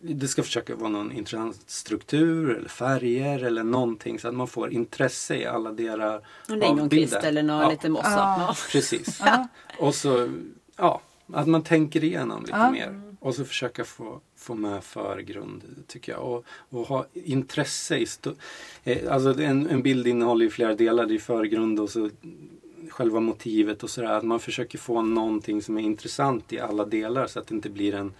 det 0.00 0.28
ska 0.28 0.42
försöka 0.42 0.76
vara 0.76 0.90
någon 0.90 1.12
intressant 1.12 1.62
struktur 1.66 2.56
eller 2.56 2.68
färger 2.68 3.44
eller 3.44 3.62
någonting 3.62 4.18
så 4.18 4.28
att 4.28 4.34
man 4.34 4.48
får 4.48 4.72
intresse 4.72 5.36
i 5.36 5.46
alla 5.46 5.72
delar 5.72 6.14
En 6.48 6.54
av 6.54 6.58
lingonkvist 6.60 7.12
bilden. 7.12 7.28
eller 7.28 7.42
någon 7.42 7.60
Ja. 7.62 7.70
liten 7.70 7.92
mossa. 7.92 8.10
Ja. 8.10 8.36
Ja. 8.48 8.56
Precis. 8.72 9.20
Och 9.78 9.94
så, 9.94 10.28
ja, 10.76 11.00
att 11.32 11.46
man 11.48 11.62
tänker 11.62 12.04
igenom 12.04 12.42
lite 12.42 12.70
mer. 12.70 13.00
Och 13.20 13.34
så 13.34 13.44
försöka 13.44 13.84
få, 13.84 14.20
få 14.36 14.54
med 14.54 14.84
förgrund, 14.84 15.62
tycker 15.86 16.12
jag. 16.12 16.22
Och, 16.22 16.44
och 16.70 16.86
ha 16.86 17.06
intresse 17.12 17.96
i... 17.98 18.06
Eh, 18.84 19.12
alltså 19.12 19.42
en, 19.42 19.66
en 19.68 19.82
bild 19.82 20.06
innehåller 20.06 20.44
ju 20.44 20.50
flera 20.50 20.74
delar. 20.74 21.06
Det 21.06 21.14
är 21.14 21.18
förgrund 21.18 21.80
och 21.80 21.90
så 21.90 22.10
själva 22.90 23.20
motivet 23.20 23.82
och 23.82 23.90
sådär. 23.90 24.08
Att 24.12 24.24
man 24.24 24.40
försöker 24.40 24.78
få 24.78 25.02
någonting 25.02 25.62
som 25.62 25.78
är 25.78 25.82
intressant 25.82 26.52
i 26.52 26.60
alla 26.60 26.84
delar 26.84 27.26
så 27.26 27.38
att 27.38 27.46
det 27.46 27.54
inte 27.54 27.70
blir 27.70 27.94
en 27.94 28.12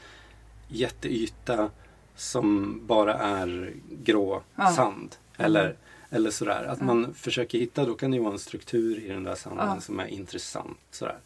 jätteyta 0.68 1.70
som 2.16 2.80
bara 2.86 3.14
är 3.14 3.72
grå 3.90 4.42
Ja. 4.56 4.70
sand. 4.70 5.16
Eller, 5.36 5.76
eller 6.10 6.30
sådär. 6.30 6.64
Att 6.64 6.80
man 6.80 7.14
försöker 7.14 7.58
hitta, 7.58 7.84
då 7.86 7.94
kan 7.94 8.10
det 8.10 8.20
vara 8.20 8.32
en 8.32 8.38
struktur 8.38 8.98
i 9.04 9.08
den 9.08 9.24
där 9.24 9.34
sanden 9.34 9.68
Ja. 9.68 9.80
som 9.80 10.00
är 10.00 10.06
intressant. 10.06 10.78
Sådär. 10.90 11.18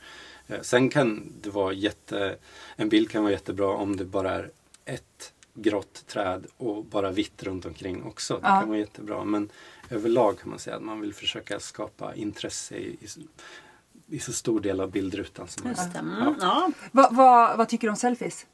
Eh, 0.48 0.60
Sen 0.62 0.88
kan 0.88 1.32
det 1.42 1.50
vara 1.50 1.72
jätte, 1.72 2.36
en 2.76 2.88
bild 2.88 3.10
kan 3.10 3.22
vara 3.22 3.32
jättebra 3.32 3.68
om 3.68 3.96
det 3.96 4.04
bara 4.04 4.30
är 4.32 4.50
ett 4.84 5.32
grått 5.54 6.04
träd 6.06 6.46
och 6.56 6.84
bara 6.84 7.10
vitt 7.10 7.42
runt 7.42 7.64
omkring 7.66 8.02
också. 8.04 8.34
Det 8.34 8.40
Ja. 8.48 8.60
kan 8.60 8.68
vara 8.68 8.78
jättebra. 8.78 9.24
Men 9.24 9.48
överlag 9.90 10.38
kan 10.38 10.50
man 10.50 10.58
säga 10.58 10.76
att 10.76 10.82
man 10.82 11.00
vill 11.00 11.14
försöka 11.14 11.60
skapa 11.60 12.14
intresse 12.14 12.76
i, 12.76 12.96
i, 13.00 13.06
i 14.16 14.18
så 14.18 14.32
stor 14.32 14.60
del 14.60 14.80
av 14.80 14.90
bildrutan 14.90 15.48
som 15.48 15.64
möjligt. 15.64 15.96
Mm. 15.96 16.34
Ja. 16.40 16.70
Vad, 16.92 17.14
vad, 17.16 17.58
vad 17.58 17.68
tycker 17.68 17.86
du 17.86 17.90
om 17.90 17.96
selfies? 17.96 18.46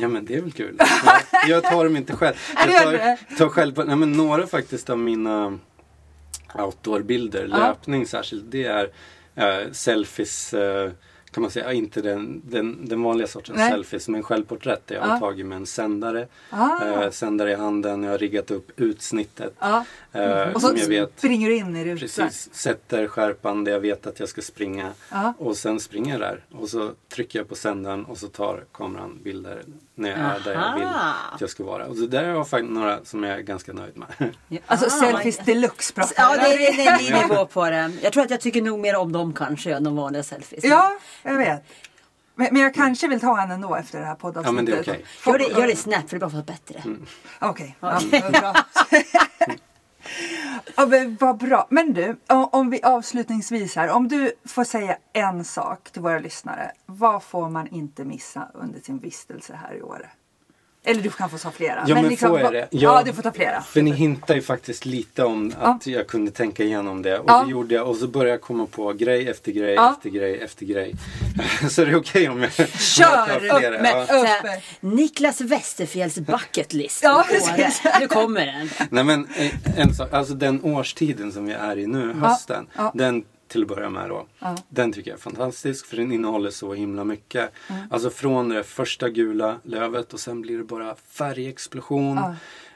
Ja 0.00 0.08
men 0.08 0.24
det 0.24 0.34
är 0.36 0.40
väl 0.40 0.52
kul. 0.52 0.76
Jag, 1.04 1.48
jag 1.48 1.62
tar 1.64 1.84
dem 1.84 1.96
inte 1.96 2.12
själv. 2.16 2.34
Ja, 2.54 2.66
Jag 2.66 2.82
tar, 3.28 3.36
tar 3.36 3.48
själv 3.48 3.74
på, 3.74 3.84
nej, 3.84 3.96
men 3.96 4.12
några 4.12 4.46
faktiskt 4.46 4.90
av 4.90 4.98
mina 4.98 5.58
outdoorbilder, 6.54 7.46
löpning 7.46 8.06
särskilt, 8.06 8.44
det 8.50 8.64
är 8.64 8.90
eh, 9.34 9.70
selfies 9.72 10.54
eh, 10.54 10.90
kan 11.30 11.42
man 11.42 11.50
säga, 11.50 11.72
inte 11.72 12.00
den, 12.02 12.42
den, 12.44 12.88
den 12.88 13.02
vanliga 13.02 13.26
sortens 13.28 13.58
Nej. 13.58 13.70
selfies 13.70 14.08
men 14.08 14.22
självporträtt 14.22 14.86
där 14.86 14.94
jag 14.94 15.02
har 15.02 15.14
Ja. 15.14 15.18
tagit 15.20 15.46
med 15.46 15.56
en 15.56 15.66
sändare. 15.66 16.26
Ah. 16.50 16.84
Eh, 17.04 17.10
sändare 17.10 17.52
i 17.52 17.54
handen, 17.54 18.02
jag 18.02 18.10
har 18.10 18.18
riggat 18.18 18.50
upp 18.50 18.80
utsnittet. 18.80 19.54
Ja. 19.58 19.84
Eh, 20.12 20.48
Och 20.54 20.62
så 20.62 20.72
jag 20.76 20.86
vet 20.88 21.12
springer 21.18 21.48
du 21.48 21.56
in 21.56 21.76
i 21.76 21.84
rutan. 21.84 21.98
Precis, 21.98 22.54
sätter 22.54 23.06
skärpan 23.08 23.64
där 23.64 23.72
jag 23.72 23.80
vet 23.80 24.06
att 24.06 24.20
jag 24.20 24.28
ska 24.28 24.42
springa. 24.42 24.90
Och 25.38 25.56
sen 25.56 25.80
springer 25.80 26.12
jag 26.12 26.20
där. 26.20 26.44
Och 26.52 26.68
så 26.68 26.90
trycker 27.14 27.38
jag 27.38 27.48
på 27.48 27.54
sändaren 27.54 28.04
och 28.04 28.18
så 28.18 28.26
tar 28.26 28.64
kameran 28.74 29.18
bilder 29.22 29.62
när 29.98 30.10
jag 30.10 30.18
är 30.18 30.40
där 30.44 30.52
jag 30.52 30.74
vill 30.74 30.88
att 31.32 31.40
jag 31.40 31.50
ska 31.50 31.64
vara. 31.64 31.86
Och 31.86 31.96
så 31.96 32.06
där 32.06 32.24
har 32.24 32.30
jag 32.30 32.48
faktiskt 32.48 32.72
några 32.72 33.04
som 33.04 33.22
jag 33.24 33.38
är 33.38 33.42
ganska 33.42 33.72
nöjd 33.72 33.96
med. 33.96 34.34
Alltså 34.66 34.86
Ah, 34.86 34.90
selfies 34.90 35.38
deluxe 35.38 35.94
pratar 35.94 36.14
Ja, 36.16 36.36
det 36.36 36.66
är, 36.66 36.98
det 36.98 37.08
är 37.08 37.28
nivå 37.28 37.46
på 37.46 37.70
det. 37.70 37.92
Jag 38.02 38.12
tror 38.12 38.24
att 38.24 38.30
jag 38.30 38.40
tycker 38.40 38.62
nog 38.62 38.78
mer 38.78 38.96
om 38.96 39.12
dem 39.12 39.32
kanske 39.32 39.74
än 39.74 39.84
de 39.84 39.96
vanliga 39.96 40.22
selfies. 40.22 40.64
Ja, 40.64 40.98
jag 41.22 41.36
vet. 41.36 41.64
Men, 42.34 42.48
men 42.52 42.62
jag 42.62 42.74
kanske 42.74 43.08
vill 43.08 43.20
ta 43.20 43.42
en 43.42 43.50
ändå 43.50 43.74
efter 43.76 43.98
det 44.00 44.04
här 44.06 44.14
poddavsnittet. 44.14 44.46
Ja, 44.46 44.52
men 44.52 44.64
det 44.64 44.72
är 44.72 44.80
okej. 44.80 45.04
Gör 45.26 45.38
det, 45.38 45.60
gör 45.60 45.66
det 45.66 45.76
snabbt 45.76 46.10
för 46.10 46.16
det 46.16 46.18
är 46.18 46.20
bara 46.20 46.30
för 46.30 46.38
att 46.38 46.46
bättre. 46.46 46.82
Okej, 47.40 47.76
ja, 47.80 48.00
vad 48.10 48.32
bra. 48.32 48.54
ja, 50.76 50.86
men 50.86 51.16
vad 51.20 51.36
bra. 51.38 51.66
Men 51.70 51.92
du, 51.92 52.16
om, 52.26 52.48
om 52.52 52.70
vi 52.70 52.82
avslutningsvis 52.82 53.76
här. 53.76 53.90
Om 53.90 54.08
du 54.08 54.32
får 54.44 54.64
säga 54.64 54.96
en 55.12 55.44
sak 55.44 55.90
till 55.90 56.02
våra 56.02 56.18
lyssnare. 56.18 56.72
Vad 56.86 57.22
får 57.22 57.50
man 57.50 57.66
inte 57.66 58.04
missa 58.04 58.48
under 58.54 58.80
sin 58.80 58.98
vistelse 58.98 59.58
här 59.62 59.74
i 59.74 59.82
Åre? 59.82 60.10
Eller 60.88 61.02
du 61.02 61.10
kan 61.10 61.30
få 61.30 61.38
ta 61.38 61.50
flera. 61.50 61.84
Ja 61.86 61.94
men, 61.94 62.08
liksom, 62.08 62.28
får 62.28 62.40
jag 62.40 62.52
det? 62.52 62.68
Ja, 62.70 63.02
du 63.04 63.12
får 63.12 63.22
ta 63.22 63.32
flera. 63.32 63.62
För 63.62 63.82
ni 63.82 63.90
hintar 63.92 64.34
ju 64.34 64.42
faktiskt 64.42 64.86
lite 64.86 65.24
om 65.24 65.52
att 65.60 65.86
jag 65.86 66.06
kunde 66.06 66.30
tänka 66.30 66.62
igenom 66.64 67.02
det. 67.02 67.18
Och 67.18 67.30
Ja. 67.30 67.42
det 67.44 67.50
gjorde 67.50 67.74
jag. 67.74 67.88
Och 67.88 67.96
så 67.96 68.08
började 68.08 68.30
jag 68.30 68.40
komma 68.40 68.66
på 68.66 68.92
grej 68.92 69.28
efter 69.28 69.52
grej 69.52 69.74
Ja. 69.74 69.92
efter 69.96 70.10
grej 70.10 70.40
efter 70.40 70.66
grej. 70.66 70.94
så 71.70 71.84
det 71.84 71.90
är 71.90 71.96
okej 71.96 72.28
om 72.28 72.42
jag 72.42 72.52
Kör! 72.52 73.04
jag 73.04 73.28
tar 73.28 73.58
flera. 73.58 73.82
Men, 73.82 73.96
Ja. 73.98 74.06
så 74.06 74.24
här. 74.24 74.40
Niklas 74.80 75.40
Westerfjälls 75.40 76.18
bucket 76.18 76.72
list. 76.72 77.00
Ja, 77.02 77.24
precis. 77.28 77.82
Nu 78.00 78.06
kommer 78.08 78.46
den. 78.46 78.70
Nej 78.90 79.04
men 79.04 79.28
eh, 79.36 79.78
en 79.80 79.94
sak, 79.94 80.12
alltså 80.12 80.34
den 80.34 80.64
årstiden 80.64 81.32
som 81.32 81.46
vi 81.46 81.52
är 81.52 81.78
i 81.78 81.86
nu, 81.86 82.12
hösten. 82.12 82.66
ja. 82.76 82.92
Den 82.94 83.24
till 83.48 83.62
att 83.62 83.68
börja 83.68 83.90
med 83.90 84.08
då. 84.08 84.26
Ja. 84.38 84.56
Den 84.68 84.92
tycker 84.92 85.10
jag 85.10 85.18
är 85.18 85.22
fantastisk 85.22 85.86
för 85.86 85.96
den 85.96 86.12
innehåller 86.12 86.50
så 86.50 86.74
himla 86.74 87.04
mycket. 87.04 87.52
Mm. 87.68 87.82
Alltså 87.90 88.10
från 88.10 88.48
det 88.48 88.64
första 88.64 89.08
gula 89.08 89.60
lövet 89.62 90.12
och 90.12 90.20
sen 90.20 90.40
blir 90.40 90.58
det 90.58 90.64
bara 90.64 90.94
färgexplosion. 90.94 92.16
Ja. 92.16 92.34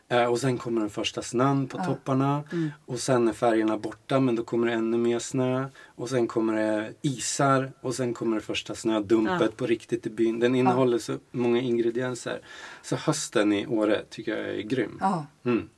Eh, 0.08 0.24
och 0.24 0.38
sen 0.38 0.58
kommer 0.58 0.80
den 0.80 0.90
första 0.90 1.22
snön 1.22 1.66
på 1.66 1.78
topparna. 1.78 2.44
Och 2.86 2.98
sen 2.98 3.28
är 3.28 3.32
färgerna 3.32 3.78
borta 3.78 4.20
men 4.20 4.36
då 4.36 4.44
kommer 4.44 4.66
det 4.66 4.72
ännu 4.72 4.96
mer 4.96 5.18
snö. 5.18 5.66
Och 5.94 6.08
sen 6.08 6.26
kommer 6.26 6.52
det 6.56 6.92
isar 7.02 7.72
och 7.80 7.94
sen 7.94 8.14
kommer 8.14 8.36
det 8.36 8.42
första 8.42 8.74
snödumpet 8.74 9.40
Ja. 9.40 9.48
på 9.56 9.66
riktigt 9.66 10.06
i 10.06 10.10
byn. 10.10 10.40
Den 10.40 10.54
innehåller 10.54 10.98
så 10.98 11.18
många 11.30 11.60
ingredienser. 11.60 12.40
Så 12.82 12.96
hösten 12.96 13.52
i 13.52 13.66
Åre 13.66 14.02
tycker 14.10 14.36
jag 14.36 14.48
är 14.56 14.62
grym. 14.62 14.98
Ja. 15.00 15.26
Mm. 15.44 15.68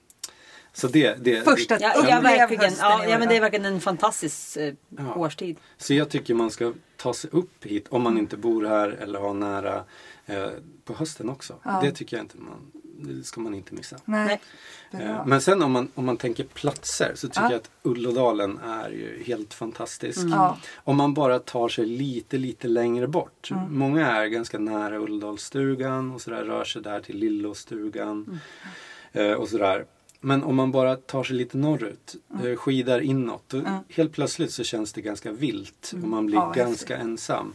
Så 0.76 0.88
det, 0.88 1.24
det, 1.24 1.44
Första 1.44 1.78
Ja, 1.80 1.94
ja, 2.08 2.20
verkligen. 2.20 2.72
Ja, 2.78 3.04
ja, 3.08 3.18
men 3.18 3.28
det 3.28 3.37
är 3.37 3.40
verkligen 3.40 3.64
en 3.64 3.80
fantastisk 3.80 4.56
eh, 4.56 4.74
Ja. 4.88 5.14
årstid. 5.14 5.56
Så 5.76 5.94
jag 5.94 6.08
tycker 6.08 6.34
man 6.34 6.50
ska 6.50 6.72
ta 6.96 7.14
sig 7.14 7.30
upp 7.32 7.64
hit 7.64 7.87
om 7.90 8.02
man 8.02 8.18
inte 8.18 8.37
bor 8.37 8.66
här 8.66 8.88
eller 8.88 9.18
har 9.20 9.34
nära 9.34 9.84
eh, 10.26 10.46
på 10.84 10.94
hösten 10.94 11.28
också. 11.28 11.54
Ja. 11.62 11.80
Det 11.82 11.90
tycker 11.92 12.16
jag 12.16 12.24
inte 12.24 12.37
man, 12.38 12.72
det 12.98 13.24
ska 13.24 13.40
man 13.40 13.54
inte 13.54 13.74
missa. 13.74 13.96
Nej. 14.04 14.40
Eh, 14.90 15.26
Men 15.26 15.40
sen 15.40 15.62
om 15.62 15.72
man, 15.72 15.88
om 15.94 16.04
man 16.06 16.16
tänker 16.16 16.44
platser 16.44 17.12
så 17.14 17.28
tycker 17.28 17.40
Ja. 17.42 17.50
jag 17.50 17.56
att 17.58 17.70
Ullådalen 17.82 18.58
är 18.58 18.90
ju 18.90 19.22
helt 19.26 19.54
fantastisk. 19.54 20.20
Ja. 20.30 20.58
Om 20.76 20.96
man 20.96 21.14
bara 21.14 21.38
tar 21.38 21.68
sig 21.68 21.87
lite, 21.87 22.38
lite 22.38 22.68
längre 22.68 23.06
bort. 23.08 23.50
Mm. 23.50 23.78
Många 23.78 24.06
är 24.12 24.26
ganska 24.26 24.58
nära 24.58 24.98
Ulldalsstugan 24.98 26.10
och 26.12 26.20
sådär 26.20 26.44
rör 26.44 26.64
sig 26.64 26.82
där 26.82 27.00
till 27.00 27.16
Lillåstugan. 27.16 28.10
Mm. 29.14 29.30
Eh, 29.30 29.32
och 29.37 29.48
sådär. 29.48 29.84
Men 30.24 30.42
om 30.42 30.56
man 30.56 30.72
bara 30.72 30.96
tar 30.96 31.24
sig 31.24 31.37
lite 31.37 31.56
norrut, 31.56 32.14
Mm. 32.40 32.56
skidar 32.56 33.00
inåt. 33.00 33.44
Då 33.48 33.62
Helt 33.88 34.12
plötsligt 34.12 34.50
så 34.52 34.64
känns 34.64 34.92
det 34.92 35.00
ganska 35.00 35.32
vilt 35.32 35.90
och 36.02 36.08
man 36.08 36.26
blir 36.26 36.37
Mm. 36.38 36.48
Ja, 36.56 36.64
ganska 36.64 36.96
ensam. 36.96 37.54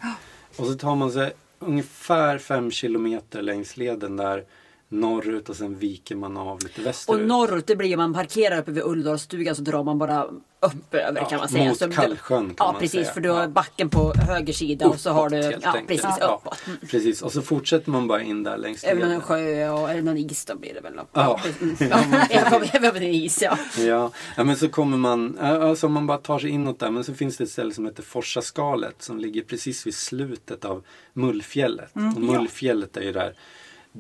Och 0.57 0.65
så 0.67 0.73
tar 0.73 0.95
man 0.95 1.11
sig 1.11 1.31
ungefär 1.59 2.37
fem 2.37 2.71
kilometer 2.71 3.41
längs 3.41 3.77
leden 3.77 4.17
där 4.17 4.43
norrut 4.91 5.49
och 5.49 5.55
sen 5.55 5.77
viker 5.79 6.15
man 6.15 6.37
av 6.37 6.63
lite 6.63 6.81
västerut. 6.81 7.21
Och 7.21 7.27
norrut, 7.27 7.67
det 7.67 7.75
blir 7.75 7.97
man 7.97 8.13
parkerar 8.13 8.59
uppe 8.59 8.71
vid 8.71 8.83
Ulldalsstugan 8.83 9.55
så 9.55 9.61
drar 9.61 9.83
man 9.83 9.97
bara 9.99 10.23
upp 10.61 10.93
över 10.93 11.29
kan 11.29 11.39
man 11.39 11.49
säga. 11.49 11.69
mot 11.69 11.77
så, 11.77 11.91
Kallsjön 11.91 12.45
kan 12.47 12.55
Ja 12.57 12.71
man 12.71 12.81
precis, 12.81 12.91
säga. 13.01 13.13
för 13.13 13.21
du 13.21 13.29
har 13.29 13.41
Ja. 13.41 13.47
backen 13.47 13.89
på 13.89 14.13
höger 14.13 14.53
sida 14.53 14.87
och 14.87 14.99
så 14.99 15.09
har 15.11 15.29
du, 15.29 15.39
Uppåt, 15.39 15.59
ja 15.63 15.69
enkelt. 15.69 15.87
precis, 15.87 16.17
Ja. 16.19 16.41
uppåt. 16.43 16.61
Mm. 16.67 16.79
Precis, 16.89 17.21
och 17.21 17.31
så 17.31 17.41
fortsätter 17.41 17.91
man 17.91 18.07
bara 18.07 18.21
in 18.21 18.43
där 18.43 18.57
längs 18.57 18.83
Även 18.83 19.09
någon 19.11 19.21
sjö 19.21 19.69
och 19.69 19.89
eller 19.89 20.01
någon 20.01 20.17
is 20.17 20.45
då 20.45 20.55
blir 20.57 20.73
det 20.73 20.81
väl. 20.81 20.93
Ja. 21.13 21.39
Ja. 21.79 22.61
Över 22.87 22.95
en 23.01 23.03
is 23.13 23.41
ja. 23.41 23.57
Ja. 23.77 24.11
ja, 24.37 24.43
men 24.43 24.55
så 24.57 24.69
kommer 24.69 24.97
man, 24.97 25.37
alltså 25.39 25.87
om 25.87 25.93
man 25.93 26.07
bara 26.07 26.17
tar 26.17 26.39
sig 26.39 26.49
inåt 26.49 26.79
där, 26.79 26.91
men 26.91 27.03
så 27.03 27.13
finns 27.13 27.37
det 27.37 27.43
ett 27.43 27.49
ställe 27.49 27.73
som 27.73 27.85
heter 27.85 28.03
Forsaskalet 28.03 28.95
som 29.01 29.19
ligger 29.19 29.41
precis 29.41 29.87
vid 29.87 29.95
slutet 29.95 30.65
av 30.65 30.83
Mullfjället. 31.13 31.95
Mm, 31.95 32.13
och 32.13 32.21
Mullfjället 32.21 32.97
är 32.97 33.01
ju 33.01 33.11
där 33.11 33.33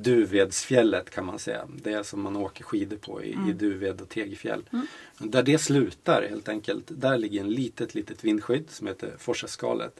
Duvedsfjället 0.03 1.09
kan 1.09 1.25
man 1.25 1.39
säga. 1.39 1.67
Det 1.83 1.91
är 1.93 2.03
som 2.03 2.21
man 2.21 2.35
åker 2.35 2.63
skidor 2.63 2.97
på 2.97 3.23
i, 3.23 3.33
Mm. 3.33 3.49
i 3.49 3.53
Duved 3.53 4.01
och 4.01 4.09
Tegefjäll. 4.09 4.63
Där 5.17 5.43
det 5.43 5.57
slutar 5.57 6.27
helt 6.29 6.49
enkelt, 6.49 6.83
där 6.87 7.17
ligger 7.17 7.41
en 7.41 7.49
litet, 7.49 7.95
litet 7.95 8.23
vindskydd 8.23 8.69
som 8.69 8.87
heter 8.87 9.15
Forsaskalet. 9.19 9.93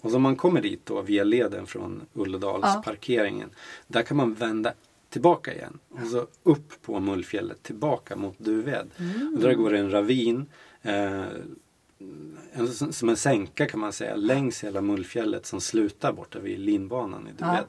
Och 0.00 0.10
så 0.10 0.16
om 0.16 0.22
man 0.22 0.36
kommer 0.36 0.60
dit 0.60 0.86
då 0.86 1.02
via 1.02 1.24
leden 1.24 1.66
från 1.66 2.02
Ulledalsparkeringen, 2.14 3.50
där 3.86 4.02
kan 4.02 4.16
man 4.16 4.34
vända 4.34 4.72
tillbaka 5.10 5.54
igen. 5.54 5.78
Och 5.88 6.06
så 6.06 6.26
upp 6.42 6.82
på 6.82 7.00
Mullfjället 7.00 7.62
tillbaka 7.62 8.16
mot 8.16 8.38
Duved. 8.38 8.90
Och 9.34 9.40
där 9.40 9.54
går 9.54 9.70
det 9.70 9.78
en 9.78 9.90
ravin. 9.90 10.46
Eh, 10.82 11.24
en, 12.52 12.68
som 12.92 13.08
en 13.08 13.16
sänka 13.16 13.66
kan 13.66 13.80
man 13.80 13.92
säga 13.92 14.16
längs 14.16 14.64
hela 14.64 14.80
Mullfjället 14.80 15.46
som 15.46 15.60
slutar 15.60 16.12
borta 16.12 16.38
vid 16.38 16.58
linbanan 16.58 17.28
i 17.28 17.32
Duved. 17.32 17.64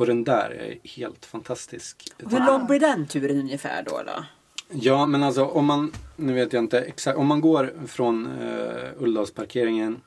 Och 0.00 0.06
den 0.06 0.24
där 0.24 0.50
är 0.50 0.78
helt 0.88 1.26
fantastisk. 1.26 2.08
Hur 2.18 2.46
lång 2.46 2.66
blir 2.66 2.80
den 2.80 3.06
turen 3.06 3.38
ungefär 3.40 3.82
då? 3.82 4.02
då? 4.06 4.24
Ja, 4.70 5.06
men 5.06 5.22
alltså 5.22 5.44
om 5.44 5.66
man, 5.66 5.92
nu 6.16 6.32
vet 6.32 6.52
jag 6.52 6.62
inte 6.62 6.80
exakt, 6.80 7.18
om 7.18 7.26
man 7.26 7.40
går 7.40 7.72
från 7.86 8.26
uh, 8.26 8.88
Ulldalsparkeringen 8.98 10.00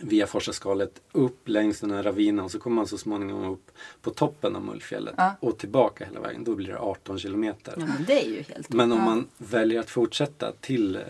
via 0.00 0.26
Forsaskalet 0.26 1.00
upp 1.12 1.48
längs 1.48 1.80
den 1.80 1.90
här 1.90 2.02
ravinen 2.02 2.44
och 2.44 2.50
så 2.50 2.58
kommer 2.58 2.76
man 2.76 2.86
så 2.86 2.98
småningom 2.98 3.44
upp 3.52 3.70
på 4.02 4.10
toppen 4.10 4.56
av 4.56 4.62
Mullfjället 4.64 5.14
Ja. 5.16 5.36
och 5.40 5.58
tillbaka 5.58 6.04
hela 6.04 6.20
vägen. 6.20 6.44
Då 6.44 6.54
blir 6.54 6.68
det 6.68 6.78
18 6.78 7.18
kilometer. 7.18 7.74
Ja 7.78 7.86
men 7.86 8.04
det 8.06 8.24
är 8.26 8.28
ju 8.30 8.42
helt... 8.42 8.72
Men 8.72 8.92
om 8.92 8.98
Ja. 8.98 9.04
man 9.04 9.28
väljer 9.38 9.80
att 9.80 9.90
fortsätta 9.90 10.52
till 10.60 10.96
eh, 10.96 11.02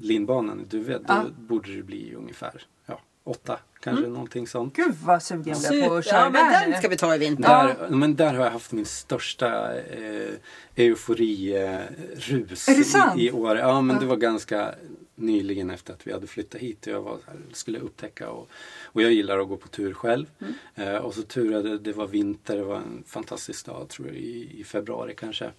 linbanan 0.00 0.60
i 0.60 0.64
Duved 0.64 1.00
då 1.00 1.14
Ja. 1.14 1.24
borde 1.38 1.76
det 1.76 1.82
bli 1.82 2.14
ungefär 2.14 2.62
ja, 2.86 3.00
åtta, 3.24 3.58
kanske 3.80 4.06
någonting 4.06 4.46
sånt. 4.46 4.76
Gud 4.76 4.94
vad 5.04 5.22
sugen 5.22 5.56
jag 5.62 5.72
blev 5.72 5.88
på 5.88 5.94
att 5.94 6.04
köra 6.04 6.18
ja 6.20 6.30
men 6.30 6.52
där 6.52 6.68
den 6.70 6.78
ska 6.78 6.88
vi 6.88 6.96
ta 6.96 7.14
i 7.14 7.18
vinter. 7.18 7.76
Där, 7.78 7.88
men 7.88 8.16
där 8.16 8.34
har 8.34 8.44
jag 8.44 8.50
haft 8.52 8.72
min 8.72 8.86
största 8.86 9.76
eh, 9.76 10.34
eufori-rus 10.76 12.90
sant? 12.90 13.20
i, 13.20 13.26
i 13.26 13.30
år. 13.32 13.58
Ja, 13.58 13.80
men 13.80 13.96
Ja. 13.96 14.00
det 14.00 14.06
var 14.06 14.16
ganska 14.16 14.74
nyligen 15.16 15.70
efter 15.70 15.92
att 15.92 16.06
vi 16.06 16.12
hade 16.12 16.26
flyttat 16.26 16.60
hit 16.60 16.86
och 16.86 16.92
jag 16.92 17.02
var 17.02 17.18
här, 17.26 17.36
skulle 17.52 17.78
upptäcka 17.78 18.30
och, 18.30 18.48
och 18.84 19.02
jag 19.02 19.12
gillar 19.12 19.38
att 19.38 19.48
gå 19.48 19.56
på 19.56 19.68
tur 19.68 19.94
själv. 19.94 20.26
Mm. 20.40 20.54
Eh, 20.74 20.96
och 21.00 21.14
så 21.14 21.22
turade, 21.22 21.78
det 21.78 21.92
var 21.92 22.06
vinter, 22.06 22.56
det 22.56 22.64
var 22.64 22.76
en 22.76 23.04
fantastisk 23.06 23.66
dag 23.66 23.88
tror 23.88 24.08
jag 24.08 24.16
i, 24.16 24.60
i 24.60 24.64
februari 24.64 25.14
kanske. 25.16 25.50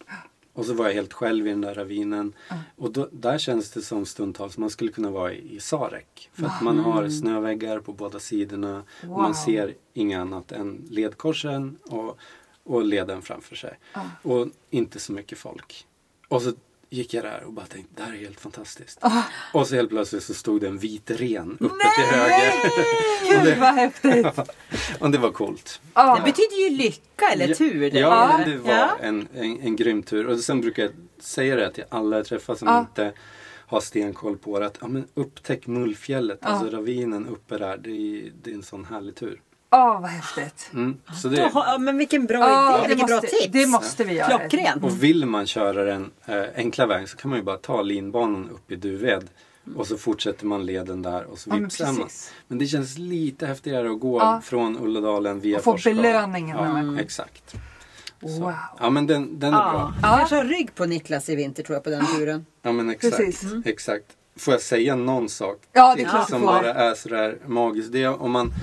Och 0.56 0.65
så 0.65 0.74
var 0.74 0.86
jag 0.88 0.94
helt 0.94 1.13
själv 1.13 1.48
i 1.48 1.50
den 1.50 1.62
där 1.62 1.74
ravinen. 1.76 2.34
Och 2.76 2.91
då, 2.91 3.10
där 3.12 3.38
känns 3.38 3.72
det 3.72 3.82
som 3.82 4.06
stundtals 4.06 4.58
man 4.58 4.70
skulle 4.70 4.91
kunna 4.91 5.10
vara 5.12 5.34
i, 5.34 5.56
i 5.56 5.60
Sarek. 5.60 6.30
För 6.34 6.46
att 6.46 6.62
man 6.62 6.80
har 6.80 7.10
snöväggar 7.10 7.80
på 7.80 7.94
båda 7.94 8.20
sidorna. 8.20 8.84
Och 9.02 9.08
Wow. 9.08 9.18
man 9.22 9.36
ser 9.36 9.74
inget 9.94 10.20
annat 10.20 10.52
än 10.52 10.88
ledkorsen 10.89 11.78
och, 11.84 12.18
och 12.63 12.86
leden 12.86 13.22
framför 13.22 13.56
sig. 13.56 13.80
Och 14.22 14.48
inte 14.70 15.00
så 15.00 15.12
mycket 15.13 15.38
folk. 15.38 15.86
Och 16.28 16.41
så 16.41 16.54
gick 16.89 17.13
jag 17.13 17.24
där 17.24 17.43
och 17.43 17.54
bara 17.54 17.65
tänkte, 17.65 17.93
det 17.95 18.04
här 18.04 18.13
är 18.13 18.17
helt 18.17 18.39
fantastiskt. 18.39 19.00
Och 19.54 19.67
så 19.67 19.76
helt 19.76 19.89
plötsligt 19.89 20.24
så 20.24 20.34
stod 20.34 20.62
det 20.62 20.67
en 20.67 20.78
vit 20.78 21.12
ren 21.12 21.58
uppe 21.60 21.76
till 21.95 22.04
höger. 22.19 22.54
Gud 23.43 23.58
vad 23.58 23.74
häftigt! 23.74 24.28
och 25.00 25.10
det 25.12 25.17
var 25.17 25.32
coolt. 25.32 25.82
Ja. 25.93 26.15
Det 26.15 26.21
betyder 26.32 26.69
ju 26.69 26.78
lycka 26.78 27.26
eller 27.34 27.56
tur. 27.56 27.91
det. 27.91 28.00
Ja, 28.00 28.36
men 28.38 28.50
det 28.50 28.58
var 28.58 28.71
Ja. 28.74 28.98
en, 29.02 29.28
en, 29.36 29.60
en 29.62 29.76
grym 29.76 30.04
tur. 30.04 30.28
Och 30.28 30.39
sen 30.39 30.62
brukar 30.62 30.84
jag 30.84 30.91
säga 31.20 31.55
det 31.55 31.72
till 31.72 31.84
alla 31.89 32.18
jag 32.18 32.26
träffar 32.26 32.55
som 32.55 32.68
Ja. 32.68 32.80
inte 32.80 33.14
har 33.68 33.82
stenkoll 33.82 34.38
på 34.38 34.59
det. 34.59 34.66
Att, 34.66 34.78
ja, 34.82 34.88
men 34.88 35.07
upptäck 35.14 35.68
Mullfjället, 35.68 36.39
Ja. 36.41 36.47
alltså 36.47 36.78
ravinen 36.78 37.28
uppe 37.28 37.57
där. 37.57 37.78
Det 37.78 37.89
är, 37.89 38.32
det 38.43 38.49
är 38.51 38.55
en 38.55 38.64
sån 38.64 38.86
härlig 38.86 39.16
tur. 39.16 39.41
Åh 39.76 40.01
vad 40.01 40.09
häftigt! 40.09 40.69
Mm. 40.73 40.97
Så 41.21 41.28
det, 41.28 41.41
har- 41.41 41.65
Ja, 41.65 41.78
men 41.78 41.97
vilken 41.97 42.26
bra 42.26 42.39
Ja, 42.39 42.78
idé. 42.78 42.82
det, 42.82 42.88
Vilket 42.89 43.07
bra 43.07 43.15
måste, 43.15 43.28
tips. 43.28 43.53
det 43.53 43.65
måste 43.67 44.03
vi 44.03 44.13
göra. 44.13 44.28
Klockrent. 44.39 44.84
och 44.84 45.03
vill 45.03 45.26
man 45.26 45.47
köra 45.47 45.84
den 45.84 46.11
eh, 46.26 46.43
enkla 46.55 46.86
vägen 46.86 47.07
så 47.07 47.17
kan 47.17 47.30
man 47.30 47.39
ju 47.39 47.45
bara 47.45 47.57
ta 47.57 47.82
linbanan 47.82 48.49
upp 48.49 48.71
i 48.71 48.76
Duved 48.76 49.30
Och 49.76 49.88
så 49.88 49.97
fortsätter 49.97 50.45
man 50.45 50.65
leden 50.65 51.01
där 51.01 51.23
och 51.23 51.39
så 51.39 51.49
Ja, 51.49 51.53
men 51.53 51.63
vipsar 51.63 51.91
man. 51.93 52.07
Men 52.47 52.57
det 52.57 52.65
känns 52.67 52.97
lite 52.97 53.47
häftigare 53.47 53.91
att 53.91 53.99
gå 53.99 54.19
Ja. 54.19 54.41
från 54.43 54.78
Ulledalen 54.84 55.39
via 55.39 55.57
Och 55.57 55.63
få 55.63 55.78
belöningen 55.84 56.57
när 56.57 56.71
man 56.71 56.95
Ja, 56.95 57.01
exakt. 57.01 57.55
Så. 58.21 58.28
Wow. 58.28 58.53
Ja 58.80 58.89
men 58.89 59.07
den, 59.07 59.39
den 59.39 59.53
är 59.53 59.57
Ja. 59.57 59.71
bra. 59.71 59.93
Jag 60.09 60.17
kanske 60.19 60.36
har 60.36 60.43
rygg 60.45 60.76
på 60.76 60.86
Niklas 60.86 61.30
i 61.30 61.36
vinter 61.36 61.63
tror 61.63 61.76
jag 61.76 61.84
på 61.84 61.89
den 61.89 62.05
turen. 62.05 62.45
Ja 62.61 62.71
men 62.71 62.89
exakt. 62.89 63.17
Precis. 63.17 63.51
exakt. 63.65 64.05
Får 64.38 64.53
jag 64.53 64.61
säga 64.61 64.95
någon 64.95 65.30
sak 65.30 65.57
Ja, 65.73 65.93
det 65.95 66.01
är 66.03 66.09
klart 66.09 66.30
som 66.30 66.41
bara 66.41 66.73
är 66.73 66.93
sådär 66.95 67.38
magiskt? 67.45 67.91
Det 67.91 68.03
är 68.03 68.21
om 68.21 68.32
man, 68.32 68.53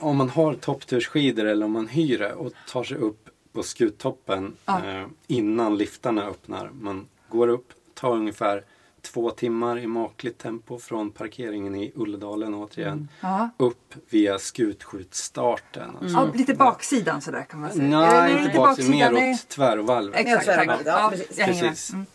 om 0.00 0.16
man 0.16 0.30
har 0.30 0.54
topptursskidor 0.54 1.44
eller 1.44 1.66
om 1.66 1.72
man 1.72 1.88
hyr 1.88 2.18
det 2.18 2.32
och 2.32 2.52
tar 2.68 2.84
sig 2.84 2.96
upp 2.96 3.28
på 3.52 3.62
skuttoppen 3.62 4.56
Ja. 4.66 4.86
eh, 4.86 5.06
innan 5.26 5.76
liftarna 5.76 6.24
öppnar. 6.26 6.70
Man 6.80 7.06
går 7.28 7.48
upp, 7.48 7.72
tar 7.94 8.12
ungefär 8.16 8.64
två 9.02 9.30
timmar 9.30 9.78
i 9.78 9.86
makligt 9.86 10.38
tempo 10.38 10.78
från 10.78 11.10
parkeringen 11.10 11.74
i 11.74 11.92
Ulledalen 11.94 12.54
återigen. 12.54 13.08
Ja. 13.20 13.50
Upp 13.56 13.94
via 14.10 14.38
skutskjutstarten. 14.38 15.90
Alltså. 16.00 16.16
Ja, 16.16 16.28
lite 16.34 16.54
baksidan 16.54 17.20
sådär 17.20 17.42
kan 17.50 17.60
man 17.60 17.70
säga. 17.72 17.84
Nej, 18.00 18.44
inte 18.44 18.58
baksidan, 18.58 18.90
mer 18.90 19.10
nej. 19.10 19.32
åt 19.34 19.48
tvärvalvet. 19.48 20.20
Exakt, 20.20 20.46
Ja, 20.46 20.54
tvärvalvet, 20.54 21.18
precis. 21.18 21.38
jag 21.38 21.46
hänger 21.46 21.62
med. 21.62 21.70
Precis. 21.70 21.92
Mm. 21.92 22.06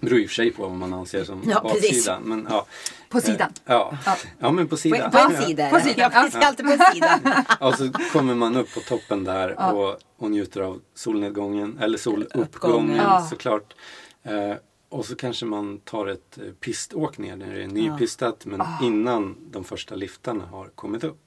Det 0.00 0.06
beror 0.06 0.20
i 0.20 0.24
och 0.26 0.28
för 0.30 0.34
sig 0.34 0.50
på 0.52 0.62
vad 0.62 0.72
man 0.72 0.92
anser 0.94 1.24
som 1.24 1.42
Ja, 1.48 1.60
baksidan. 1.62 2.22
Men, 2.22 2.46
ja. 2.50 2.66
På 3.08 3.20
sidan. 3.20 3.48
Eh, 3.48 3.62
Ja. 3.72 3.98
Ja. 4.06 4.16
ja, 4.38 4.50
men 4.52 4.66
på 4.66 4.70
På, 4.70 4.76
sidan. 4.76 5.10
på 5.10 5.18
en 5.18 5.34
Ja. 5.34 5.42
sida. 5.42 5.70
På 5.70 5.80
sidan, 5.80 6.10
Ja, 6.14 6.20
precis. 6.22 6.34
Alltid 6.46 6.66
på 6.66 6.72
en 6.72 6.78
sida. 6.94 7.20
Och 7.60 7.74
så 7.74 7.90
kommer 8.12 8.34
man 8.34 8.56
upp 8.56 8.74
på 8.74 8.80
toppen 8.80 9.24
där 9.24 9.74
och, 9.74 9.96
och 10.16 10.30
njuter 10.30 10.60
av 10.60 10.80
solnedgången 10.94 11.78
eller 11.82 11.98
soluppgången 11.98 12.46
Uppgången. 12.48 12.96
Ja. 12.96 13.26
såklart. 13.30 13.74
Eh, 14.22 14.54
och 14.88 15.04
så 15.06 15.16
kanske 15.16 15.44
man 15.44 15.78
tar 15.78 16.06
ett 16.06 16.38
eh, 16.38 16.44
piståk 16.60 17.18
ner 17.18 17.36
när 17.36 17.54
det 17.54 17.62
är 17.62 17.66
nypistat 17.66 18.44
men 18.46 18.62
innan 18.82 19.36
de 19.50 19.64
första 19.64 19.94
liftarna 19.94 20.44
har 20.46 20.66
kommit 20.66 21.04
upp. 21.04 21.18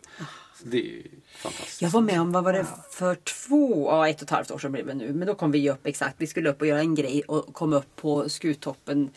Det 0.63 0.99
är 0.99 1.03
fantastiskt. 1.35 1.81
Jag 1.81 1.89
var 1.89 2.01
med 2.01 2.21
om, 2.21 2.31
vad 2.31 2.43
var 2.43 2.53
det, 2.53 2.65
för 2.91 3.15
två, 3.15 3.87
ja 3.91 4.09
ett 4.09 4.15
och 4.15 4.23
ett 4.23 4.29
halvt 4.29 4.51
år 4.51 4.59
sedan 4.59 4.71
blir 4.71 4.83
det 4.83 4.93
nu. 4.93 5.13
Men 5.13 5.27
då 5.27 5.35
kom 5.35 5.51
vi 5.51 5.69
upp 5.69 5.85
exakt. 5.85 6.15
Vi 6.17 6.27
skulle 6.27 6.49
upp 6.49 6.61
och 6.61 6.67
göra 6.67 6.79
en 6.79 6.95
grej 6.95 7.21
och 7.21 7.53
kom 7.53 7.73
upp 7.73 7.95
på 7.95 8.29
skuttoppen 8.29 9.09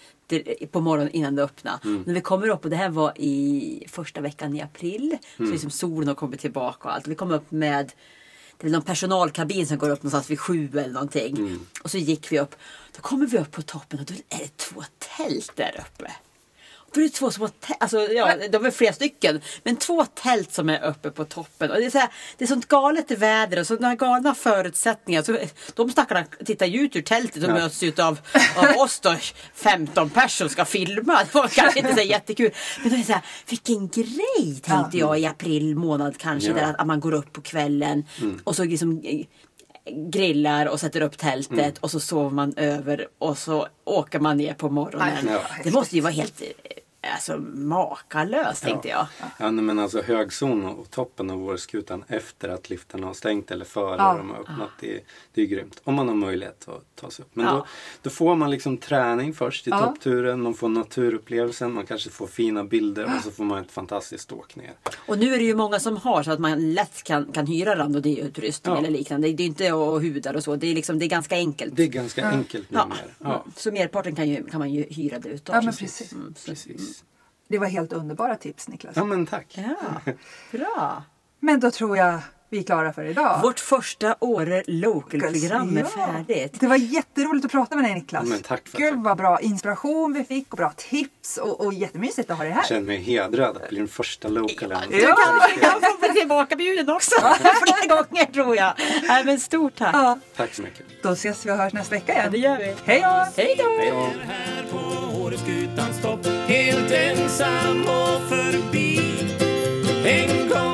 på 0.71 0.81
morgonen 0.81 1.13
innan 1.13 1.37
det 1.37 1.43
öppnade. 1.43 1.79
Mm. 1.85 2.03
När 2.07 2.15
vi 2.15 2.21
kommer 2.21 2.49
upp 2.49 2.65
och 2.65 2.71
det 2.71 2.77
här 2.77 2.89
var 2.89 3.13
i 3.17 3.85
första 3.89 4.21
veckan 4.21 4.57
i 4.57 4.63
april. 4.63 5.19
Så 5.37 5.43
liksom 5.43 5.71
solen 5.71 6.09
har 6.09 6.15
kommit 6.15 6.41
tillbaka 6.41 6.89
och 6.89 6.95
allt. 6.95 7.09
Vi 7.09 7.15
kom 7.15 7.31
upp 7.31 7.51
med 7.51 7.93
det 8.63 8.69
är 8.69 8.73
någon 8.73 8.83
personalkabin 8.83 9.67
som 9.67 9.79
går 9.79 9.91
upp 9.91 10.03
någonstans 10.03 10.31
vid 10.31 10.41
sju 10.41 10.71
eller 10.73 10.93
någonting. 10.93 11.37
Mm. 11.37 11.67
Och 11.83 11.91
så 11.91 11.99
gick 11.99 12.33
vi 12.33 12.41
upp. 12.41 12.55
Då 12.97 13.03
kommer 13.03 13.27
vi 13.27 13.39
upp 13.39 13.51
på 13.51 13.63
toppen 13.63 13.99
och 13.99 14.05
då 14.05 14.15
är 14.15 14.39
det 14.39 14.57
två 14.57 14.83
tält 15.17 15.53
där 15.57 15.81
uppe. 15.81 16.13
Är 16.97 17.01
det 17.01 17.09
två 17.09 17.31
små 17.31 17.49
tält, 17.49 17.77
alltså 17.83 18.01
ja, 18.01 18.35
de 18.53 18.65
är 18.67 18.71
flera 18.71 18.93
stycken. 18.93 19.41
Men 19.65 19.77
två 19.77 20.05
tält 20.05 20.53
som 20.53 20.69
är 20.69 20.85
uppe 20.85 21.11
på 21.11 21.25
toppen. 21.25 21.71
Och 21.71 21.77
det, 21.77 21.85
är 21.87 21.91
så 21.91 21.99
här, 21.99 22.09
det 22.39 22.45
är 22.45 22.49
sånt 22.49 22.69
galet 22.69 23.11
väder 23.11 23.61
och 23.61 23.67
sådana 23.67 23.95
galna 23.95 24.35
förutsättningar. 24.35 25.23
Så 25.23 25.37
de 25.75 25.91
stackarna 25.91 26.25
tittar 26.45 26.67
ju 26.67 26.81
ut 26.81 26.97
ur 26.97 27.03
tältet 27.03 27.43
och 27.45 27.51
Ja. 27.51 27.55
möts 27.55 27.83
ut 27.83 27.99
av, 27.99 28.19
av 28.57 28.65
oss 28.79 29.01
då, 29.01 29.17
15 29.55 30.11
personer 30.11 30.49
ska 30.51 30.65
filma. 30.65 31.19
Det 31.25 31.35
var 31.35 31.49
kanske 31.49 31.79
inte 31.81 31.95
så 31.95 32.03
jättekul. 32.03 32.51
Men 32.81 32.89
då 32.91 32.95
är 32.95 32.99
det 32.99 33.05
så 33.07 33.13
här, 33.13 33.23
vilken 33.49 33.89
grej 33.89 34.61
tänkte 34.63 34.99
jag 34.99 35.19
i 35.21 35.27
april 35.27 35.77
månad 35.77 36.19
kanske. 36.19 36.49
Ja. 36.49 36.55
Där 36.55 36.75
att, 36.79 36.87
man 36.87 37.01
går 37.01 37.13
upp 37.15 37.33
på 37.33 37.41
kvällen 37.41 38.05
och 38.45 38.57
så 38.57 38.65
liksom 38.65 39.01
eh, 39.05 39.21
grillar 40.11 40.67
och 40.67 40.81
sätter 40.81 41.01
upp 41.01 41.19
tältet 41.19 41.59
Mm. 41.59 41.73
och 41.81 41.91
så 41.91 42.01
sover 42.01 42.31
man 42.31 42.55
över 42.57 43.07
och 43.19 43.39
så 43.39 43.67
åker 43.85 44.21
man 44.21 44.37
ner 44.37 44.55
på 44.55 44.71
morgonen. 44.71 45.29
Ja. 45.31 45.41
Det 45.65 45.71
måste 45.71 45.95
ju 45.95 46.01
vara 46.01 46.13
helt 46.13 46.41
eh, 46.43 46.49
alltså, 47.15 47.39
makalöst 47.55 48.63
tänkte 48.63 48.89
jag. 48.89 49.07
Ja, 49.39 49.51
nej, 49.51 49.65
men 49.65 49.79
alltså 49.79 50.03
högzon 50.03 50.65
och 50.65 50.91
toppen 50.91 51.31
av 51.31 51.39
vårskutan 51.39 52.05
efter 52.09 52.49
att 52.49 52.71
liftarna 52.71 53.07
har 53.07 53.15
stängt 53.15 53.51
eller 53.51 53.65
före 53.65 53.97
Ja. 53.99 54.15
de 54.19 54.31
har 54.31 54.41
öppnat. 54.41 54.71
Det, 54.81 55.01
det 55.35 55.43
är 55.43 55.47
grymt. 55.47 55.81
Om 55.85 55.95
man 55.95 56.09
har 56.09 56.15
möjlighet 56.15 56.69
att 56.69 56.85
ta 56.97 57.11
sig 57.11 57.23
upp. 57.23 57.31
Men 57.37 57.47
Ja. 57.47 57.53
då, 57.53 57.67
då 58.03 58.11
får 58.11 58.37
man 58.37 58.51
liksom 58.51 58.79
träning 58.79 59.35
först 59.35 59.67
i 59.67 59.71
Ja. 59.71 59.79
toppturen. 59.81 60.43
Man 60.43 60.55
får 60.55 60.69
naturupplevelsen. 60.69 61.73
Man 61.73 61.87
kanske 61.87 62.11
får 62.11 62.27
fina 62.27 62.65
bilder 62.65 63.05
och 63.05 63.23
så 63.25 63.31
får 63.31 63.45
man 63.45 63.63
ett 63.63 63.71
fantastiskt 63.73 64.33
åk 64.33 64.57
ner. 64.57 64.73
Och 65.07 65.19
nu 65.19 65.35
är 65.35 65.39
det 65.39 65.45
ju 65.45 65.55
många 65.55 65.81
som 65.81 65.97
har 65.97 66.23
så 66.23 66.31
att 66.33 66.39
man 66.41 66.73
lätt 66.75 67.03
kan, 67.03 67.33
kan 67.33 67.47
hyra 67.47 67.77
randoneutrustning 67.79 68.75
Ja. 68.75 68.79
eller 68.81 68.91
liknande. 68.91 69.33
Det 69.33 69.43
är 69.43 69.47
inte 69.47 69.67
att 69.67 69.73
hudar 70.03 70.35
och 70.37 70.45
så. 70.45 70.57
Det 70.57 70.67
är, 70.67 70.75
liksom, 70.75 70.99
det 70.99 71.05
är 71.05 71.09
ganska 71.09 71.37
enkelt. 71.37 71.77
Det 71.77 71.83
är 71.83 71.87
ganska 71.87 72.27
enkelt 72.29 72.67
ja. 72.71 72.83
numera. 72.85 72.99
Ja, 73.19 73.45
Så 73.57 73.73
merparten 73.73 74.15
kan, 74.17 74.29
ju, 74.29 74.45
kan 74.45 74.59
man 74.59 74.71
ju 74.71 74.83
hyra 74.91 75.19
det 75.19 75.29
utav. 75.29 75.57
Ja, 75.57 75.63
men 75.63 75.75
precis. 75.75 76.13
Mm, 76.13 76.35
så- 76.39 76.51
precis. 76.51 76.92
Det 77.53 77.59
var 77.59 77.67
helt 77.67 77.93
underbara 77.93 78.37
tips 78.37 78.69
Niklas. 78.69 78.97
Ja, 78.97 79.05
men 79.05 79.27
tack. 79.27 79.47
Ja, 79.55 80.13
bra. 80.51 81.03
Men 81.41 81.61
då 81.61 81.71
tror 81.71 81.97
jag 81.97 82.19
vi 82.51 82.59
är 82.59 82.63
klara 82.63 82.93
för 82.93 83.05
idag. 83.05 83.41
Vårt 83.43 83.61
första 83.61 84.17
Åre 84.21 84.63
Local-program 84.67 85.77
är 85.77 85.81
Ja. 85.81 85.87
färdigt. 86.07 86.61
Det 86.61 86.67
var 86.67 86.77
jätteroligt 86.77 87.45
att 87.45 87.51
prata 87.53 87.77
med 87.77 87.85
dig 87.85 87.95
Niklas. 87.95 88.23
Ja, 88.25 88.29
men 88.31 88.43
tack 88.43 88.69
för 88.69 88.79
Gud 88.79 88.95
vad 89.03 89.17
bra 89.17 89.41
inspiration 89.41 90.13
vi 90.13 90.25
fick 90.25 90.51
och 90.53 90.57
bra 90.57 90.73
tips 90.77 91.37
och, 91.39 91.61
och 91.67 91.73
jättemysigt 91.75 92.31
att 92.31 92.37
ha 92.37 92.45
dig 92.45 92.53
här. 92.53 92.61
Jag 92.61 92.67
känner 92.69 92.81
mig 92.87 92.97
hedrad 92.97 93.57
att 93.57 93.69
bli 93.69 93.79
den 93.79 93.89
första 93.89 94.29
localen. 94.29 94.83
Du 94.91 95.01
kan, 95.01 95.15
kan 95.61 95.81
få 95.81 95.99
bli 96.01 96.09
tillbakabjuden 96.21 96.91
också. 96.91 97.15
Flera 97.21 97.97
gånger 97.97 98.25
tror 98.33 98.57
jag. 98.57 98.73
Nej, 99.09 99.25
men 99.25 99.41
stort 99.41 99.75
tack. 99.77 99.95
Ja, 99.95 100.19
Tack 100.37 100.55
så 100.55 100.63
mycket. 100.63 100.87
då 101.03 101.09
ses 101.13 101.47
vi 101.47 101.51
och 101.51 101.57
hörs 101.57 101.73
nästa 101.73 101.95
vecka 101.95 102.13
Ja, 102.13 102.19
igen. 102.19 102.33
det 102.33 102.39
gör 102.39 102.59
vi. 102.59 102.75
Hej 102.85 103.01
då! 103.03 103.43
Hej 103.43 103.57
då! 103.59 104.09
Helt 106.73 106.91
ensam 106.93 107.81
och 107.81 108.29
förbi 108.29 109.01
En 110.05 110.49
gång 110.49 110.72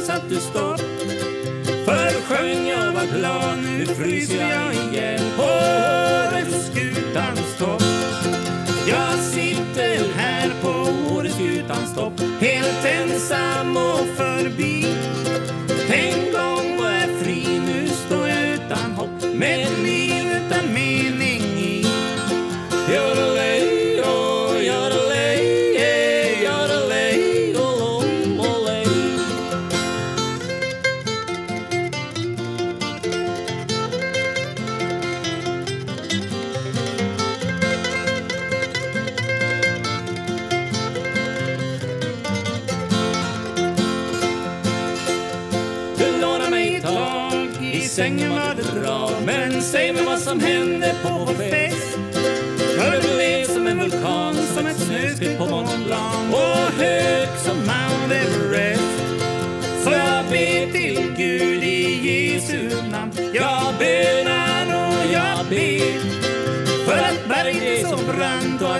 satt 0.00 0.28
du 0.28 0.36
stopp 0.36 0.80
Förr 1.84 2.20
sjöng 2.28 2.66
jag 2.68 2.92
var 2.92 3.18
glad, 3.18 3.58
nu 3.58 3.86
fryser 3.86 4.50
jag 4.50 4.74
ihjäl 4.74 5.20
På 5.36 5.42
Åreskutans 5.42 7.56
topp. 7.58 7.82
Jag 8.88 9.18
sitter 9.18 10.14
här 10.16 10.50
på 10.62 10.68
Åreskutans 11.14 11.94
topp. 11.94 12.20
Helt 12.40 12.84
ensam 12.84 13.76
och 13.76 14.06
förbi. 14.16 14.86
En 15.92 16.32
gång 16.32 16.76
var 16.82 16.90
jag 16.90 17.10
fri, 17.22 17.60
nu 17.66 17.88
står 17.88 18.28
jag 18.28 18.48
utan 18.48 18.92
hopp. 18.92 19.22
Men 19.34 19.79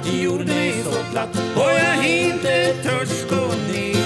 att 0.01 0.15
jorden 0.15 0.51
är 0.51 0.83
så 0.83 0.91
platt 1.13 1.29
Och 1.57 1.71
jag 1.73 2.09
inte 2.09 2.75
törs 2.83 3.31
gå 3.31 3.47
ner. 3.73 3.97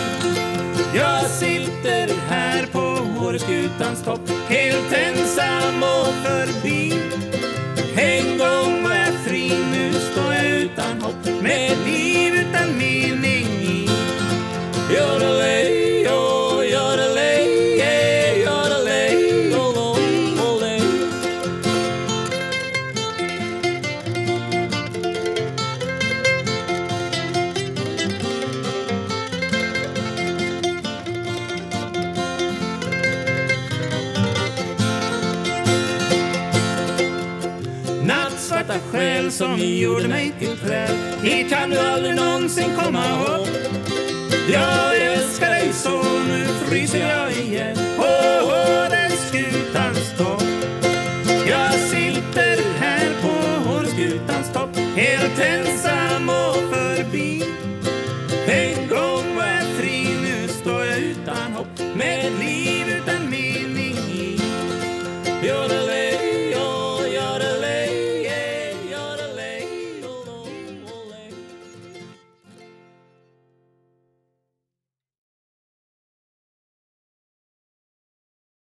Jag 0.95 1.30
sitter 1.30 2.14
här 2.28 2.66
på 2.66 3.24
Åreskutans 3.26 4.05
topp 4.05 4.30
Helt 4.49 4.92
ensam 4.92 5.82
och 5.82 6.14
förbi. 6.24 6.84
gjorde 39.81 40.09
mig 40.09 40.33
till 40.39 40.57
träd. 40.57 40.91
Det 41.22 41.45
kan 41.45 41.70
du 41.70 41.79
aldrig 41.79 42.14
någonsin 42.14 42.70
komma 42.77 43.05
ihåg 43.09 43.47
Jag 44.53 44.97
älskar 44.97 45.51
dig 45.51 45.72
så, 45.72 46.03
nu 46.29 46.47
fryser 46.68 46.99
jag 46.99 47.24